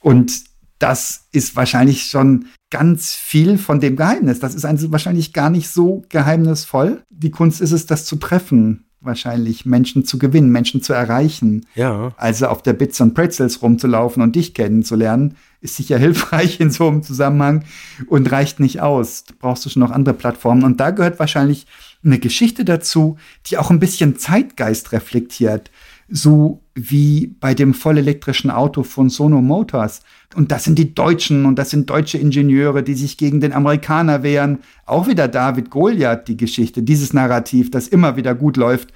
Und 0.00 0.44
das 0.78 1.28
ist 1.30 1.54
wahrscheinlich 1.54 2.04
schon 2.04 2.46
ganz 2.70 3.14
viel 3.14 3.58
von 3.58 3.80
dem 3.80 3.96
Geheimnis. 3.96 4.40
Das 4.40 4.54
ist 4.54 4.64
also 4.64 4.90
wahrscheinlich 4.90 5.32
gar 5.32 5.50
nicht 5.50 5.68
so 5.68 6.02
geheimnisvoll. 6.08 7.02
Die 7.10 7.30
Kunst 7.30 7.60
ist 7.60 7.72
es, 7.72 7.86
das 7.86 8.04
zu 8.04 8.16
treffen. 8.16 8.86
Wahrscheinlich 9.02 9.66
Menschen 9.66 10.04
zu 10.04 10.18
gewinnen, 10.18 10.50
Menschen 10.50 10.82
zu 10.82 10.92
erreichen. 10.92 11.66
Ja. 11.74 12.12
Also 12.16 12.46
auf 12.46 12.62
der 12.62 12.72
Bits 12.72 13.00
und 13.00 13.14
Pretzels 13.14 13.60
rumzulaufen 13.60 14.22
und 14.22 14.36
dich 14.36 14.54
kennenzulernen, 14.54 15.36
ist 15.60 15.76
sicher 15.76 15.98
hilfreich 16.06 16.60
in 16.60 16.70
so 16.70 16.88
einem 16.88 17.02
Zusammenhang 17.02 17.64
und 18.06 18.30
reicht 18.30 18.60
nicht 18.60 18.80
aus. 18.80 19.24
Da 19.24 19.34
brauchst 19.38 19.66
du 19.66 19.70
schon 19.70 19.80
noch 19.80 19.90
andere 19.90 20.14
Plattformen. 20.14 20.64
Und 20.64 20.78
da 20.78 20.90
gehört 20.90 21.18
wahrscheinlich 21.18 21.66
eine 22.04 22.18
Geschichte 22.18 22.64
dazu, 22.64 23.16
die 23.46 23.58
auch 23.58 23.70
ein 23.70 23.80
bisschen 23.80 24.18
Zeitgeist 24.18 24.92
reflektiert. 24.92 25.70
So 26.14 26.62
wie 26.74 27.34
bei 27.40 27.54
dem 27.54 27.72
vollelektrischen 27.72 28.50
Auto 28.50 28.82
von 28.82 29.08
Sono 29.08 29.40
Motors. 29.40 30.02
Und 30.34 30.52
das 30.52 30.64
sind 30.64 30.78
die 30.78 30.94
Deutschen 30.94 31.46
und 31.46 31.58
das 31.58 31.70
sind 31.70 31.88
deutsche 31.88 32.18
Ingenieure, 32.18 32.82
die 32.82 32.94
sich 32.94 33.16
gegen 33.16 33.40
den 33.40 33.52
Amerikaner 33.52 34.22
wehren. 34.22 34.58
Auch 34.84 35.08
wieder 35.08 35.26
David 35.28 35.70
Goliath, 35.70 36.28
die 36.28 36.36
Geschichte, 36.36 36.82
dieses 36.82 37.12
Narrativ, 37.14 37.70
das 37.70 37.88
immer 37.88 38.16
wieder 38.16 38.34
gut 38.34 38.56
läuft. 38.58 38.92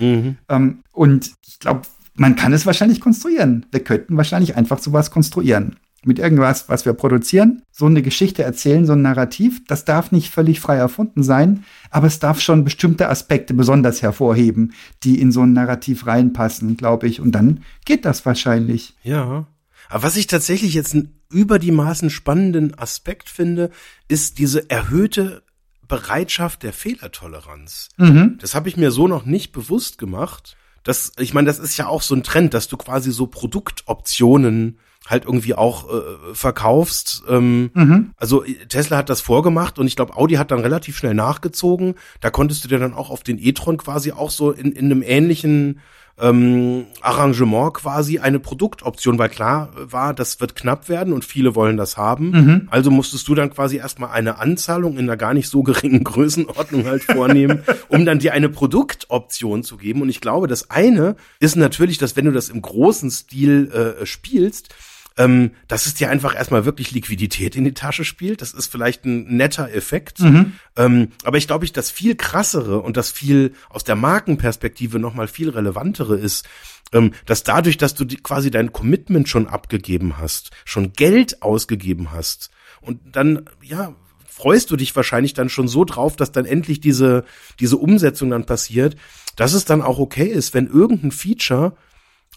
Ähm, 0.49 0.79
und 0.93 1.33
ich 1.47 1.59
glaube, 1.59 1.83
man 2.15 2.37
kann 2.37 2.53
es 2.53 2.67
wahrscheinlich 2.67 3.01
konstruieren. 3.01 3.67
Wir 3.71 3.81
könnten 3.81 4.17
wahrscheinlich 4.17 4.57
einfach 4.57 4.79
sowas 4.79 5.11
konstruieren. 5.11 5.77
Mit 6.07 6.19
irgendwas, 6.19 6.69
was 6.69 6.85
wir 6.85 6.93
produzieren, 6.93 7.63
so 7.71 7.87
eine 7.87 8.03
Geschichte 8.03 8.43
erzählen, 8.43 8.87
so 8.87 8.93
ein 8.93 9.03
Narrativ. 9.03 9.63
Das 9.67 9.85
darf 9.85 10.13
nicht 10.13 10.31
völlig 10.31 10.61
frei 10.61 10.77
erfunden 10.77 11.23
sein, 11.23 11.65
aber 11.91 12.07
es 12.07 12.19
darf 12.19 12.41
schon 12.41 12.65
bestimmte 12.65 13.09
Aspekte 13.09 13.55
besonders 13.55 14.03
hervorheben, 14.03 14.73
die 15.03 15.21
in 15.21 15.33
so 15.33 15.43
ein 15.43 15.53
Narrativ 15.53 16.07
reinpassen, 16.07 16.77
glaube 16.77 17.07
ich. 17.09 17.21
Und 17.21 17.33
dann 17.33 17.61
geht 17.85 18.05
das 18.05 18.25
wahrscheinlich. 18.25 18.95
Ja. 19.03 19.47
Aber 19.89 20.03
was 20.03 20.17
ich 20.17 20.27
tatsächlich 20.27 20.75
jetzt 20.75 20.95
einen 20.95 21.21
über 21.31 21.59
die 21.59 21.73
Maßen 21.73 22.11
spannenden 22.11 22.79
Aspekt 22.79 23.29
finde, 23.29 23.71
ist 24.09 24.39
diese 24.39 24.71
erhöhte 24.71 25.43
Bereitschaft 25.89 26.63
der 26.63 26.73
Fehlertoleranz. 26.73 27.89
Mhm. 27.97 28.39
Das 28.41 28.55
habe 28.55 28.69
ich 28.69 28.77
mir 28.77 28.91
so 28.91 29.09
noch 29.09 29.25
nicht 29.25 29.53
bewusst 29.53 29.99
gemacht. 29.99 30.57
Das, 30.83 31.13
ich 31.19 31.35
meine, 31.35 31.47
das 31.47 31.59
ist 31.59 31.77
ja 31.77 31.89
auch 31.89 32.03
so 32.03 32.15
ein 32.15 32.23
Trend, 32.23 32.55
dass 32.55 32.69
du 32.69 32.77
quasi 32.77 33.11
so 33.11 33.27
Produktoptionen 33.27 34.79
halt 35.07 35.25
irgendwie 35.25 35.55
auch 35.55 35.89
äh, 35.89 36.35
verkaufst. 36.35 37.23
Ähm, 37.29 37.71
mhm. 37.75 38.11
Also 38.17 38.45
Tesla 38.69 38.99
hat 38.99 39.09
das 39.09 39.21
vorgemacht 39.21 39.79
und 39.79 39.87
ich 39.87 39.97
glaube, 39.97 40.17
Audi 40.17 40.35
hat 40.35 40.51
dann 40.51 40.61
relativ 40.61 40.99
schnell 40.99 41.15
nachgezogen. 41.15 41.95
Da 42.21 42.31
konntest 42.31 42.65
du 42.65 42.69
dir 42.69 42.79
dann 42.79 42.95
auch 42.95 43.11
auf 43.11 43.23
den 43.23 43.39
e-tron 43.39 43.79
quasi 43.79 44.13
auch 44.13 44.31
so 44.31 44.51
in, 44.51 44.73
in 44.73 44.87
einem 44.87 45.03
ähnlichen 45.03 45.81
ähm, 46.19 46.87
Arrangement 47.03 47.75
quasi 47.75 48.19
eine 48.19 48.41
Produktoption, 48.41 49.19
weil 49.19 49.29
klar 49.29 49.71
war, 49.77 50.15
das 50.15 50.41
wird 50.41 50.55
knapp 50.55 50.89
werden 50.89 51.13
und 51.13 51.25
viele 51.25 51.55
wollen 51.55 51.77
das 51.77 51.97
haben. 51.97 52.31
Mhm. 52.31 52.69
Also 52.71 52.91
musstest 52.91 53.29
du 53.29 53.35
dann 53.35 53.51
quasi 53.51 53.77
erstmal 53.77 54.11
eine 54.11 54.39
Anzahlung 54.39 54.95
in 54.95 55.05
einer 55.05 55.17
gar 55.17 55.35
nicht 55.35 55.49
so 55.49 55.63
geringen 55.63 56.05
Größenordnung 56.05 56.87
halt 56.87 57.03
vornehmen, 57.03 57.63
um 57.89 58.07
dann 58.07 58.19
dir 58.19 58.33
eine 58.33 58.49
Produktoption 58.49 59.63
zu 59.63 59.77
geben. 59.77 60.03
Und 60.03 60.09
ich 60.09 60.21
glaube, 60.21 60.47
das 60.47 60.71
eine 60.71 61.17
ist 61.39 61.57
natürlich, 61.57 61.99
dass 61.99 62.17
wenn 62.17 62.25
du 62.25 62.33
das 62.33 62.49
im 62.49 62.63
großen 62.63 63.11
Stil 63.11 63.71
äh, 64.01 64.07
spielst, 64.07 64.75
ähm, 65.19 65.53
dass 65.69 65.87
es 65.87 65.95
dir 65.95 66.11
einfach 66.11 66.35
erstmal 66.35 66.65
wirklich 66.65 66.93
Liquidität 66.93 67.57
in 67.57 67.65
die 67.65 67.75
Tasche 67.75 68.05
spielt. 68.05 68.43
Das 68.43 68.53
ist 68.53 68.67
vielleicht 68.67 69.05
ein 69.05 69.37
netter 69.37 69.73
Effekt. 69.73 70.21
Mhm. 70.21 70.53
Ähm, 70.77 71.09
aber 71.25 71.39
ich 71.39 71.47
glaube, 71.47 71.65
ich 71.65 71.73
das 71.73 71.91
viel 71.91 72.17
krassere 72.17 72.81
und 72.81 72.97
das 72.97 73.11
viel 73.11 73.53
aus 73.71 73.85
der 73.85 73.97
Markenperspektive 73.97 74.99
nochmal 74.99 75.29
viel 75.29 75.49
relevantere 75.49 76.17
ist, 76.17 76.47
ähm, 76.93 77.13
dass 77.25 77.43
dadurch, 77.43 77.79
dass 77.79 77.95
du 77.95 78.05
die, 78.05 78.17
quasi 78.17 78.51
dein 78.51 78.73
Commitment 78.73 79.29
schon 79.29 79.47
abgegeben 79.47 80.19
hast, 80.19 80.51
schon 80.65 80.93
Geld 80.93 81.43
ausgegeben 81.43 82.13
hast 82.13 82.51
und 82.81 83.01
dann, 83.13 83.49
ja, 83.63 83.95
freust 84.29 84.71
du 84.71 84.77
dich 84.77 84.95
wahrscheinlich 84.95 85.33
dann 85.33 85.49
schon 85.49 85.67
so 85.67 85.85
drauf, 85.87 86.15
dass 86.15 86.31
dann 86.31 86.45
endlich 86.45 86.81
diese, 86.81 87.25
diese 87.59 87.79
Umsetzung 87.79 88.31
dann 88.31 88.45
passiert, 88.45 88.97
dass 89.35 89.55
es 89.55 89.65
dann 89.65 89.81
auch 89.81 89.99
okay 89.99 90.27
ist, 90.27 90.53
wenn 90.53 90.67
irgendein 90.67 91.11
Feature 91.11 91.75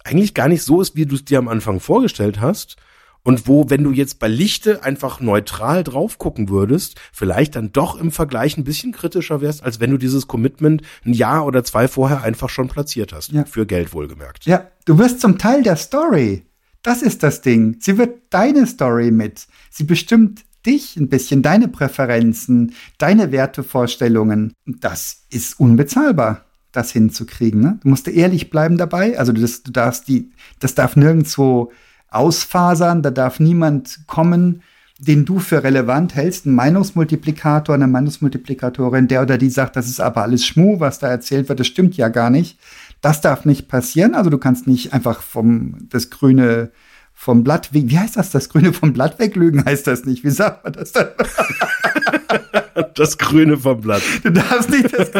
eigentlich 0.03 0.33
gar 0.33 0.47
nicht 0.47 0.63
so 0.63 0.81
ist, 0.81 0.95
wie 0.95 1.05
du 1.05 1.15
es 1.15 1.25
dir 1.25 1.39
am 1.39 1.47
Anfang 1.47 1.79
vorgestellt 1.79 2.39
hast. 2.41 2.77
Und 3.21 3.47
wo, 3.47 3.69
wenn 3.69 3.83
du 3.83 3.91
jetzt 3.91 4.19
bei 4.19 4.29
Lichte 4.29 4.83
einfach 4.83 5.19
neutral 5.19 5.83
drauf 5.83 6.17
gucken 6.17 6.47
würdest, 6.47 6.99
vielleicht 7.11 7.55
dann 7.55 7.73
doch 7.73 7.99
im 7.99 8.11
Vergleich 8.11 8.57
ein 8.57 8.63
bisschen 8.63 8.93
kritischer 8.93 9.41
wärst, 9.41 9.61
als 9.61 9.81
wenn 9.81 9.91
du 9.91 9.97
dieses 9.97 10.25
Commitment 10.27 10.83
ein 11.05 11.13
Jahr 11.13 11.45
oder 11.45 11.63
zwei 11.65 11.87
vorher 11.89 12.23
einfach 12.23 12.49
schon 12.49 12.69
platziert 12.69 13.11
hast. 13.11 13.31
Ja. 13.31 13.43
Für 13.43 13.65
Geld 13.65 13.93
wohlgemerkt. 13.93 14.45
Ja, 14.45 14.67
du 14.85 14.97
wirst 14.97 15.19
zum 15.19 15.37
Teil 15.37 15.63
der 15.63 15.75
Story. 15.75 16.45
Das 16.81 17.01
ist 17.01 17.21
das 17.21 17.41
Ding. 17.41 17.75
Sie 17.81 17.97
wird 17.97 18.21
deine 18.29 18.65
Story 18.65 19.11
mit. 19.11 19.47
Sie 19.69 19.83
bestimmt 19.83 20.45
dich 20.65 20.95
ein 20.95 21.09
bisschen, 21.09 21.41
deine 21.41 21.67
Präferenzen, 21.67 22.73
deine 22.97 23.33
Wertevorstellungen. 23.33 24.53
Das 24.65 25.25
ist 25.29 25.59
unbezahlbar 25.59 26.48
das 26.79 26.91
hinzukriegen. 26.91 27.61
Ne? 27.61 27.79
Du 27.83 27.89
musst 27.89 28.07
ehrlich 28.07 28.49
bleiben 28.49 28.77
dabei. 28.77 29.19
Also 29.19 29.31
das, 29.31 29.63
du 29.63 29.71
darfst 29.71 30.07
die, 30.07 30.31
das 30.59 30.75
darf 30.75 30.95
nirgendwo 30.95 31.71
ausfasern, 32.09 33.03
da 33.03 33.11
darf 33.11 33.39
niemand 33.39 33.99
kommen, 34.07 34.63
den 34.97 35.25
du 35.25 35.39
für 35.39 35.63
relevant 35.63 36.15
hältst, 36.15 36.45
ein 36.45 36.55
Meinungsmultiplikator, 36.55 37.75
eine 37.75 37.87
Meinungsmultiplikatorin, 37.87 39.07
der 39.07 39.21
oder 39.21 39.37
die 39.37 39.49
sagt, 39.49 39.75
das 39.75 39.87
ist 39.87 40.01
aber 40.01 40.23
alles 40.23 40.45
Schmu, 40.45 40.79
was 40.79 40.99
da 40.99 41.07
erzählt 41.07 41.47
wird, 41.47 41.59
das 41.59 41.67
stimmt 41.67 41.95
ja 41.95 42.09
gar 42.09 42.29
nicht. 42.29 42.59
Das 43.01 43.21
darf 43.21 43.45
nicht 43.45 43.69
passieren. 43.69 44.13
Also 44.13 44.29
du 44.29 44.37
kannst 44.37 44.67
nicht 44.67 44.93
einfach 44.93 45.21
vom 45.21 45.87
das 45.89 46.09
grüne 46.09 46.71
vom 47.13 47.43
Blatt, 47.43 47.73
wie, 47.73 47.89
wie 47.89 47.99
heißt 47.99 48.15
das? 48.15 48.29
Das 48.31 48.47
Grüne 48.47 48.71
vom 48.71 48.93
Blatt 48.93 49.19
weglügen 49.19 49.65
heißt 49.65 49.87
das 49.87 50.05
nicht. 50.05 50.23
Wie 50.23 50.29
sagt 50.29 50.63
man 50.63 50.73
das 50.73 50.93
dann? 50.93 51.09
Das 52.95 53.17
Grüne 53.17 53.57
vom 53.57 53.81
Blatt. 53.81 54.01
Du 54.23 54.31
darfst 54.31 54.69
nicht 54.69 54.93
das, 54.93 55.11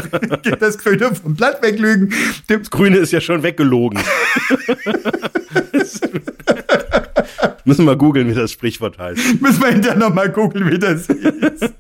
das 0.59 0.77
Grüne 0.77 1.13
vom 1.15 1.35
Blatt 1.35 1.61
weglügen. 1.61 2.13
Das 2.47 2.69
Grüne 2.69 2.97
ist 2.97 3.11
ja 3.11 3.21
schon 3.21 3.43
weggelogen. 3.43 3.99
Müssen 7.65 7.85
wir 7.85 7.95
googeln, 7.95 8.27
wie 8.29 8.33
das 8.33 8.51
Sprichwort 8.51 8.97
heißt. 8.97 9.41
Müssen 9.41 9.61
wir 9.61 9.69
hinterher 9.69 9.97
nochmal 9.97 10.29
googeln, 10.29 10.71
wie 10.71 10.79
das 10.79 11.07
ist. 11.07 11.73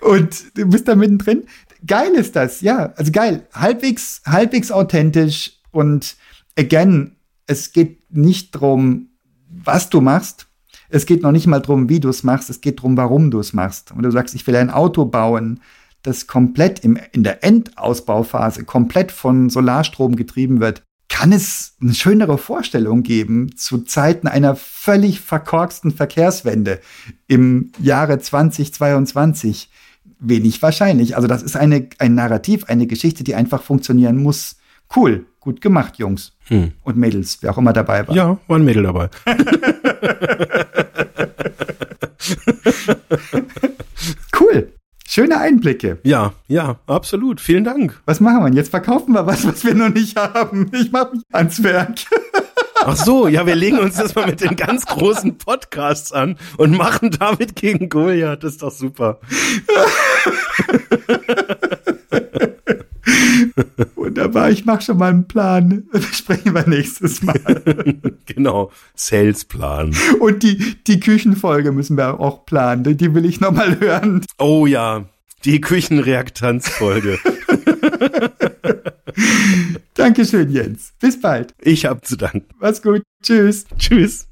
Und 0.00 0.56
du 0.56 0.66
bist 0.66 0.88
da 0.88 0.94
mittendrin. 0.94 1.44
Geil 1.86 2.12
ist 2.14 2.36
das, 2.36 2.60
ja. 2.60 2.92
Also 2.96 3.12
geil. 3.12 3.46
Halbwegs, 3.52 4.22
halbwegs 4.26 4.70
authentisch 4.70 5.52
und 5.72 6.16
again, 6.58 7.16
es 7.46 7.72
geht 7.72 7.98
nicht 8.10 8.54
darum, 8.54 9.08
was 9.48 9.90
du 9.90 10.00
machst. 10.00 10.46
Es 10.90 11.06
geht 11.06 11.22
noch 11.22 11.32
nicht 11.32 11.46
mal 11.46 11.60
darum, 11.60 11.88
wie 11.88 12.00
du 12.00 12.08
es 12.08 12.24
machst. 12.24 12.50
Es 12.50 12.60
geht 12.60 12.80
darum, 12.80 12.96
warum 12.96 13.30
du 13.30 13.38
es 13.38 13.52
machst. 13.52 13.92
Und 13.92 14.02
du 14.02 14.10
sagst, 14.10 14.34
ich 14.34 14.46
will 14.46 14.56
ein 14.56 14.70
Auto 14.70 15.04
bauen, 15.04 15.60
das 16.02 16.26
komplett 16.26 16.80
im, 16.80 16.98
in 17.12 17.22
der 17.22 17.44
Endausbauphase 17.44 18.64
komplett 18.64 19.12
von 19.12 19.50
Solarstrom 19.50 20.16
getrieben 20.16 20.60
wird. 20.60 20.82
Kann 21.08 21.32
es 21.32 21.74
eine 21.80 21.94
schönere 21.94 22.38
Vorstellung 22.38 23.02
geben 23.02 23.56
zu 23.56 23.78
Zeiten 23.78 24.26
einer 24.26 24.56
völlig 24.56 25.20
verkorksten 25.20 25.90
Verkehrswende 25.90 26.80
im 27.26 27.72
Jahre 27.78 28.18
2022? 28.18 29.70
Wenig 30.18 30.60
wahrscheinlich. 30.62 31.16
Also 31.16 31.28
das 31.28 31.42
ist 31.42 31.56
eine, 31.56 31.88
ein 31.98 32.14
Narrativ, 32.14 32.64
eine 32.64 32.86
Geschichte, 32.86 33.24
die 33.24 33.34
einfach 33.34 33.62
funktionieren 33.62 34.22
muss. 34.22 34.56
Cool, 34.94 35.26
gut 35.40 35.60
gemacht, 35.60 35.98
Jungs 35.98 36.32
hm. 36.46 36.72
und 36.84 36.96
Mädels, 36.96 37.38
wer 37.40 37.50
auch 37.52 37.58
immer 37.58 37.72
dabei 37.72 38.06
war. 38.06 38.14
Ja, 38.14 38.38
war 38.46 38.58
ein 38.58 38.64
Mädel 38.64 38.84
dabei. 38.84 39.10
cool. 44.40 44.72
Schöne 45.08 45.38
Einblicke. 45.38 45.98
Ja, 46.04 46.34
ja, 46.46 46.76
absolut. 46.86 47.40
Vielen 47.40 47.64
Dank. 47.64 48.00
Was 48.04 48.20
machen 48.20 48.44
wir? 48.44 48.52
Jetzt 48.52 48.70
verkaufen 48.70 49.12
wir 49.12 49.26
was, 49.26 49.44
was 49.44 49.64
wir 49.64 49.74
noch 49.74 49.88
nicht 49.88 50.16
haben. 50.16 50.70
Ich 50.72 50.92
mache 50.92 51.16
mich 51.16 51.24
ans 51.32 51.64
Werk. 51.64 51.98
Ach 52.82 52.96
so, 52.96 53.28
ja, 53.28 53.44
wir 53.44 53.56
legen 53.56 53.78
uns 53.78 53.96
das 53.96 54.14
mal 54.14 54.26
mit 54.26 54.40
den 54.40 54.56
ganz 54.56 54.86
großen 54.86 55.36
Podcasts 55.36 56.12
an 56.12 56.36
und 56.56 56.76
machen 56.76 57.10
David 57.10 57.56
gegen 57.56 57.88
Goliath. 57.88 58.42
Das 58.42 58.52
ist 58.52 58.62
doch 58.62 58.70
super. 58.70 59.20
Wunderbar, 63.94 64.50
ich 64.50 64.64
mache 64.64 64.82
schon 64.82 64.98
mal 64.98 65.10
einen 65.10 65.28
Plan. 65.28 65.84
Besprechen 65.92 66.54
wir 66.54 66.68
nächstes 66.68 67.22
Mal. 67.22 67.34
genau, 68.26 68.70
Salesplan. 68.94 69.94
Und 70.18 70.42
die, 70.42 70.76
die 70.86 71.00
Küchenfolge 71.00 71.72
müssen 71.72 71.96
wir 71.96 72.20
auch 72.20 72.46
planen. 72.46 72.96
Die 72.96 73.14
will 73.14 73.24
ich 73.24 73.40
noch 73.40 73.52
mal 73.52 73.78
hören. 73.80 74.24
Oh 74.38 74.66
ja, 74.66 75.04
die 75.44 75.60
Küchenreaktanzfolge. 75.60 77.18
Dankeschön, 79.94 80.50
Jens. 80.50 80.92
Bis 81.00 81.20
bald. 81.20 81.54
Ich 81.60 81.84
hab 81.86 82.06
zu 82.06 82.16
danken. 82.16 82.46
Mach's 82.58 82.82
gut. 82.82 83.02
Tschüss. 83.22 83.66
Tschüss. 83.78 84.29